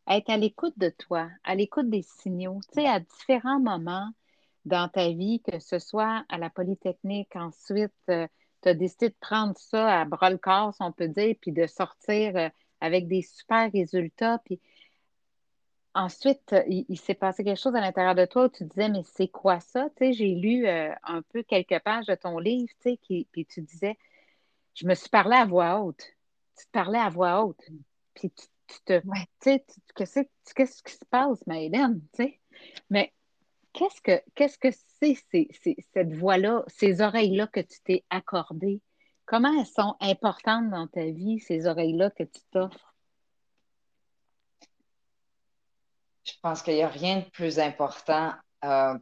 Être 0.07 0.29
à 0.29 0.37
l'écoute 0.37 0.77
de 0.77 0.89
toi, 0.89 1.29
à 1.43 1.53
l'écoute 1.55 1.89
des 1.89 2.01
signaux, 2.01 2.59
tu 2.73 2.81
sais, 2.81 2.87
à 2.87 2.99
différents 2.99 3.59
moments 3.59 4.09
dans 4.65 4.89
ta 4.89 5.09
vie, 5.09 5.41
que 5.41 5.59
ce 5.59 5.79
soit 5.79 6.25
à 6.29 6.37
la 6.37 6.49
Polytechnique, 6.49 7.35
ensuite, 7.35 7.93
euh, 8.09 8.27
tu 8.61 8.69
as 8.69 8.73
décidé 8.73 9.09
de 9.09 9.15
prendre 9.19 9.57
ça 9.57 10.01
à 10.01 10.05
bras 10.05 10.29
le 10.29 10.37
corps, 10.37 10.73
si 10.73 10.81
on 10.81 10.91
peut 10.91 11.07
dire, 11.07 11.35
puis 11.41 11.51
de 11.51 11.67
sortir 11.67 12.35
euh, 12.35 12.49
avec 12.79 13.07
des 13.07 13.21
super 13.21 13.71
résultats. 13.71 14.39
Puis 14.45 14.59
ensuite, 15.93 16.55
il, 16.67 16.97
s'est 16.97 17.13
passé 17.13 17.43
quelque 17.43 17.59
chose 17.59 17.75
à 17.75 17.81
l'intérieur 17.81 18.15
de 18.15 18.25
toi 18.25 18.45
où 18.45 18.49
tu 18.49 18.63
disais, 18.65 18.89
mais 18.89 19.03
c'est 19.03 19.27
quoi 19.27 19.59
ça? 19.59 19.89
Tu 19.97 20.05
sais, 20.05 20.13
j'ai 20.13 20.35
lu 20.35 20.67
euh, 20.67 20.93
un 21.03 21.21
peu 21.21 21.43
quelques 21.43 21.79
pages 21.79 22.05
de 22.05 22.15
ton 22.15 22.39
livre, 22.39 22.71
tu 22.81 22.91
sais, 22.91 22.97
qui, 22.97 23.27
puis 23.31 23.45
tu 23.45 23.61
disais, 23.61 23.97
je 24.73 24.87
me 24.87 24.95
suis 24.95 25.09
parlé 25.09 25.35
à 25.35 25.45
voix 25.45 25.81
haute. 25.81 26.03
Tu 26.57 26.65
te 26.65 26.71
parlais 26.71 26.99
à 26.99 27.09
voix 27.09 27.43
haute. 27.43 27.63
Puis 28.13 28.31
tu, 28.31 28.45
te. 28.85 29.01
Tu 29.41 29.61
sais, 30.05 30.29
qu'est-ce 30.55 30.83
qui 30.83 30.93
se 30.93 31.05
passe, 31.09 31.45
ma 31.45 31.59
Hélène? 31.59 32.01
Tu 32.13 32.23
sais? 32.23 32.39
Mais 32.89 33.13
qu'est-ce 33.73 34.01
que 34.01 34.21
qu'est-ce 34.35 34.57
que 34.57 34.69
c'est 34.71 35.17
cette 35.93 36.13
voix-là, 36.13 36.63
ces 36.67 37.01
oreilles-là 37.01 37.47
que 37.47 37.59
tu 37.59 37.79
t'es 37.83 38.05
accordées? 38.09 38.81
Comment 39.25 39.59
elles 39.59 39.65
sont 39.65 39.95
importantes 39.99 40.69
dans 40.69 40.87
ta 40.87 41.05
vie, 41.05 41.39
ces 41.39 41.67
oreilles-là 41.67 42.11
que 42.11 42.23
tu 42.23 42.41
t'offres? 42.51 42.90
Je 46.23 46.33
pense 46.41 46.61
qu'il 46.61 46.75
n'y 46.75 46.83
a 46.83 46.87
rien 46.87 47.19
de 47.19 47.29
plus 47.29 47.59
important. 47.59 48.33
Euh, 48.63 48.97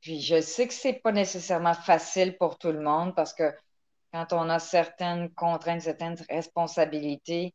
puis 0.00 0.20
je 0.20 0.40
sais 0.40 0.68
que 0.68 0.74
ce 0.74 0.88
n'est 0.88 1.00
pas 1.00 1.12
nécessairement 1.12 1.74
facile 1.74 2.36
pour 2.36 2.58
tout 2.58 2.72
le 2.72 2.80
monde 2.80 3.14
parce 3.14 3.34
que 3.34 3.52
quand 4.12 4.32
on 4.32 4.48
a 4.48 4.58
certaines 4.58 5.30
contraintes, 5.34 5.82
certaines 5.82 6.16
responsabilités, 6.30 7.54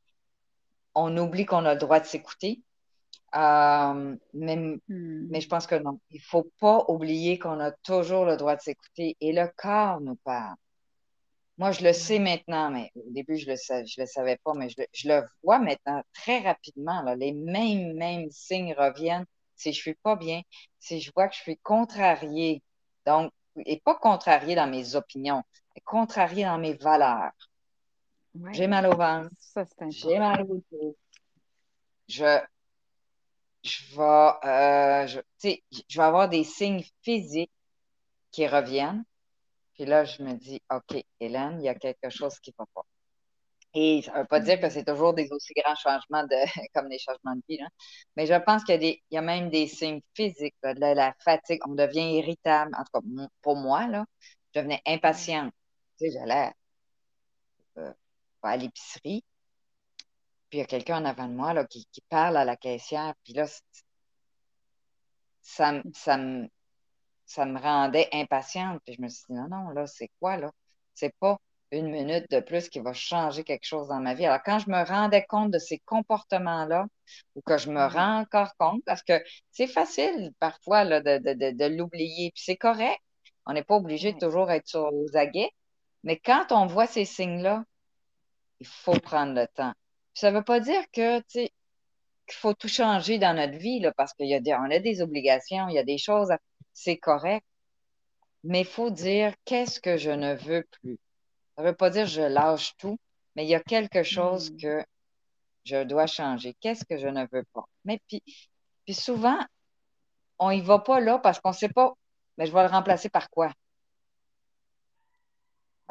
on 0.95 1.15
oublie 1.17 1.45
qu'on 1.45 1.65
a 1.65 1.73
le 1.73 1.79
droit 1.79 1.99
de 1.99 2.05
s'écouter. 2.05 2.61
Euh, 3.35 4.15
mais, 4.33 4.55
hmm. 4.55 5.27
mais 5.29 5.41
je 5.41 5.47
pense 5.47 5.65
que 5.65 5.75
non. 5.75 5.99
Il 6.11 6.17
ne 6.17 6.25
faut 6.25 6.51
pas 6.59 6.85
oublier 6.87 7.39
qu'on 7.39 7.59
a 7.59 7.71
toujours 7.71 8.25
le 8.25 8.37
droit 8.37 8.55
de 8.55 8.61
s'écouter 8.61 9.17
et 9.19 9.33
le 9.33 9.51
corps 9.57 10.01
nous 10.01 10.17
parle. 10.17 10.55
Moi, 11.57 11.71
je 11.71 11.83
le 11.83 11.93
sais 11.93 12.19
maintenant, 12.19 12.71
mais 12.71 12.91
au 12.95 13.11
début, 13.11 13.37
je 13.37 13.45
ne 13.45 13.51
le, 13.53 13.85
je 13.85 14.01
le 14.01 14.07
savais 14.07 14.37
pas, 14.43 14.53
mais 14.55 14.69
je 14.69 14.75
le, 14.79 14.87
je 14.91 15.07
le 15.07 15.23
vois 15.43 15.59
maintenant 15.59 16.01
très 16.13 16.39
rapidement. 16.39 17.01
Là, 17.03 17.15
les 17.15 17.31
mêmes, 17.33 17.93
mêmes 17.93 18.29
signes 18.31 18.73
reviennent. 18.77 19.25
Si 19.55 19.71
je 19.71 19.77
ne 19.79 19.81
suis 19.81 19.95
pas 19.95 20.15
bien, 20.15 20.41
si 20.79 20.99
je 20.99 21.11
vois 21.15 21.27
que 21.27 21.35
je 21.35 21.41
suis 21.41 21.57
contrariée, 21.57 22.63
donc, 23.05 23.31
et 23.65 23.79
pas 23.81 23.95
contrariée 23.95 24.55
dans 24.55 24.67
mes 24.67 24.95
opinions, 24.95 25.43
mais 25.75 25.81
contrariée 25.85 26.43
dans 26.45 26.57
mes 26.57 26.73
valeurs. 26.73 27.31
J'ai 28.51 28.67
mal 28.67 28.87
au 28.87 28.95
ventre. 28.97 29.29
J'ai 29.89 30.17
mal 30.19 30.41
au 30.49 30.61
dos. 30.71 30.97
Je, 32.07 32.41
je 33.63 33.95
vais, 33.95 34.47
euh, 34.49 35.07
je, 35.07 35.19
je 35.89 35.97
vais 35.97 36.03
avoir 36.03 36.29
des 36.29 36.43
signes 36.43 36.83
physiques 37.03 37.51
qui 38.31 38.47
reviennent. 38.47 39.03
Puis 39.73 39.85
là, 39.85 40.05
je 40.05 40.21
me 40.23 40.33
dis, 40.33 40.61
OK, 40.71 41.03
Hélène, 41.19 41.59
il 41.59 41.65
y 41.65 41.69
a 41.69 41.75
quelque 41.75 42.09
chose 42.09 42.39
qui 42.39 42.51
ne 42.51 42.55
va 42.63 42.65
pas. 42.73 42.83
Et 43.75 44.03
ça 44.03 44.13
ne 44.13 44.19
veut 44.19 44.27
pas 44.27 44.39
dire 44.39 44.59
que 44.59 44.69
c'est 44.69 44.85
toujours 44.85 45.13
des 45.13 45.31
aussi 45.31 45.53
grands 45.53 45.75
changements 45.75 46.23
de, 46.23 46.35
comme 46.73 46.89
des 46.89 46.99
changements 46.99 47.35
de 47.35 47.41
vie, 47.49 47.59
mais 48.15 48.27
je 48.27 48.35
pense 48.35 48.63
qu'il 48.63 48.83
y, 48.83 48.91
a 48.91 48.95
y 49.11 49.17
a 49.17 49.21
même 49.21 49.49
des 49.49 49.67
signes 49.67 50.01
physiques, 50.13 50.55
de 50.63 50.95
la, 50.95 51.13
fatigue, 51.23 51.59
on 51.67 51.73
devient 51.73 52.17
irritable. 52.17 52.71
En 52.75 52.83
tout 52.83 53.01
cas, 53.01 53.27
pour 53.41 53.55
moi, 53.55 53.87
là, 53.87 54.05
je 54.53 54.59
devenais 54.59 54.81
impatiente. 54.85 55.53
J'allais 55.99 56.51
euh, 57.77 57.93
à 58.43 58.57
l'épicerie, 58.57 59.23
puis 60.49 60.59
il 60.59 60.61
y 60.61 60.61
a 60.61 60.65
quelqu'un 60.65 61.01
en 61.01 61.05
avant 61.05 61.27
de 61.27 61.33
moi 61.33 61.53
là, 61.53 61.65
qui, 61.65 61.87
parle 62.09 62.37
à 62.37 62.45
la 62.45 62.55
caissière, 62.57 63.13
puis 63.23 63.33
là, 63.33 63.47
ça, 65.41 65.81
ça, 65.93 66.17
me, 66.17 66.47
ça 67.33 67.45
me 67.45 67.59
rendait 67.59 68.09
impatiente. 68.13 68.81
Puis 68.85 68.95
je 68.95 69.01
me 69.01 69.09
suis 69.09 69.25
dit, 69.29 69.35
non, 69.35 69.47
non, 69.47 69.69
là, 69.69 69.87
c'est 69.87 70.09
quoi, 70.19 70.37
là? 70.37 70.51
C'est 70.93 71.15
pas 71.19 71.37
une 71.71 71.89
minute 71.89 72.29
de 72.29 72.39
plus 72.39 72.69
qui 72.69 72.79
va 72.79 72.93
changer 72.93 73.43
quelque 73.43 73.65
chose 73.65 73.87
dans 73.87 73.99
ma 73.99 74.13
vie. 74.13 74.25
Alors, 74.25 74.43
quand 74.45 74.59
je 74.59 74.69
me 74.69 74.83
rendais 74.85 75.25
compte 75.25 75.51
de 75.51 75.57
ces 75.57 75.79
comportements-là, 75.79 76.85
ou 77.35 77.41
que 77.41 77.57
je 77.57 77.69
me 77.69 77.85
mm. 77.87 77.87
rends 77.87 78.19
encore 78.19 78.55
compte, 78.57 78.83
parce 78.85 79.03
que 79.03 79.21
c'est 79.51 79.67
facile 79.67 80.31
parfois 80.39 80.83
là, 80.83 81.01
de, 81.01 81.17
de, 81.17 81.51
de, 81.51 81.65
l'oublier, 81.65 82.31
puis 82.35 82.43
c'est 82.45 82.57
correct. 82.57 82.99
On 83.45 83.53
n'est 83.53 83.63
pas 83.63 83.75
obligé 83.75 84.13
de 84.13 84.19
toujours 84.19 84.51
être 84.51 84.67
sur 84.67 84.93
aux 84.93 85.17
aguets. 85.17 85.51
Mais 86.03 86.17
quand 86.19 86.51
on 86.51 86.67
voit 86.67 86.87
ces 86.87 87.05
signes-là, 87.05 87.63
il 88.59 88.67
faut 88.67 88.99
prendre 88.99 89.33
le 89.33 89.47
temps 89.47 89.73
ça 90.13 90.31
ne 90.31 90.37
veut 90.37 90.43
pas 90.43 90.59
dire 90.59 90.83
que, 90.91 91.19
qu'il 91.21 91.49
faut 92.31 92.53
tout 92.53 92.67
changer 92.67 93.17
dans 93.17 93.35
notre 93.35 93.57
vie, 93.57 93.79
là, 93.79 93.91
parce 93.95 94.13
qu'on 94.13 94.25
a 94.25 94.79
des 94.79 95.01
obligations, 95.01 95.67
il 95.69 95.75
y 95.75 95.79
a 95.79 95.83
des 95.83 95.97
choses, 95.97 96.29
c'est 96.73 96.97
correct. 96.97 97.45
Mais 98.43 98.61
il 98.61 98.67
faut 98.67 98.89
dire 98.89 99.33
qu'est-ce 99.45 99.79
que 99.79 99.97
je 99.97 100.11
ne 100.11 100.35
veux 100.35 100.67
plus. 100.81 100.99
Ça 101.55 101.63
ne 101.63 101.67
veut 101.69 101.75
pas 101.75 101.89
dire 101.89 102.05
je 102.05 102.21
lâche 102.21 102.75
tout, 102.77 102.99
mais 103.35 103.45
il 103.45 103.49
y 103.49 103.55
a 103.55 103.61
quelque 103.61 104.03
chose 104.03 104.51
hmm. 104.51 104.57
que 104.57 104.85
je 105.63 105.83
dois 105.83 106.07
changer. 106.07 106.55
Qu'est-ce 106.59 106.85
que 106.85 106.97
je 106.97 107.07
ne 107.07 107.25
veux 107.31 107.45
pas? 107.53 107.65
Mais 107.85 108.01
puis, 108.07 108.21
puis 108.85 108.93
souvent, 108.93 109.39
on 110.39 110.51
n'y 110.51 110.61
va 110.61 110.79
pas 110.79 110.99
là 110.99 111.19
parce 111.19 111.39
qu'on 111.39 111.49
ne 111.49 111.55
sait 111.55 111.69
pas, 111.69 111.93
mais 112.37 112.45
je 112.45 112.53
vais 112.53 112.63
le 112.63 112.69
remplacer 112.69 113.09
par 113.09 113.29
quoi? 113.29 113.51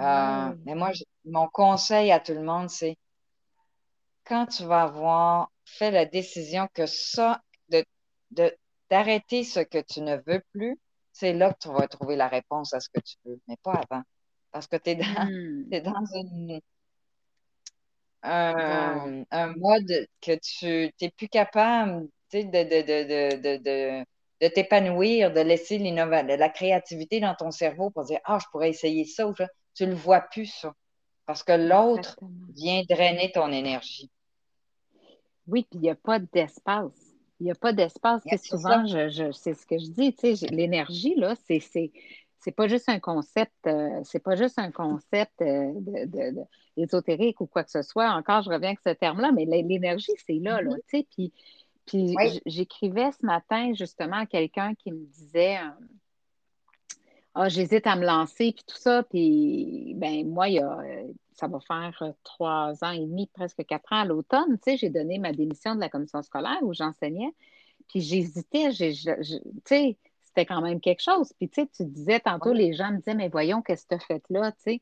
Euh, 0.00 0.54
mais 0.64 0.74
moi, 0.74 0.90
mon 1.24 1.48
conseil 1.48 2.10
à 2.10 2.20
tout 2.20 2.32
le 2.32 2.42
monde, 2.42 2.68
c'est 2.68 2.96
quand 4.24 4.46
tu 4.46 4.64
vas 4.64 4.82
avoir 4.82 5.50
fait 5.64 5.90
la 5.90 6.06
décision 6.06 6.68
que 6.74 6.86
ça, 6.86 7.40
de, 7.68 8.56
d'arrêter 8.92 9.42
ce 9.42 9.60
que 9.60 9.78
tu 9.78 10.02
ne 10.02 10.16
veux 10.26 10.42
plus, 10.52 10.78
c'est 11.12 11.32
là 11.32 11.50
que 11.54 11.60
tu 11.62 11.68
vas 11.68 11.88
trouver 11.88 12.14
la 12.14 12.28
réponse 12.28 12.74
à 12.74 12.80
ce 12.80 12.90
que 12.90 13.00
tu 13.00 13.16
veux, 13.24 13.40
mais 13.48 13.56
pas 13.62 13.72
avant. 13.72 14.02
Parce 14.50 14.66
que 14.66 14.76
tu 14.76 14.90
es 14.90 14.96
dans, 14.96 15.24
hmm. 15.24 15.70
dans 15.82 16.04
une, 16.14 16.60
un, 18.22 19.54
mode 19.56 20.06
que 20.20 20.38
tu 20.42 20.92
n'es 21.00 21.10
plus 21.10 21.30
capable 21.30 22.06
de, 22.34 22.42
de, 22.42 23.46
de, 23.56 24.04
de, 24.42 24.48
t'épanouir, 24.48 25.32
de 25.32 25.40
laisser 25.40 25.78
la 25.78 26.48
créativité 26.50 27.18
dans 27.18 27.34
ton 27.34 27.50
cerveau 27.50 27.88
pour 27.88 28.04
dire 28.04 28.20
Ah, 28.26 28.38
je 28.42 28.46
pourrais 28.52 28.68
essayer 28.68 29.06
ça 29.06 29.26
ou 29.26 29.34
ça. 29.34 29.48
Tu 29.74 29.84
ne 29.84 29.92
le 29.92 29.96
vois 29.96 30.20
plus, 30.20 30.52
ça. 30.52 30.74
Parce 31.24 31.42
que 31.42 31.52
l'autre 31.52 32.18
vient 32.54 32.82
drainer 32.90 33.32
ton 33.32 33.50
énergie. 33.50 34.10
Oui, 35.46 35.66
puis 35.70 35.78
il 35.78 35.80
n'y 35.80 35.90
a 35.90 35.94
pas 35.94 36.18
d'espace. 36.18 37.11
Il 37.42 37.46
n'y 37.46 37.50
a 37.50 37.56
pas 37.56 37.72
d'espace. 37.72 38.22
souvent, 38.44 38.86
je, 38.86 39.32
c'est 39.32 39.54
ce 39.54 39.66
que 39.66 39.76
je 39.76 39.90
dis, 39.90 40.14
tu 40.14 40.36
sais, 40.36 40.46
l'énergie, 40.46 41.16
là, 41.16 41.34
c'est, 41.44 41.58
c'est 41.58 42.52
pas 42.52 42.68
juste 42.68 42.88
un 42.88 43.00
concept, 43.00 43.52
euh, 43.66 44.00
c'est 44.04 44.22
pas 44.22 44.36
juste 44.36 44.60
un 44.60 44.70
concept 44.70 45.42
euh, 45.42 45.72
de, 45.74 46.40
ésotérique 46.76 47.40
ou 47.40 47.46
quoi 47.46 47.64
que 47.64 47.72
ce 47.72 47.82
soit. 47.82 48.12
Encore, 48.12 48.42
je 48.42 48.50
reviens 48.50 48.68
avec 48.68 48.78
ce 48.86 48.92
terme-là, 48.92 49.32
mais 49.32 49.44
l'énergie, 49.44 50.12
c'est 50.24 50.34
là, 50.34 50.62
là, 50.62 50.70
mm-hmm. 50.70 50.80
tu 50.88 50.98
sais. 50.98 51.06
Puis, 51.10 51.32
puis 51.84 52.16
j'écrivais 52.46 53.10
ce 53.10 53.26
matin 53.26 53.72
justement 53.74 54.18
à 54.18 54.26
quelqu'un 54.26 54.76
qui 54.76 54.92
me 54.92 55.04
disait 55.06 55.58
Ah, 57.34 57.48
j'hésite 57.48 57.88
à 57.88 57.96
me 57.96 58.06
lancer, 58.06 58.52
puis 58.52 58.64
tout 58.64 58.78
ça. 58.78 59.02
Puis, 59.02 59.94
ben 59.96 60.28
moi, 60.28 60.48
il 60.48 60.54
y 60.54 60.58
a, 60.60 60.78
ça 61.34 61.48
va 61.48 61.60
faire 61.60 62.14
trois 62.24 62.84
ans 62.84 62.90
et 62.90 63.00
demi, 63.00 63.26
presque 63.32 63.64
quatre 63.66 63.92
ans 63.92 64.00
à 64.00 64.04
l'automne, 64.04 64.58
tu 64.58 64.72
sais, 64.72 64.76
j'ai 64.76 64.90
donné 64.90 65.18
ma 65.18 65.32
démission 65.32 65.74
de 65.74 65.80
la 65.80 65.88
commission 65.88 66.22
scolaire 66.22 66.58
où 66.62 66.72
j'enseignais. 66.72 67.34
Puis 67.88 68.00
j'hésitais, 68.00 68.70
tu 68.70 68.94
sais, 69.66 69.98
c'était 70.20 70.46
quand 70.46 70.62
même 70.62 70.80
quelque 70.80 71.02
chose. 71.02 71.32
Puis 71.38 71.48
tu 71.48 71.62
sais, 71.62 71.68
tu 71.74 71.84
disais 71.84 72.20
tantôt, 72.20 72.52
les 72.52 72.72
gens 72.72 72.90
me 72.90 72.98
disaient, 72.98 73.14
mais 73.14 73.28
voyons, 73.28 73.62
qu'est-ce 73.62 73.84
que 73.84 73.90
tu 73.90 73.94
as 73.96 74.06
fait 74.06 74.22
là, 74.30 74.52
tu 74.52 74.58
sais. 74.62 74.80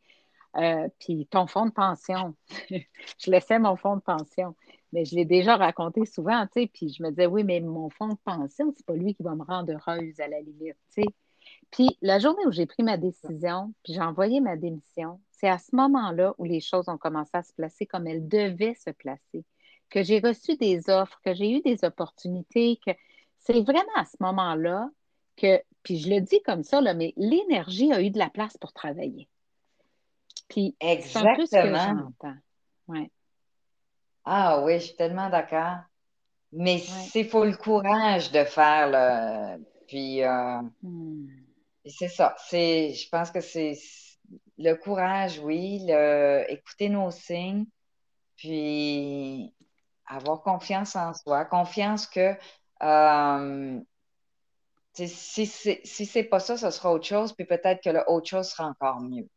Euh, 0.57 0.89
puis 0.99 1.27
ton 1.27 1.47
fonds 1.47 1.67
de 1.67 1.73
pension. 1.73 2.35
je 2.71 3.31
laissais 3.31 3.59
mon 3.59 3.77
fonds 3.77 3.97
de 3.97 4.03
pension. 4.03 4.55
Mais 4.93 5.05
je 5.05 5.15
l'ai 5.15 5.25
déjà 5.25 5.57
raconté 5.57 6.05
souvent, 6.07 6.47
tu 6.47 6.63
sais. 6.63 6.71
Puis 6.73 6.91
je 6.91 7.03
me 7.03 7.11
disais, 7.11 7.27
oui, 7.27 7.45
mais 7.45 7.61
mon 7.61 7.91
fonds 7.91 8.09
de 8.09 8.19
pension, 8.25 8.73
c'est 8.77 8.87
pas 8.87 8.95
lui 8.95 9.15
qui 9.15 9.23
va 9.23 9.35
me 9.35 9.45
rendre 9.45 9.73
heureuse 9.73 10.21
à 10.21 10.29
la 10.29 10.41
limite, 10.41 10.77
tu 10.95 11.03
sais. 11.03 11.09
Puis 11.71 11.97
la 12.03 12.19
journée 12.19 12.45
où 12.47 12.53
j'ai 12.53 12.67
pris 12.67 12.83
ma 12.83 12.97
décision, 12.97 13.73
puis 13.85 13.95
j'ai 13.95 14.01
envoyé 14.01 14.41
ma 14.41 14.57
démission, 14.57 15.21
c'est 15.41 15.49
à 15.49 15.59
ce 15.59 15.75
moment-là 15.75 16.35
où 16.37 16.45
les 16.45 16.61
choses 16.61 16.89
ont 16.89 16.99
commencé 16.99 17.31
à 17.33 17.43
se 17.43 17.55
placer 17.55 17.87
comme 17.87 18.07
elles 18.07 18.29
devaient 18.29 18.75
se 18.75 18.91
placer 18.91 19.45
que 19.91 20.03
j'ai 20.03 20.21
reçu 20.21 20.57
des 20.57 20.89
offres, 20.89 21.21
que 21.25 21.35
j'ai 21.35 21.51
eu 21.51 21.61
des 21.61 21.85
opportunités, 21.85 22.79
que 22.87 22.93
c'est 23.39 23.61
vraiment 23.61 23.97
à 23.97 24.05
ce 24.05 24.17
moment-là 24.21 24.89
que, 25.37 25.61
puis 25.83 25.99
je 25.99 26.09
le 26.09 26.21
dis 26.21 26.41
comme 26.43 26.63
ça, 26.63 26.81
là, 26.81 26.95
mais 26.95 27.13
l'énergie 27.17 27.93
a 27.93 28.01
eu 28.01 28.11
de 28.11 28.19
la 28.19 28.31
place 28.31 28.57
pour 28.57 28.73
travailler. 28.73 29.29
Puis 30.49 30.77
que 30.81 31.57
j'entends. 31.57 32.37
Ouais. 32.89 33.11
Ah 34.25 34.63
oui, 34.63 34.75
je 34.75 34.87
suis 34.87 34.97
tellement 34.97 35.29
d'accord. 35.29 35.79
Mais 36.53 36.79
c'est 36.79 37.25
faut 37.25 37.45
le 37.45 37.57
courage 37.57 38.33
de 38.33 38.45
faire 38.45 38.89
le. 38.91 39.65
Puis 39.87 40.23
euh, 40.23 40.61
hmm. 40.83 41.29
c'est 41.87 42.09
ça. 42.09 42.35
C'est, 42.49 42.93
je 42.93 43.09
pense 43.09 43.31
que 43.31 43.41
c'est 43.41 43.75
le 44.59 44.75
courage, 44.75 45.39
oui, 45.41 45.85
le, 45.87 46.45
écouter 46.49 46.89
nos 46.89 47.11
signes, 47.11 47.67
puis 48.37 49.55
avoir 50.07 50.43
confiance 50.43 50.97
en 50.97 51.15
soi, 51.15 51.45
confiance 51.45 52.07
que 52.07 52.35
euh, 52.83 53.81
si 54.95 55.47
c'est 55.47 55.81
si 55.85 56.23
pas 56.25 56.41
ça, 56.41 56.57
ce 56.57 56.71
sera 56.71 56.93
autre 56.93 57.07
chose, 57.07 57.33
puis 57.33 57.45
peut-être 57.45 57.83
que 57.83 57.91
l'autre 57.91 58.29
chose 58.29 58.49
sera 58.49 58.69
encore 58.69 59.01
mieux. 59.01 59.29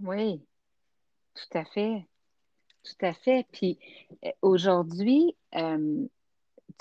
Oui, 0.00 0.42
tout 1.34 1.58
à 1.58 1.64
fait. 1.64 2.06
Tout 2.82 3.06
à 3.06 3.12
fait. 3.12 3.46
Puis 3.52 3.78
euh, 4.24 4.30
aujourd'hui, 4.42 5.36
euh, 5.54 6.06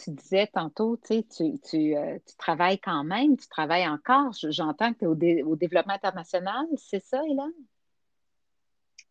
tu 0.03 0.11
disais 0.11 0.47
tantôt, 0.47 0.97
tu, 0.97 1.23
tu, 1.27 1.59
tu, 1.59 1.95
travailles 2.37 2.79
quand 2.79 3.03
même, 3.03 3.37
tu 3.37 3.47
travailles 3.47 3.87
encore. 3.87 4.31
J'entends 4.49 4.93
que 4.93 4.99
tu 4.99 5.05
es 5.05 5.43
au, 5.43 5.55
développement 5.55 5.93
international, 5.93 6.65
c'est 6.77 7.03
ça, 7.03 7.21
Hélène? 7.25 7.51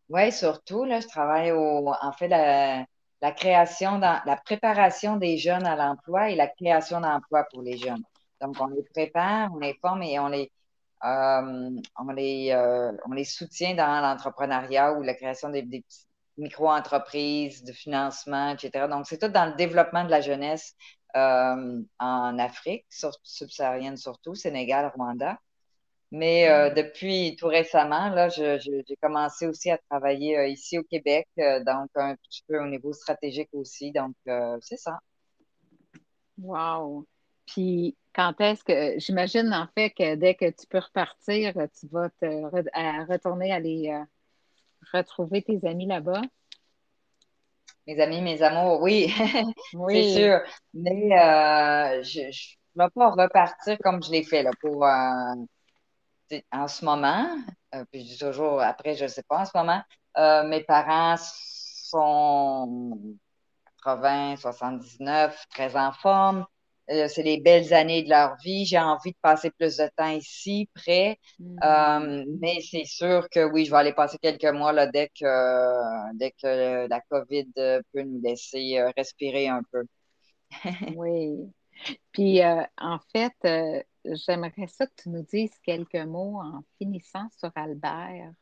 Oui, 0.08 0.32
surtout, 0.32 0.84
là, 0.84 1.00
je 1.00 1.06
travaille 1.06 1.52
au, 1.52 1.92
en 2.00 2.12
fait, 2.12 2.28
la, 2.28 3.32
création, 3.32 3.98
dans, 3.98 4.20
la 4.24 4.36
préparation 4.36 5.16
des 5.16 5.36
jeunes 5.36 5.66
à 5.66 5.76
l'emploi 5.76 6.30
et 6.30 6.36
la 6.36 6.46
création 6.46 7.00
d'emplois 7.00 7.44
pour 7.50 7.62
les 7.62 7.76
jeunes. 7.76 8.02
Donc, 8.40 8.56
on 8.60 8.68
les 8.68 8.82
prépare, 8.82 9.52
on 9.52 9.58
les 9.58 9.74
forme 9.74 10.02
et 10.02 10.18
on 10.18 10.28
les, 10.28 10.50
euh, 11.04 11.72
euh, 12.54 13.24
soutient 13.24 13.74
dans 13.74 14.00
l'entrepreneuriat 14.00 14.94
ou 14.94 15.02
la 15.02 15.14
création 15.14 15.50
des, 15.50 15.84
micro-entreprises, 16.38 17.64
de 17.64 17.72
financement, 17.72 18.50
etc. 18.50 18.86
Donc, 18.88 19.06
c'est 19.06 19.18
tout 19.18 19.28
dans 19.28 19.46
le 19.46 19.54
développement 19.56 20.04
de 20.04 20.10
la 20.10 20.20
jeunesse 20.20 20.74
euh, 21.16 21.82
en 21.98 22.38
Afrique, 22.38 22.86
subsaharienne 23.22 23.96
surtout, 23.96 24.34
Sénégal, 24.34 24.92
Rwanda. 24.94 25.38
Mais 26.10 26.48
euh, 26.48 26.70
depuis 26.70 27.36
tout 27.36 27.48
récemment, 27.48 28.08
là, 28.10 28.28
j'ai 28.28 28.84
commencé 29.02 29.46
aussi 29.46 29.70
à 29.70 29.78
travailler 29.90 30.38
euh, 30.38 30.46
ici 30.46 30.78
au 30.78 30.82
Québec, 30.84 31.26
donc 31.36 31.90
un 31.96 32.16
petit 32.16 32.42
peu 32.48 32.62
au 32.62 32.66
niveau 32.66 32.92
stratégique 32.92 33.50
aussi. 33.52 33.92
Donc, 33.92 34.14
c'est 34.60 34.78
ça. 34.78 34.98
Wow! 36.38 37.06
Puis, 37.46 37.96
quand 38.14 38.40
est-ce 38.40 38.64
que, 38.64 38.98
j'imagine 38.98 39.52
en 39.52 39.66
fait 39.74 39.90
que 39.90 40.14
dès 40.14 40.34
que 40.34 40.50
tu 40.50 40.66
peux 40.68 40.78
repartir, 40.78 41.54
tu 41.78 41.86
vas 41.88 42.10
te 42.10 43.06
retourner 43.10 43.52
aller 43.52 44.04
retrouver 44.92 45.42
tes 45.42 45.66
amis 45.66 45.86
là-bas? 45.86 46.22
Mes 47.86 48.00
amis, 48.00 48.20
mes 48.20 48.42
amours, 48.42 48.82
oui, 48.82 49.08
c'est 49.88 50.14
sûr. 50.14 50.40
Mais 50.74 51.08
je 52.02 52.20
ne 52.20 52.84
vais 52.84 52.90
pas 52.90 53.10
repartir 53.10 53.78
comme 53.82 54.02
je 54.02 54.10
l'ai 54.10 54.22
fait 54.22 54.42
là, 54.42 54.50
pour 54.60 54.84
en 56.52 56.68
ce 56.68 56.84
moment, 56.84 57.26
euh, 57.74 57.84
puis 57.90 58.02
je 58.02 58.12
dis 58.12 58.18
toujours 58.18 58.60
après, 58.60 58.94
je 58.94 59.04
ne 59.04 59.08
sais 59.08 59.22
pas 59.22 59.40
en 59.40 59.44
ce 59.44 59.56
moment, 59.56 59.82
euh, 60.16 60.44
mes 60.44 60.62
parents 60.62 61.16
sont 61.18 63.16
80, 63.84 64.36
79, 64.36 65.46
très 65.50 65.76
en 65.76 65.92
forme. 65.92 66.44
Euh, 66.90 67.06
c'est 67.08 67.22
les 67.22 67.40
belles 67.40 67.74
années 67.74 68.02
de 68.02 68.08
leur 68.08 68.36
vie. 68.36 68.64
J'ai 68.64 68.78
envie 68.78 69.12
de 69.12 69.18
passer 69.20 69.50
plus 69.50 69.76
de 69.76 69.88
temps 69.96 70.10
ici, 70.10 70.68
près. 70.74 71.18
Mm. 71.38 72.24
mais 72.40 72.60
c'est 72.62 72.84
sûr 72.84 73.28
que 73.30 73.44
oui, 73.44 73.64
je 73.64 73.70
vais 73.70 73.76
aller 73.76 73.92
passer 73.92 74.18
quelques 74.18 74.44
mois 74.44 74.72
là, 74.72 74.86
dès 74.86 75.08
que, 75.08 76.16
dès 76.16 76.30
que 76.32 76.88
la 76.88 77.00
COVID 77.10 77.52
peut 77.54 78.02
nous 78.02 78.20
laisser 78.22 78.80
respirer 78.96 79.48
un 79.48 79.62
peu. 79.70 79.84
oui. 80.96 81.52
Puis, 82.12 82.40
en 82.42 82.98
fait, 83.12 83.34
j'aimerais 84.04 84.66
ça 84.68 84.86
que 84.86 85.02
tu 85.02 85.10
nous 85.10 85.22
dises 85.22 85.56
quelques 85.62 85.94
mots 85.94 86.40
en 86.40 86.62
finissant 86.78 87.28
sur 87.38 87.50
Albert. 87.54 88.32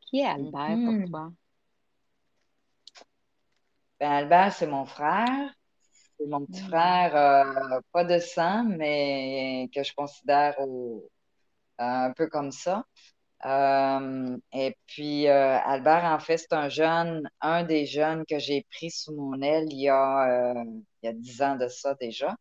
Qui 0.00 0.20
est 0.20 0.26
Albert 0.26 0.52
pour 0.52 0.94
mm-hmm. 0.94 1.10
toi? 1.10 1.32
Ben, 4.00 4.10
Albert, 4.10 4.52
c'est 4.52 4.66
mon 4.66 4.86
frère. 4.86 5.52
C'est 6.18 6.26
mon 6.26 6.44
petit 6.46 6.62
frère, 6.62 7.16
euh, 7.16 7.80
pas 7.92 8.04
de 8.04 8.18
sang, 8.18 8.64
mais 8.64 9.68
que 9.74 9.82
je 9.82 9.94
considère 9.94 10.56
un 11.78 12.12
peu 12.12 12.26
comme 12.26 12.50
ça. 12.50 12.84
Euh, 13.46 14.36
et 14.52 14.76
puis, 14.86 15.28
euh, 15.28 15.58
Albert, 15.58 16.04
en 16.04 16.18
fait, 16.18 16.38
c'est 16.38 16.52
un 16.52 16.68
jeune, 16.68 17.28
un 17.40 17.62
des 17.62 17.86
jeunes 17.86 18.24
que 18.26 18.38
j'ai 18.38 18.66
pris 18.70 18.90
sous 18.90 19.14
mon 19.14 19.40
aile 19.42 19.66
il 19.70 19.80
y 19.80 19.88
a, 19.88 20.54
il 21.02 21.06
y 21.06 21.08
a 21.08 21.12
dix 21.12 21.40
ans 21.42 21.56
de 21.56 21.68
ça 21.68 21.94
déjà. 21.94 22.36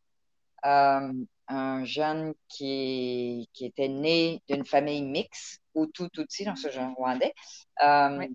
Un 1.50 1.86
jeune 1.86 2.34
qui, 2.50 3.50
qui 3.54 3.66
était 3.68 3.88
né 3.88 4.42
d'une 4.50 4.66
famille 4.66 5.02
mixte, 5.02 5.62
ou 5.78 5.86
tout 5.86 6.10
outil 6.20 6.44
dans 6.44 6.56
ce 6.56 6.70
jeune 6.70 6.94
rwandais, 6.98 7.34
euh, 7.84 8.28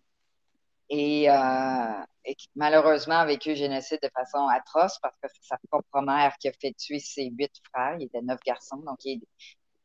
et, 0.93 1.30
euh, 1.30 2.05
et, 2.24 2.34
qui 2.34 2.49
malheureusement 2.55 3.18
a 3.20 3.26
vécu 3.26 3.51
le 3.51 3.55
génocide 3.57 3.99
de 4.03 4.11
façon 4.14 4.47
atroce 4.49 4.99
parce 5.01 5.16
que 5.22 5.28
c'est 5.32 5.45
sa 5.45 5.57
propre 5.70 6.01
mère 6.03 6.34
qui 6.38 6.49
a 6.49 6.53
fait 6.53 6.72
tuer 6.74 6.99
ses 6.99 7.30
huit 7.30 7.53
frères. 7.72 7.97
Il 7.99 8.05
était 8.05 8.22
neuf 8.22 8.40
garçons, 8.47 8.78
donc 8.78 8.99
il 9.05 9.22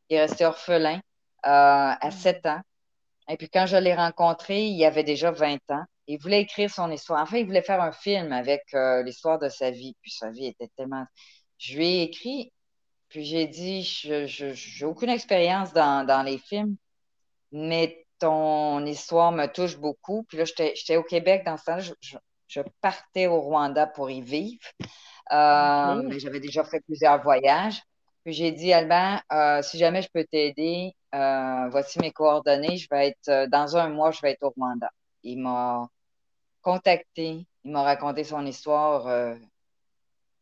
est, 0.10 0.20
resté 0.20 0.46
orphelin 0.46 0.98
euh, 0.98 1.00
à 1.46 2.12
sept 2.12 2.46
ans. 2.46 2.62
Et 3.30 3.38
puis 3.38 3.50
quand 3.50 3.66
je 3.66 3.78
l'ai 3.78 3.96
rencontré, 3.96 4.68
il 4.68 4.86
avait 4.86 5.04
déjà 5.04 5.32
20 5.32 5.58
ans. 5.72 5.84
Il 6.08 6.20
voulait 6.20 6.42
écrire 6.42 6.70
son 6.70 6.92
histoire. 6.92 7.22
En 7.22 7.26
fait, 7.26 7.42
il 7.42 7.46
voulait 7.46 7.62
faire 7.62 7.82
un 7.82 7.92
film 7.92 8.32
avec 8.32 8.64
l'histoire 9.04 9.40
de 9.40 9.50
sa 9.50 9.72
vie. 9.72 9.96
Puis 10.02 10.12
sa 10.12 10.30
vie 10.32 10.46
était 10.46 10.70
tellement... 10.78 11.06
Je 11.58 11.76
lui 11.76 11.88
ai 11.88 12.04
écrit 12.04 12.54
puis 13.10 13.24
j'ai 13.24 13.48
dit, 13.48 13.84
je 13.84 14.80
n'ai 14.80 14.86
aucune 14.86 15.10
expérience 15.10 15.74
dans, 15.74 16.26
les 16.26 16.38
films, 16.38 16.76
mais 17.52 18.06
ton 18.20 18.86
histoire 18.86 19.32
me 19.32 19.48
touche 19.48 19.78
beaucoup. 19.78 20.24
Puis 20.24 20.38
là, 20.38 20.46
j'étais 20.46 20.98
au 20.98 21.04
Québec 21.04 21.44
dans 21.46 21.58
ce 21.58 21.66
temps-là. 21.66 21.82
Je, 22.48 22.62
partais 22.82 23.28
au 23.28 23.42
Rwanda 23.42 23.88
pour 23.88 24.10
y 24.10 24.22
vivre. 24.22 24.64
Euh, 25.32 26.02
mais 26.04 26.20
j'avais 26.20 26.40
déjà 26.40 26.64
fait 26.64 26.80
plusieurs 26.82 27.22
voyages. 27.22 27.82
Puis 28.24 28.34
j'ai 28.34 28.52
dit, 28.52 28.74
Albert, 28.74 29.22
euh, 29.32 29.62
si 29.62 29.78
jamais 29.78 30.02
je 30.02 30.10
peux 30.14 30.26
t'aider, 30.26 30.94
euh, 31.14 31.68
voici 31.70 32.00
mes 32.00 32.12
coordonnées. 32.12 32.78
Je 32.78 32.88
vais 32.90 33.10
être, 33.10 33.50
dans 33.50 33.76
un 33.76 33.90
mois, 33.90 34.12
je 34.12 34.22
vais 34.22 34.32
être 34.32 34.44
au 34.44 34.50
Rwanda. 34.50 34.90
Il 35.24 35.40
m'a 35.40 35.88
contacté. 36.62 37.46
Il 37.64 37.72
m'a 37.72 37.84
raconté 37.84 38.24
son 38.24 38.46
histoire. 38.46 39.36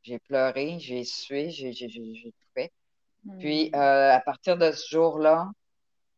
J'ai 0.03 0.19
pleuré, 0.19 0.77
j'ai 0.79 1.03
sué, 1.03 1.49
j'ai 1.49 1.73
tout 1.73 2.47
fait. 2.53 2.71
Puis, 3.39 3.71
hmm. 3.71 3.75
à 3.75 4.21
partir 4.23 4.57
de 4.57 4.71
ce 4.71 4.87
jour-là, 4.89 5.49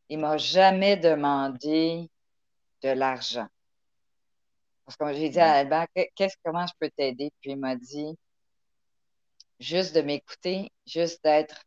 il 0.09 0.19
m'a 0.19 0.37
jamais 0.37 0.97
demandé 0.97 2.09
de 2.83 2.89
l'argent. 2.89 3.47
Parce 4.85 4.97
que 4.97 5.13
j'ai 5.13 5.29
dit 5.29 5.39
à 5.39 5.63
hmm. 5.63 5.71
Albert, 5.71 5.87
qu'est-ce, 6.15 6.35
comment 6.43 6.65
je 6.65 6.73
peux 6.79 6.89
t'aider? 6.89 7.31
Puis 7.41 7.51
il 7.51 7.57
m'a 7.57 7.75
dit, 7.75 8.17
juste 9.59 9.95
de 9.95 10.01
m'écouter, 10.01 10.71
juste 10.85 11.23
d'être 11.23 11.63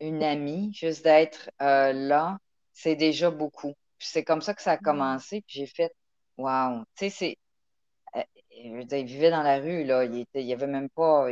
une 0.00 0.22
amie, 0.22 0.72
juste 0.74 1.04
d'être 1.04 1.50
euh, 1.60 1.92
là, 1.92 2.38
c'est 2.72 2.96
déjà 2.96 3.30
beaucoup. 3.30 3.74
c'est 3.98 4.24
comme 4.24 4.40
ça 4.40 4.54
que 4.54 4.62
ça 4.62 4.72
a 4.72 4.76
mm. 4.76 4.82
commencé. 4.82 5.42
Puis 5.42 5.60
j'ai 5.60 5.66
fait, 5.66 5.92
wow, 6.38 6.80
tu 6.96 7.08
sais, 7.08 7.10
c'est. 7.10 7.36
Euh, 8.16 8.22
je 8.64 8.70
veux 8.70 8.84
dire, 8.84 8.98
il 8.98 9.06
vivait 9.06 9.30
dans 9.30 9.42
la 9.42 9.58
rue, 9.58 9.84
là. 9.84 10.04
Il, 10.04 10.18
était, 10.20 10.42
il 10.42 10.52
avait 10.52 10.66
même 10.66 10.90
pas. 10.90 11.28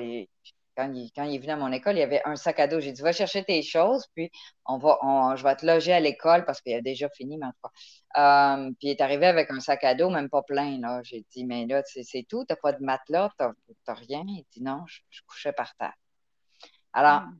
Quand, 0.78 0.92
il, 0.94 1.10
quand 1.14 1.24
il 1.24 1.34
est 1.34 1.38
venu 1.38 1.52
à 1.52 1.56
mon 1.56 1.72
école, 1.72 1.96
il 1.96 2.00
y 2.00 2.02
avait 2.02 2.22
un 2.24 2.36
sac 2.36 2.60
à 2.60 2.68
dos. 2.68 2.78
J'ai 2.78 2.92
dit, 2.92 3.02
va 3.02 3.12
chercher 3.12 3.42
tes 3.42 3.62
choses, 3.62 4.06
puis 4.14 4.30
on 4.64 4.78
va, 4.78 4.98
on, 5.02 5.34
je 5.34 5.42
vais 5.42 5.56
te 5.56 5.66
loger 5.66 5.92
à 5.92 6.00
l'école 6.00 6.44
parce 6.44 6.60
qu'il 6.60 6.74
a 6.74 6.80
déjà 6.80 7.08
fini, 7.10 7.36
mais 7.38 7.46
en 7.46 7.50
tout 7.50 7.68
cas. 8.14 8.58
Euh, 8.58 8.70
puis 8.78 8.88
il 8.88 8.90
est 8.90 9.00
arrivé 9.00 9.26
avec 9.26 9.50
un 9.50 9.60
sac 9.60 9.82
à 9.84 9.94
dos, 9.94 10.10
même 10.10 10.28
pas 10.30 10.42
plein, 10.42 10.78
là. 10.80 11.00
J'ai 11.02 11.24
dit, 11.32 11.44
mais 11.44 11.66
là, 11.66 11.82
c'est 11.84 12.26
tout, 12.28 12.44
t'as 12.46 12.56
pas 12.56 12.72
de 12.72 12.84
matelas, 12.84 13.30
t'as 13.38 13.94
rien. 13.94 14.22
Il 14.28 14.44
dit, 14.52 14.62
non, 14.62 14.84
je, 14.86 15.00
couchais 15.26 15.52
par 15.52 15.74
terre. 15.76 15.94
Alors, 16.92 17.22
mm 17.22 17.38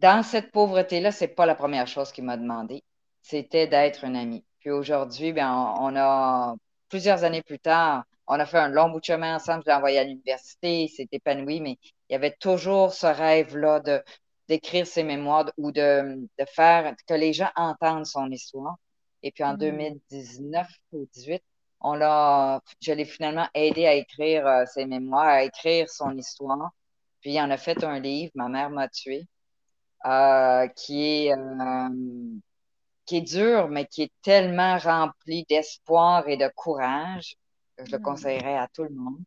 dans 0.00 0.22
cette 0.22 0.50
pauvreté-là, 0.50 1.12
c'est 1.12 1.28
pas 1.28 1.46
la 1.46 1.54
première 1.54 1.86
chose 1.86 2.10
qu'il 2.12 2.24
m'a 2.24 2.36
demandé. 2.36 2.82
C'était 3.22 3.66
d'être 3.66 4.04
un 4.04 4.14
ami. 4.14 4.44
Puis 4.60 4.70
aujourd'hui, 4.70 5.32
ben, 5.32 5.74
on, 5.78 5.94
a 5.96 6.54
plusieurs 6.88 7.22
années 7.24 7.42
plus 7.42 7.58
tard, 7.58 8.04
on 8.26 8.40
a 8.40 8.46
fait 8.46 8.58
un 8.58 8.68
long 8.68 8.88
bout 8.90 9.00
de 9.00 9.04
chemin 9.04 9.36
ensemble. 9.36 9.62
Je 9.64 9.70
l'ai 9.70 9.76
envoyé 9.76 9.98
à 9.98 10.04
l'université, 10.04 10.84
il 10.84 10.88
s'est 10.88 11.08
épanoui, 11.12 11.60
mais 11.60 11.76
il 12.10 12.14
y 12.14 12.16
avait 12.16 12.36
toujours 12.40 12.92
ce 12.92 13.06
rêve-là 13.06 13.80
de 13.80 14.02
d'écrire 14.48 14.84
ses 14.84 15.04
mémoires 15.04 15.48
ou 15.56 15.70
de, 15.70 16.28
de, 16.38 16.44
faire 16.44 16.96
que 17.06 17.14
les 17.14 17.32
gens 17.32 17.50
entendent 17.54 18.04
son 18.04 18.28
histoire. 18.32 18.74
Et 19.22 19.30
puis 19.30 19.44
en 19.44 19.54
2019 19.54 20.66
hmm. 20.66 20.96
ou 20.96 20.98
2018, 21.14 21.42
on 21.80 21.94
l'a, 21.94 22.60
je 22.80 22.92
l'ai 22.92 23.04
finalement 23.04 23.46
aidé 23.54 23.86
à 23.86 23.94
écrire 23.94 24.44
euh, 24.48 24.64
ses 24.66 24.86
mémoires, 24.86 25.28
à 25.28 25.44
écrire 25.44 25.88
son 25.88 26.16
histoire. 26.16 26.70
Puis 27.20 27.34
il 27.34 27.40
en 27.40 27.50
a 27.50 27.56
fait 27.56 27.84
un 27.84 28.00
livre, 28.00 28.32
Ma 28.34 28.48
mère 28.48 28.70
m'a 28.70 28.88
tué. 28.88 29.24
Euh, 30.06 30.66
qui 30.68 31.06
est 31.06 31.32
euh, 31.32 31.88
qui 33.06 33.18
est 33.18 33.20
dur, 33.20 33.68
mais 33.68 33.86
qui 33.86 34.02
est 34.02 34.12
tellement 34.22 34.78
rempli 34.78 35.44
d'espoir 35.48 36.26
et 36.28 36.36
de 36.36 36.48
courage 36.56 37.36
que 37.76 37.84
je 37.86 37.92
le 37.92 37.98
hmm. 37.98 38.02
conseillerais 38.02 38.56
à 38.56 38.66
tout 38.66 38.84
le 38.84 38.90
monde. 38.90 39.22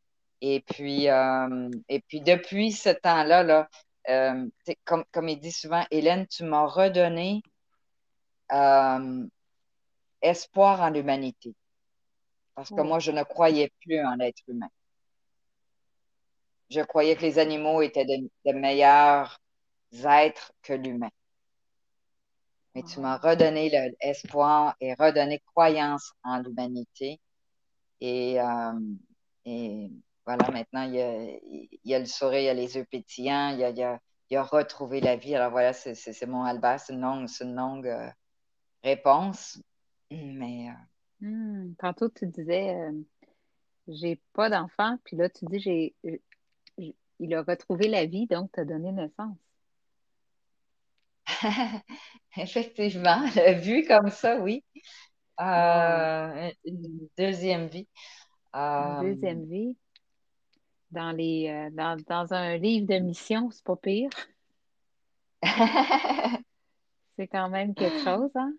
Et 0.46 0.60
puis, 0.60 1.08
euh, 1.10 1.70
et 1.88 2.02
puis 2.02 2.20
depuis 2.20 2.74
ce 2.74 2.90
temps-là, 2.90 3.44
là, 3.44 3.70
comme, 4.84 5.06
comme 5.14 5.30
il 5.30 5.40
dit 5.40 5.54
souvent, 5.54 5.86
Hélène, 5.90 6.28
tu 6.28 6.44
m'as 6.44 6.66
redonné 6.66 7.42
espoir 10.22 10.82
en 10.82 10.90
l'humanité. 10.90 11.56
Parce 12.56 12.72
que 12.72 12.82
moi, 12.82 13.00
je 13.00 13.12
ne 13.12 13.24
croyais 13.24 13.72
plus 13.82 14.04
en 14.06 14.16
l'être 14.16 14.44
humain. 14.50 14.70
Je 16.70 16.82
croyais 16.82 17.16
que 17.16 17.22
les 17.22 17.40
animaux 17.40 17.82
étaient 17.82 18.06
de 18.06 18.52
meilleurs 18.52 19.40
êtres 20.06 20.52
que 20.62 20.74
l'humain. 20.74 21.12
Mais 22.76 22.84
tu 22.84 23.00
m'as 23.00 23.18
redonné 23.18 23.70
l'espoir 24.02 24.76
et 24.82 24.94
redonné 24.94 25.40
croyance 25.54 26.12
en 26.24 26.40
l'humanité. 26.40 27.22
Et, 28.02 28.42
euh, 28.42 28.80
et, 29.46 29.90
voilà, 30.26 30.50
maintenant, 30.52 30.84
il 30.84 30.96
y, 30.96 31.02
a, 31.02 31.22
il 31.22 31.80
y, 31.84 31.94
a, 31.94 32.00
le 32.00 32.06
sourire, 32.06 32.40
il 32.40 32.46
y 32.46 32.50
a 32.50 32.54
les 32.54 32.76
yeux 32.76 32.86
pétillants, 32.86 33.50
il 33.50 33.60
y 33.60 33.64
a, 33.64 34.00
il 34.30 34.38
a, 34.38 34.44
retrouvé 34.44 35.02
la 35.02 35.16
vie. 35.16 35.36
Alors 35.36 35.52
voilà, 35.52 35.74
c'est 35.74 36.26
mon 36.26 36.44
Albert, 36.44 36.80
c'est 36.80 36.94
une 36.94 37.02
longue, 37.02 37.28
une 37.42 37.56
longue 37.56 37.88
euh, 37.88 38.10
réponse. 38.84 39.62
Mais. 40.12 40.70
Euh, 40.70 41.26
hmm, 41.26 41.76
tantôt, 41.76 42.10
tu 42.10 42.28
disais, 42.28 42.76
j'ai 43.88 44.22
pas 44.34 44.50
d'enfant, 44.50 44.98
puis 45.04 45.18
là, 45.18 45.30
tu 45.30 45.46
dis, 45.46 45.60
j'ai, 45.60 45.96
il 47.20 47.34
a 47.34 47.44
retrouvé 47.44 47.88
la 47.88 48.06
vie, 48.06 48.28
donc 48.28 48.52
tu 48.54 48.60
as 48.60 48.66
donné 48.66 48.92
naissance. 48.92 49.38
Effectivement, 52.38 53.26
vu 53.62 53.86
comme 53.86 54.10
ça, 54.10 54.40
oui. 54.40 54.64
Euh, 55.40 56.52
une 56.66 57.08
deuxième 57.18 57.68
vie. 57.68 57.88
Une 58.54 58.60
euh, 58.60 59.02
deuxième 59.02 59.46
vie. 59.46 59.76
Dans, 60.94 61.12
les, 61.12 61.50
euh, 61.50 61.70
dans, 61.72 62.34
un 62.34 62.58
livre 62.58 62.88
de 62.88 63.00
mission, 63.00 63.50
c'est 63.52 63.64
pas 63.64 63.76
pire. 63.76 64.10
c'est 67.18 67.28
quand 67.28 67.50
même 67.50 67.74
quelque 67.74 68.00
chose, 68.00 68.32
hein? 68.36 68.54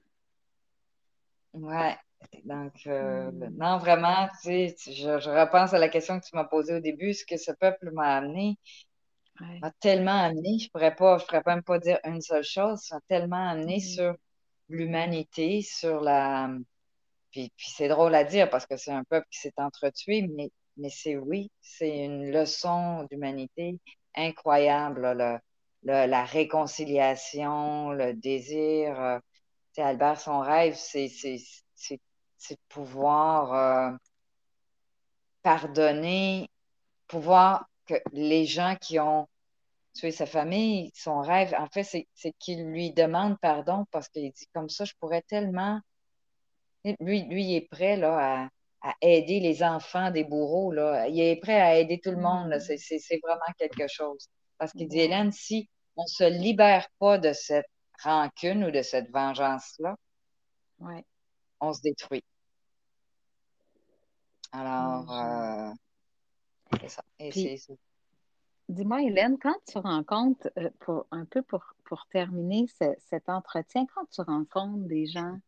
Ouais. 1.52 1.96
Donc, 2.44 2.72
hmm. 2.86 3.56
non, 3.56 3.78
vraiment, 3.78 4.28
tu 4.42 4.68
sais, 4.68 4.76
je, 4.86 5.18
je, 5.20 5.30
repense 5.30 5.72
à 5.74 5.78
la 5.78 5.88
question 5.88 6.18
que 6.18 6.24
tu 6.24 6.34
m'as 6.34 6.44
posée 6.44 6.74
au 6.74 6.80
début, 6.80 7.14
ce 7.14 7.24
que 7.24 7.36
ce 7.36 7.52
peuple 7.52 7.90
m'a 7.92 8.16
amené 8.16 8.58
m'a 9.40 9.70
tellement 9.80 10.22
amené, 10.22 10.58
je 10.58 10.70
pourrais 10.70 10.94
pas, 10.94 11.18
je 11.18 11.24
pourrais 11.24 11.42
même 11.46 11.62
pas 11.62 11.78
dire 11.78 11.98
une 12.04 12.20
seule 12.20 12.44
chose, 12.44 12.80
ça 12.80 12.96
m'a 12.96 13.00
tellement 13.08 13.48
amené 13.48 13.78
mm-hmm. 13.78 13.94
sur 13.94 14.14
l'humanité, 14.68 15.62
sur 15.62 16.00
la. 16.00 16.50
Puis, 17.30 17.50
c'est 17.58 17.88
drôle 17.88 18.14
à 18.14 18.24
dire 18.24 18.48
parce 18.48 18.66
que 18.66 18.76
c'est 18.76 18.92
un 18.92 19.04
peuple 19.04 19.26
qui 19.30 19.40
s'est 19.40 19.52
entretué, 19.56 20.22
mais, 20.22 20.50
mais 20.76 20.90
c'est 20.90 21.16
oui, 21.16 21.50
c'est 21.60 22.04
une 22.04 22.30
leçon 22.30 23.04
d'humanité 23.10 23.78
incroyable, 24.16 25.40
la 25.82 26.24
réconciliation, 26.24 27.90
le 27.92 28.14
désir. 28.14 29.00
Euh, 29.00 29.18
Albert, 29.76 30.20
son 30.20 30.40
rêve, 30.40 30.74
c'est 30.76 31.08
de 31.08 32.56
pouvoir 32.68 33.54
euh, 33.54 33.96
pardonner, 35.42 36.48
pouvoir 37.08 37.66
que 37.86 37.94
les 38.12 38.46
gens 38.46 38.76
qui 38.80 38.98
ont 39.00 39.28
tué 39.94 40.10
sa 40.10 40.26
famille, 40.26 40.90
son 40.94 41.20
rêve, 41.20 41.54
en 41.58 41.66
fait, 41.68 41.84
c'est 41.84 42.32
qu'il 42.38 42.64
lui 42.64 42.92
demande 42.92 43.38
pardon 43.40 43.84
parce 43.90 44.08
qu'il 44.08 44.30
dit 44.32 44.48
comme 44.54 44.68
ça, 44.68 44.84
je 44.84 44.94
pourrais 45.00 45.22
tellement. 45.22 45.80
Lui, 47.00 47.22
lui 47.24 47.44
il 47.44 47.56
est 47.56 47.68
prêt 47.68 47.96
là, 47.96 48.44
à, 48.44 48.48
aider 49.00 49.40
les 49.40 49.62
enfants 49.62 50.10
des 50.10 50.24
bourreaux. 50.24 50.72
Là. 50.72 51.08
Il 51.08 51.20
est 51.20 51.36
prêt 51.36 51.60
à 51.60 51.78
aider 51.78 52.00
tout 52.02 52.10
le 52.10 52.18
monde. 52.18 52.54
Mm. 52.54 52.60
C'est 52.60 53.20
vraiment 53.22 53.52
quelque 53.58 53.86
chose. 53.88 54.28
Parce 54.58 54.72
qu'il 54.72 54.88
dit, 54.88 55.00
Hélène, 55.00 55.32
si 55.32 55.68
on 55.96 56.02
ne 56.02 56.08
se 56.08 56.24
libère 56.24 56.86
pas 56.98 57.18
de 57.18 57.32
cette 57.32 57.66
rancune 58.02 58.64
ou 58.64 58.70
de 58.70 58.82
cette 58.82 59.10
vengeance-là, 59.10 59.96
ouais. 60.80 61.04
on 61.60 61.72
se 61.72 61.80
détruit. 61.82 62.24
Alors, 64.52 65.12
euh, 65.12 65.72
Dis-moi, 68.68 69.02
Hélène, 69.02 69.38
quand 69.38 69.56
tu 69.66 69.78
rencontres, 69.78 70.48
euh, 70.58 70.70
pour, 70.80 71.06
un 71.10 71.24
peu 71.24 71.42
pour, 71.42 71.62
terminer 72.10 72.66
cet 72.98 73.28
entretien, 73.28 73.86
quand 73.94 74.06
tu 74.10 74.20
rencontres 74.20 74.88
des 74.88 75.06
gens 75.06 75.38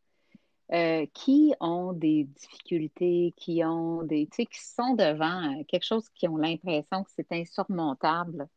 euh, 0.73 1.07
qui 1.15 1.55
ont 1.61 1.93
des 1.93 2.25
difficultés, 2.25 3.35
qui 3.37 3.65
ont 3.65 4.03
des, 4.03 4.27
tu 4.27 4.37
sais, 4.37 4.47
qui 4.47 4.61
sont 4.61 4.95
devant 4.95 5.61
euh, 5.61 5.65
quelque 5.69 5.85
chose 5.85 6.09
qui 6.11 6.29
ont 6.29 6.37
l'impression 6.37 7.05
que 7.05 7.11
c'est 7.17 7.31
insurmontable, 7.33 8.49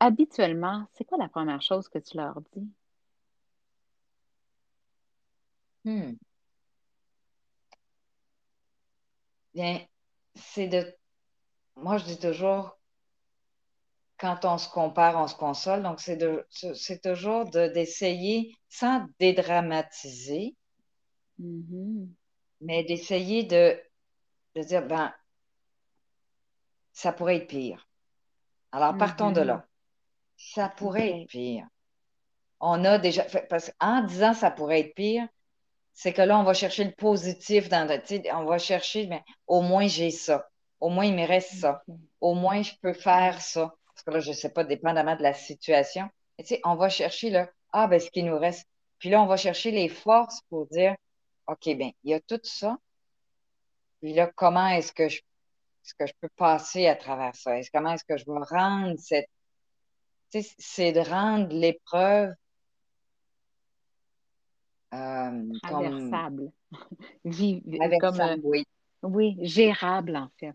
habituellement, 0.00 0.86
c'est 0.92 1.04
quoi 1.04 1.16
la 1.18 1.28
première 1.30 1.62
chose 1.62 1.88
que 1.88 1.98
tu 1.98 2.16
leur 2.18 2.40
dis? 2.54 2.68
Hmm. 5.84 6.12
Bien, 9.54 9.80
c'est 10.34 10.68
de. 10.68 10.94
Moi, 11.76 11.98
je 11.98 12.04
dis 12.06 12.18
toujours, 12.18 12.78
quand 14.22 14.44
on 14.44 14.56
se 14.56 14.68
compare, 14.68 15.16
on 15.16 15.26
se 15.26 15.34
console. 15.34 15.82
Donc, 15.82 16.00
c'est 16.00 16.16
de, 16.16 16.46
toujours 17.02 17.50
d'essayer, 17.50 18.54
sans 18.68 19.04
dédramatiser, 19.18 20.54
mm-hmm. 21.40 22.06
mais 22.60 22.84
d'essayer 22.84 23.42
de, 23.42 23.76
de 24.54 24.62
dire, 24.62 24.86
ben, 24.86 25.12
ça 26.92 27.12
pourrait 27.12 27.38
être 27.38 27.48
pire. 27.48 27.88
Alors, 28.70 28.96
partons 28.96 29.32
de 29.32 29.40
là. 29.40 29.56
Mm-hmm. 29.56 30.54
Ça 30.54 30.68
pourrait 30.68 31.22
être 31.22 31.28
pire. 31.28 31.66
On 32.60 32.84
a 32.84 32.98
déjà, 32.98 33.24
parce 33.50 33.72
qu'en 33.80 34.04
disant 34.04 34.34
ça 34.34 34.52
pourrait 34.52 34.80
être 34.80 34.94
pire, 34.94 35.26
c'est 35.94 36.12
que 36.12 36.22
là, 36.22 36.38
on 36.38 36.44
va 36.44 36.54
chercher 36.54 36.84
le 36.84 36.92
positif 36.92 37.68
dans 37.68 37.88
on 38.34 38.44
va 38.44 38.58
chercher, 38.58 39.08
mais 39.08 39.24
au 39.48 39.62
moins 39.62 39.88
j'ai 39.88 40.12
ça. 40.12 40.48
Au 40.78 40.88
moins, 40.88 41.04
il 41.04 41.14
me 41.14 41.26
reste 41.26 41.54
ça. 41.54 41.82
Au 42.20 42.34
moins, 42.34 42.62
je 42.62 42.72
peux 42.82 42.92
faire 42.92 43.40
ça. 43.40 43.72
Parce 44.04 44.16
que 44.16 44.18
là, 44.18 44.20
je 44.20 44.30
ne 44.30 44.34
sais 44.34 44.48
pas, 44.48 44.64
dépendamment 44.64 45.14
de 45.14 45.22
la 45.22 45.32
situation. 45.32 46.08
tu 46.38 46.46
sais, 46.46 46.60
on 46.64 46.74
va 46.74 46.88
chercher 46.88 47.30
là, 47.30 47.48
ah, 47.72 47.86
ben, 47.86 48.00
ce 48.00 48.10
qui 48.10 48.24
nous 48.24 48.36
reste. 48.36 48.66
Puis 48.98 49.10
là, 49.10 49.22
on 49.22 49.26
va 49.26 49.36
chercher 49.36 49.70
les 49.70 49.88
forces 49.88 50.40
pour 50.48 50.66
dire, 50.66 50.96
OK, 51.46 51.68
bien, 51.76 51.92
il 52.02 52.10
y 52.10 52.14
a 52.14 52.20
tout 52.20 52.40
ça. 52.42 52.76
Puis 54.00 54.12
là, 54.12 54.30
comment 54.34 54.66
est-ce 54.68 54.92
que 54.92 55.08
je, 55.08 55.18
est-ce 55.18 55.94
que 55.94 56.06
je 56.06 56.12
peux 56.20 56.28
passer 56.34 56.88
à 56.88 56.96
travers 56.96 57.34
ça? 57.36 57.56
Est-ce, 57.56 57.70
comment 57.72 57.92
est-ce 57.92 58.04
que 58.04 58.16
je 58.16 58.24
vais 58.26 58.40
rendre 58.50 58.98
cette. 58.98 59.28
Tu 60.32 60.42
sais, 60.42 60.54
c'est 60.58 60.92
de 60.92 61.00
rendre 61.00 61.54
l'épreuve 61.54 62.34
euh, 64.94 65.52
Traversable. 65.62 66.50
comme, 68.00 68.20
euh, 68.20 68.36
oui. 68.42 68.66
Oui, 69.02 69.36
gérable, 69.42 70.16
en 70.16 70.28
fait. 70.38 70.54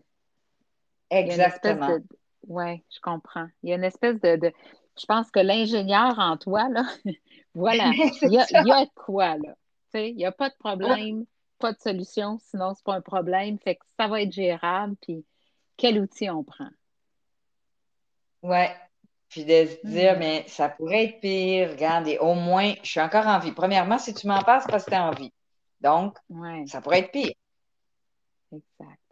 Exactement. 1.10 1.98
Oui, 2.46 2.82
je 2.90 3.00
comprends. 3.00 3.48
Il 3.62 3.70
y 3.70 3.72
a 3.72 3.76
une 3.76 3.84
espèce 3.84 4.20
de, 4.20 4.52
je 4.98 5.06
pense 5.06 5.30
que 5.30 5.40
l'ingénieur 5.40 6.18
en 6.18 6.36
toi, 6.36 6.68
là, 6.68 6.84
voilà, 7.54 7.90
il 8.22 8.32
y, 8.32 8.38
a, 8.38 8.86
quoi, 8.94 9.36
là? 9.36 9.54
Il 9.94 10.16
n'y 10.16 10.26
a 10.26 10.32
pas 10.32 10.50
de 10.50 10.56
problème, 10.58 11.24
pas 11.58 11.72
de 11.72 11.78
solution, 11.80 12.38
sinon 12.38 12.74
c'est 12.74 12.84
pas 12.84 12.94
un 12.94 13.00
problème. 13.00 13.58
Fait 13.58 13.76
que 13.76 13.84
ça 13.98 14.06
va 14.06 14.22
être 14.22 14.32
gérable, 14.32 14.96
puis 15.00 15.24
quel 15.76 16.00
outil 16.00 16.30
on 16.30 16.44
prend? 16.44 16.68
Ouais. 18.42 18.74
Puis 19.28 19.44
de 19.44 19.66
se 19.66 19.86
dire, 19.86 20.16
hmm. 20.16 20.18
mais 20.18 20.44
ça 20.48 20.68
pourrait 20.70 21.04
être 21.04 21.20
pire, 21.20 21.70
regarde, 21.70 22.08
et 22.08 22.18
au 22.18 22.34
moins, 22.34 22.72
je 22.82 22.88
suis 22.88 23.00
encore 23.00 23.26
en 23.26 23.38
vie. 23.38 23.52
Premièrement, 23.52 23.98
si 23.98 24.14
tu 24.14 24.26
m'en 24.26 24.42
passes, 24.42 24.64
c'est 24.64 24.70
parce 24.70 24.84
que 24.84 24.90
tu 24.90 24.96
es 24.96 25.00
en 25.00 25.10
vie. 25.10 25.32
Donc, 25.80 26.16
ça 26.66 26.80
pourrait 26.80 27.00
être 27.00 27.12
pire. 27.12 27.34
Exact. 28.52 29.07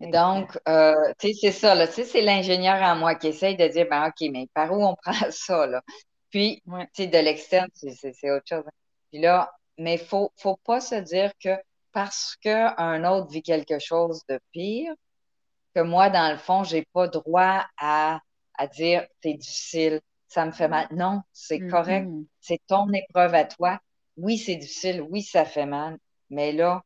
Donc, 0.00 0.58
euh, 0.68 1.12
tu 1.18 1.28
sais, 1.28 1.34
c'est 1.40 1.52
ça, 1.52 1.74
là. 1.74 1.88
Tu 1.88 1.94
sais, 1.94 2.04
c'est 2.04 2.20
l'ingénieur 2.22 2.80
en 2.82 2.96
moi 2.96 3.14
qui 3.16 3.28
essaye 3.28 3.56
de 3.56 3.66
dire, 3.66 3.86
ben, 3.90 4.08
OK, 4.08 4.28
mais 4.32 4.46
par 4.54 4.72
où 4.72 4.84
on 4.84 4.94
prend 5.02 5.30
ça, 5.30 5.66
là? 5.66 5.82
Puis, 6.30 6.62
tu 6.64 6.72
sais, 6.94 7.06
de 7.08 7.18
l'externe, 7.18 7.68
c'est 7.74 8.30
autre 8.30 8.44
chose. 8.48 8.64
Puis 9.10 9.20
là, 9.20 9.50
mais 9.78 9.94
il 9.94 10.00
faut, 10.00 10.32
faut 10.36 10.56
pas 10.64 10.80
se 10.80 10.96
dire 10.96 11.32
que 11.42 11.50
parce 11.92 12.36
qu'un 12.36 13.04
autre 13.04 13.30
vit 13.30 13.42
quelque 13.42 13.78
chose 13.78 14.22
de 14.28 14.38
pire, 14.52 14.92
que 15.74 15.80
moi, 15.80 16.10
dans 16.10 16.30
le 16.30 16.38
fond, 16.38 16.64
j'ai 16.64 16.84
pas 16.92 17.08
droit 17.08 17.64
à, 17.78 18.20
à 18.54 18.66
dire, 18.66 19.06
c'est 19.22 19.34
difficile, 19.34 20.00
ça 20.28 20.44
me 20.44 20.52
fait 20.52 20.68
mal. 20.68 20.86
Non, 20.90 21.22
c'est 21.32 21.60
correct. 21.60 22.06
Mm-hmm. 22.06 22.26
C'est 22.40 22.60
ton 22.66 22.92
épreuve 22.92 23.34
à 23.34 23.44
toi. 23.44 23.78
Oui, 24.16 24.38
c'est 24.38 24.56
difficile. 24.56 25.02
Oui, 25.02 25.22
ça 25.22 25.44
fait 25.44 25.66
mal. 25.66 25.98
Mais 26.30 26.52
là, 26.52 26.82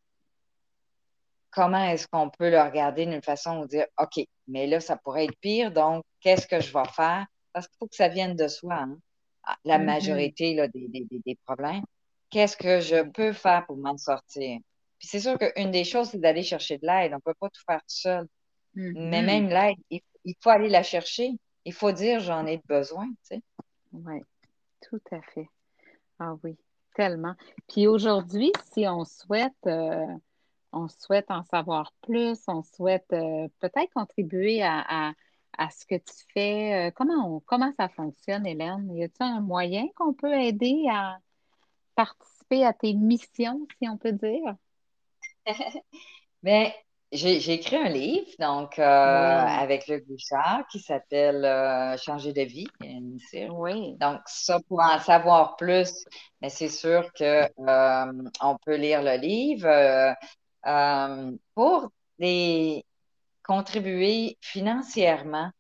comment 1.53 1.85
est-ce 1.85 2.09
qu'on 2.09 2.31
peut 2.31 2.51
le 2.51 2.61
regarder 2.61 3.07
d'une 3.07 3.23
façon 3.23 3.61
où 3.61 3.67
dire, 3.67 3.87
OK, 4.01 4.25
mais 4.49 4.67
là, 4.67 4.81
ça 4.81 4.97
pourrait 4.97 5.27
être 5.27 5.39
pire, 5.41 5.71
donc 5.71 6.03
qu'est-ce 6.21 6.49
que 6.49 6.61
je 6.61 6.73
vais 6.73 6.89
faire? 6.93 7.27
Parce 7.53 7.69
qu'il 7.69 7.77
faut 7.79 7.87
que 7.87 7.95
ça 7.95 8.09
vienne 8.09 8.35
de 8.35 8.49
soi, 8.49 8.75
hein. 8.75 8.99
ah, 9.45 9.57
la 9.65 9.79
mm-hmm. 9.79 9.85
majorité 9.85 10.55
là, 10.55 10.67
des, 10.67 10.89
des, 10.89 11.07
des, 11.25 11.39
problèmes. 11.45 11.85
Qu'est-ce 12.31 12.57
que 12.57 12.81
je 12.81 13.03
peux 13.11 13.33
faire 13.33 13.67
pour 13.67 13.77
m'en 13.77 13.99
sortir? 13.99 14.59
Puis 14.99 15.09
c'est 15.09 15.21
sûr 15.21 15.39
qu'une 15.39 15.71
des 15.71 15.85
choses, 15.85 16.09
c'est 16.11 16.19
d'aller 16.19 16.43
chercher 16.43 16.79
de 16.79 16.87
l'aide. 16.87 17.13
On 17.13 17.17
ne 17.17 17.21
peut 17.21 17.35
pas 17.39 17.51
tout 17.51 17.63
faire 17.67 17.81
tout 17.81 17.87
seul. 17.89 18.27
Mais 18.75 18.91
mm-hmm. 18.91 19.25
même 19.27 19.49
l'aide, 19.49 19.77
il, 19.91 20.01
il, 20.25 20.35
faut 20.41 20.49
aller 20.49 20.71
la 20.71 20.83
chercher. 20.83 21.31
Il 21.67 21.75
faut 21.75 21.93
dire 21.93 22.21
j'en 22.21 22.47
ai 22.47 22.63
besoin, 22.67 23.07
tu 23.07 23.37
sais. 23.37 23.43
Oui, 23.93 24.23
tout 24.81 25.03
à 25.11 25.21
fait. 25.35 25.49
Ah 26.19 26.35
oui, 26.43 26.57
tellement. 26.95 27.35
Puis 27.69 27.87
aujourd'hui, 27.87 28.53
si 28.73 28.87
on 28.89 29.05
souhaite 29.05 29.53
euh, 29.67 30.07
on 30.73 30.89
souhaite 30.89 31.31
en 31.31 31.45
savoir 31.45 31.93
plus, 32.03 32.39
on 32.49 32.63
souhaite 32.63 33.13
euh, 33.13 33.49
peut-être 33.61 33.93
contribuer 33.95 34.63
à, 34.63 35.13
ce 35.71 35.87
que 35.87 35.97
tu 35.97 36.25
fais. 36.33 36.89
Euh, 36.89 36.91
comment, 36.95 37.41
comment 37.47 37.73
ça 37.79 37.89
fonctionne, 37.89 38.47
Hélène? 38.47 38.91
Y 38.95 39.05
a-t-il 39.05 39.27
un 39.27 39.41
moyen 39.41 39.87
qu'on 39.97 40.15
peut 40.15 40.35
aider 40.35 40.87
à 40.91 41.19
participer 41.95 42.65
à 42.65 42.73
tes 42.73 42.95
missions, 42.95 43.67
si 43.79 43.89
on 43.89 43.99
peut 43.99 44.13
dire? 44.13 44.57
Bien, 46.43 46.73
j'ai 47.13 47.53
écrit 47.53 47.77
un 47.77 47.91
livre, 47.91 48.31
donc, 48.39 48.79
euh, 48.79 48.83
avec 48.83 49.87
le 49.87 50.01
Bouchard, 50.01 50.67
qui 50.69 50.81
s'appelle 50.81 51.47
Changer 51.99 52.33
de 52.33 52.43
vie. 52.43 52.67
Oui. 53.51 53.95
Donc, 53.99 54.21
ça, 54.27 54.59
pour 54.67 54.81
en 54.81 54.99
savoir 54.99 55.57
plus, 55.57 55.93
mais 56.41 56.49
c'est 56.49 56.71
sûr 56.71 57.13
que 57.13 57.47
on 57.59 58.57
peut 58.65 58.77
lire 58.77 59.03
le 59.03 59.19
livre. 59.19 60.17
Euh, 60.67 61.33
pour 61.55 61.91
les 62.19 62.85
contribuer 63.43 64.39
financièrement, 64.41 65.51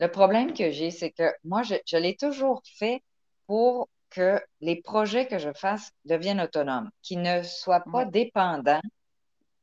le 0.00 0.08
problème 0.08 0.52
que 0.52 0.70
j'ai, 0.70 0.90
c'est 0.90 1.10
que 1.10 1.32
moi, 1.44 1.62
je, 1.62 1.96
l'ai 1.96 2.16
toujours 2.16 2.62
fait 2.64 3.02
pour 3.46 3.88
que 4.10 4.40
les 4.60 4.82
projets 4.82 5.26
que 5.26 5.38
je 5.38 5.52
fasse 5.52 5.90
deviennent 6.04 6.40
autonomes, 6.40 6.90
qu'ils 7.02 7.22
ne 7.22 7.42
soient 7.42 7.84
pas 7.92 8.04
dépendants 8.04 8.82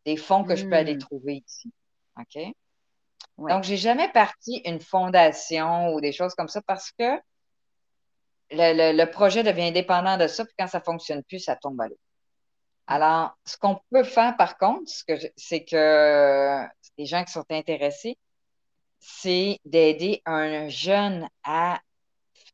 des 0.05 0.15
fonds 0.15 0.43
que 0.43 0.55
je 0.55 0.65
peux 0.65 0.75
aller 0.75 0.95
hmm. 0.95 0.99
trouver 0.99 1.43
ici. 1.45 1.71
OK? 2.17 2.41
Donc, 3.37 3.63
j'ai 3.63 3.77
jamais 3.77 4.09
parti 4.11 4.61
une 4.65 4.79
fondation 4.79 5.93
ou 5.93 6.01
des 6.01 6.11
choses 6.11 6.35
comme 6.35 6.47
ça 6.47 6.61
parce 6.61 6.91
que 6.91 7.19
le, 8.51 8.97
le 8.97 9.11
projet 9.11 9.43
devient 9.43 9.71
dépendant 9.71 10.17
de 10.17 10.27
ça, 10.27 10.45
puis 10.45 10.53
quand 10.57 10.67
ça 10.67 10.81
fonctionne 10.81 11.23
plus, 11.23 11.39
ça 11.39 11.55
tombe 11.55 11.79
à 11.81 11.87
l'eau. 11.87 11.99
Alors, 12.91 13.37
ce 13.45 13.55
qu'on 13.55 13.79
peut 13.91 14.03
faire 14.03 14.35
par 14.35 14.57
contre, 14.57 14.91
c'est 15.37 15.63
que 15.63 16.65
les 16.97 17.05
gens 17.05 17.23
qui 17.23 17.31
sont 17.31 17.45
intéressés, 17.51 18.17
c'est 18.99 19.59
d'aider 19.63 20.23
un 20.25 20.69
jeune 20.69 21.29
à 21.43 21.79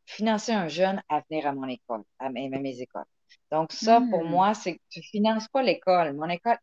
financer 0.05 0.51
un 0.51 0.67
jeune 0.67 1.01
à 1.07 1.21
venir 1.29 1.47
à 1.47 1.53
mon 1.53 1.69
école, 1.69 2.03
à 2.19 2.29
mes, 2.29 2.81
écoles. 2.81 3.05
Donc, 3.49 3.71
ça, 3.71 4.01
pour 4.11 4.25
hmm. 4.25 4.29
moi, 4.29 4.53
c'est 4.53 4.73
que 4.73 4.81
tu 4.89 4.99
ne 4.99 5.05
finances 5.05 5.47
pas 5.47 5.63
l'école. 5.63 6.13
Mon 6.13 6.27
école, 6.27 6.57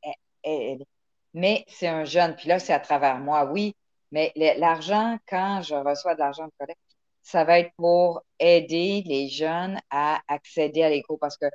mais 1.32 1.64
c'est 1.66 1.88
un 1.88 2.04
jeune. 2.04 2.36
Puis 2.36 2.48
là, 2.48 2.58
c'est 2.58 2.74
à 2.74 2.80
travers 2.80 3.18
moi, 3.20 3.46
oui. 3.50 3.74
Mais 4.10 4.34
l'argent, 4.36 5.16
quand 5.26 5.62
je 5.62 5.74
reçois 5.74 6.14
de 6.14 6.20
l'argent 6.20 6.44
de 6.44 6.52
collecte, 6.58 6.78
ça 7.22 7.44
va 7.44 7.58
être 7.58 7.72
pour 7.76 8.22
aider 8.38 9.02
les 9.06 9.28
jeunes 9.28 9.80
à 9.88 10.20
accéder 10.28 10.82
à 10.82 10.90
l'école 10.90 11.16
parce 11.18 11.38
que 11.38 11.46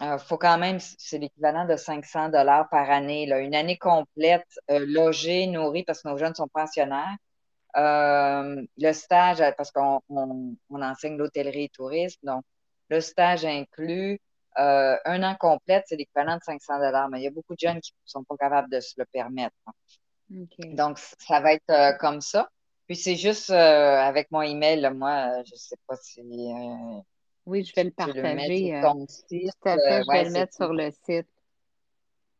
il 0.00 0.18
faut 0.18 0.38
quand 0.38 0.58
même, 0.58 0.78
c'est 0.80 1.18
l'équivalent 1.18 1.66
de 1.66 1.76
500 1.76 2.30
dollars 2.30 2.68
par 2.70 2.90
année, 2.90 3.26
là, 3.26 3.38
une 3.40 3.54
année 3.54 3.76
complète, 3.76 4.46
euh, 4.70 4.84
logée, 4.86 5.46
nourrie, 5.46 5.84
parce 5.84 6.02
que 6.02 6.08
nos 6.08 6.16
jeunes 6.16 6.34
sont 6.34 6.48
pensionnaires. 6.48 7.16
Euh, 7.76 8.62
le 8.78 8.92
stage, 8.92 9.42
parce 9.56 9.70
qu'on 9.70 10.00
on, 10.08 10.56
enseigne 10.70 11.16
l'hôtellerie 11.16 11.64
et 11.64 11.70
le 11.72 11.76
tourisme, 11.76 12.20
donc 12.22 12.44
le 12.90 13.00
stage 13.00 13.44
inclut 13.44 14.20
euh, 14.58 14.96
un 15.06 15.22
an 15.22 15.34
complète, 15.38 15.84
c'est 15.86 15.96
l'équivalent 15.96 16.36
de 16.36 16.42
500 16.42 16.78
dollars, 16.78 17.08
mais 17.08 17.20
il 17.20 17.24
y 17.24 17.26
a 17.26 17.30
beaucoup 17.30 17.54
de 17.54 17.60
jeunes 17.60 17.80
qui 17.80 17.92
ne 17.92 18.10
sont 18.10 18.24
pas 18.24 18.36
capables 18.36 18.70
de 18.70 18.80
se 18.80 18.94
le 18.98 19.06
permettre. 19.06 19.56
Donc, 20.28 20.98
ça 20.98 21.40
va 21.40 21.54
être 21.54 21.98
comme 21.98 22.20
ça. 22.20 22.48
Puis 22.86 22.96
c'est 22.96 23.16
juste 23.16 23.50
avec 23.50 24.30
mon 24.30 24.42
email, 24.42 24.90
moi, 24.94 25.42
je 25.44 25.52
ne 25.52 25.58
sais 25.58 25.76
pas 25.86 25.96
si 25.96 26.22
oui, 27.46 27.64
je 27.64 27.74
vais 27.74 27.84
le 27.84 27.90
partager. 27.90 28.74
Euh, 28.74 28.82
tout 28.82 29.68
à 29.68 29.76
fait, 29.76 30.02
je 30.02 30.12
vais 30.12 30.24
le 30.24 30.30
mettre 30.30 30.54
sur 30.54 30.72
le 30.72 30.90
site. 30.90 31.26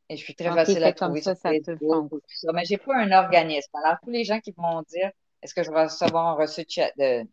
Et 0.09 0.17
je 0.17 0.23
suis 0.23 0.35
très 0.35 0.51
facile 0.51 0.85
à 0.85 0.93
trouver 0.93 1.23
ça, 1.23 1.35
sur 1.35 1.43
Facebook, 1.43 2.11
tout 2.11 2.21
ça. 2.27 2.53
Mais 2.53 2.65
je 2.65 2.73
n'ai 2.73 2.79
pas 2.79 2.97
un 2.97 3.11
organisme. 3.13 3.71
Alors, 3.83 3.99
tous 4.03 4.11
les 4.11 4.25
gens 4.25 4.41
qui 4.41 4.53
vont 4.53 4.83
dire 4.83 5.11
est-ce 5.43 5.55
que 5.55 5.63
je 5.63 5.71
vais 5.71 5.85
recevoir 5.85 6.29
un 6.29 6.35
reçu 6.35 6.63
de, 6.63 7.27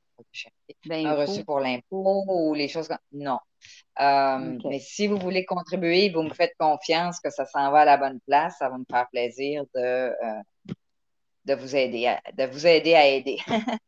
un 0.90 1.16
reçu 1.16 1.44
pour 1.44 1.60
l'impôt 1.60 2.24
ou 2.28 2.54
les 2.54 2.68
choses 2.68 2.88
comme 2.88 2.98
Non. 3.12 3.40
Euh, 4.00 4.58
mais 4.66 4.80
si 4.80 5.08
vous 5.08 5.18
voulez 5.18 5.46
contribuer, 5.46 6.10
vous 6.10 6.24
me 6.24 6.34
faites 6.34 6.56
confiance 6.58 7.20
que 7.20 7.30
ça 7.30 7.46
s'en 7.46 7.70
va 7.72 7.82
à 7.82 7.86
la 7.86 7.98
bonne 7.98 8.20
place, 8.22 8.58
ça 8.58 8.70
va 8.70 8.78
me 8.78 8.86
faire 8.90 9.08
plaisir 9.10 9.64
de, 9.76 9.80
euh, 9.80 10.42
de 11.46 11.54
vous 11.54 11.76
aider 11.76 12.08
à, 12.08 12.22
de 12.32 12.46
vous 12.46 12.66
aider 12.66 12.96
à 12.96 13.08
aider. 13.08 13.38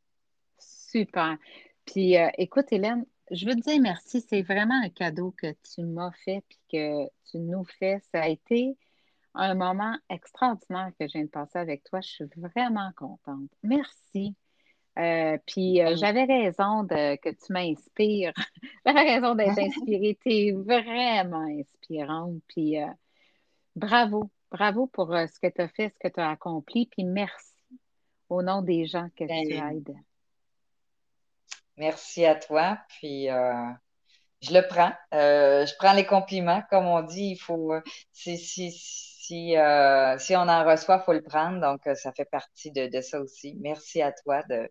Super. 0.59 1.37
Puis 1.85 2.15
écoute, 2.37 2.71
Hélène, 2.71 3.05
je 3.31 3.45
veux 3.45 3.55
te 3.55 3.61
dire 3.61 3.81
merci. 3.81 4.21
C'est 4.21 4.41
vraiment 4.41 4.79
un 4.83 4.89
cadeau 4.89 5.33
que 5.37 5.47
tu 5.73 5.83
m'as 5.83 6.11
fait 6.25 6.43
puis 6.47 6.59
que 6.71 7.05
tu 7.29 7.37
nous 7.37 7.63
fais. 7.63 7.99
Ça 8.11 8.23
a 8.23 8.27
été 8.27 8.77
un 9.33 9.55
moment 9.55 9.95
extraordinaire 10.09 10.91
que 10.99 11.07
je 11.07 11.13
viens 11.13 11.23
de 11.23 11.29
passer 11.29 11.57
avec 11.57 11.83
toi. 11.83 12.01
Je 12.01 12.09
suis 12.09 12.25
vraiment 12.35 12.91
contente. 12.95 13.49
Merci. 13.63 14.35
Euh, 14.99 15.37
puis 15.47 15.81
euh, 15.81 15.95
j'avais 15.95 16.25
raison 16.25 16.83
de, 16.83 17.15
que 17.15 17.29
tu 17.29 17.53
m'inspires. 17.53 18.33
j'avais 18.85 19.13
raison 19.15 19.35
d'être 19.35 19.57
inspirée. 19.59 20.17
Tu 20.21 20.29
es 20.29 20.51
vraiment 20.51 21.47
inspirante. 21.59 22.41
Puis 22.47 22.81
euh, 22.81 22.87
bravo. 23.75 24.29
Bravo 24.51 24.87
pour 24.87 25.07
ce 25.13 25.39
que 25.39 25.47
tu 25.47 25.61
as 25.61 25.69
fait, 25.69 25.93
ce 25.93 26.09
que 26.09 26.13
tu 26.13 26.19
as 26.19 26.29
accompli. 26.29 26.85
Puis 26.87 27.05
merci 27.05 27.55
au 28.27 28.41
nom 28.41 28.61
des 28.61 28.85
gens 28.85 29.07
que 29.15 29.23
tu 29.23 29.27
ben, 29.27 29.77
aides. 29.77 29.95
Merci 31.81 32.25
à 32.25 32.35
toi. 32.35 32.77
Puis 32.89 33.27
euh, 33.31 33.65
je 34.41 34.53
le 34.53 34.61
prends. 34.67 34.93
Euh, 35.15 35.65
je 35.65 35.73
prends 35.79 35.93
les 35.93 36.05
compliments. 36.05 36.61
Comme 36.69 36.85
on 36.85 37.01
dit, 37.01 37.31
il 37.31 37.37
faut 37.37 37.73
si, 38.13 38.37
si, 38.37 38.71
si, 38.71 39.57
euh, 39.57 40.15
si 40.19 40.35
on 40.35 40.41
en 40.41 40.63
reçoit, 40.63 40.97
il 41.01 41.05
faut 41.05 41.13
le 41.13 41.23
prendre. 41.23 41.59
Donc, 41.59 41.81
ça 41.97 42.11
fait 42.13 42.25
partie 42.25 42.71
de, 42.71 42.85
de 42.85 43.01
ça 43.01 43.19
aussi. 43.19 43.57
Merci 43.61 43.99
à 44.03 44.11
toi 44.11 44.43
de, 44.47 44.69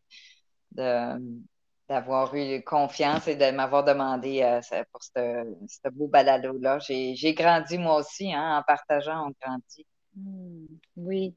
d'avoir 1.88 2.32
eu 2.36 2.62
confiance 2.62 3.26
et 3.26 3.34
de 3.34 3.50
m'avoir 3.50 3.82
demandé 3.82 4.60
pour 4.92 5.02
ce, 5.02 5.90
beau 5.90 6.06
balado-là. 6.06 6.78
J'ai, 6.78 7.34
grandi 7.34 7.76
moi 7.76 7.96
aussi, 7.96 8.32
hein, 8.32 8.58
en 8.58 8.62
partageant, 8.62 9.26
on 9.26 9.32
grandit. 9.42 9.86
Hmm, 10.14 10.66
oui. 10.94 11.34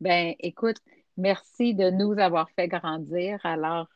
Ben, 0.00 0.34
écoute, 0.40 0.78
merci 1.16 1.74
de 1.74 1.90
nous 1.90 2.18
avoir 2.18 2.50
fait 2.56 2.66
grandir. 2.66 3.38
Alors, 3.44 3.86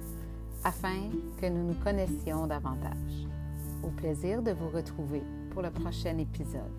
afin 0.63 1.09
que 1.41 1.47
nous 1.47 1.67
nous 1.67 1.75
connaissions 1.83 2.47
davantage. 2.47 3.27
Au 3.83 3.89
plaisir 3.89 4.41
de 4.41 4.51
vous 4.51 4.69
retrouver 4.69 5.21
pour 5.51 5.63
le 5.63 5.71
prochain 5.71 6.17
épisode. 6.17 6.71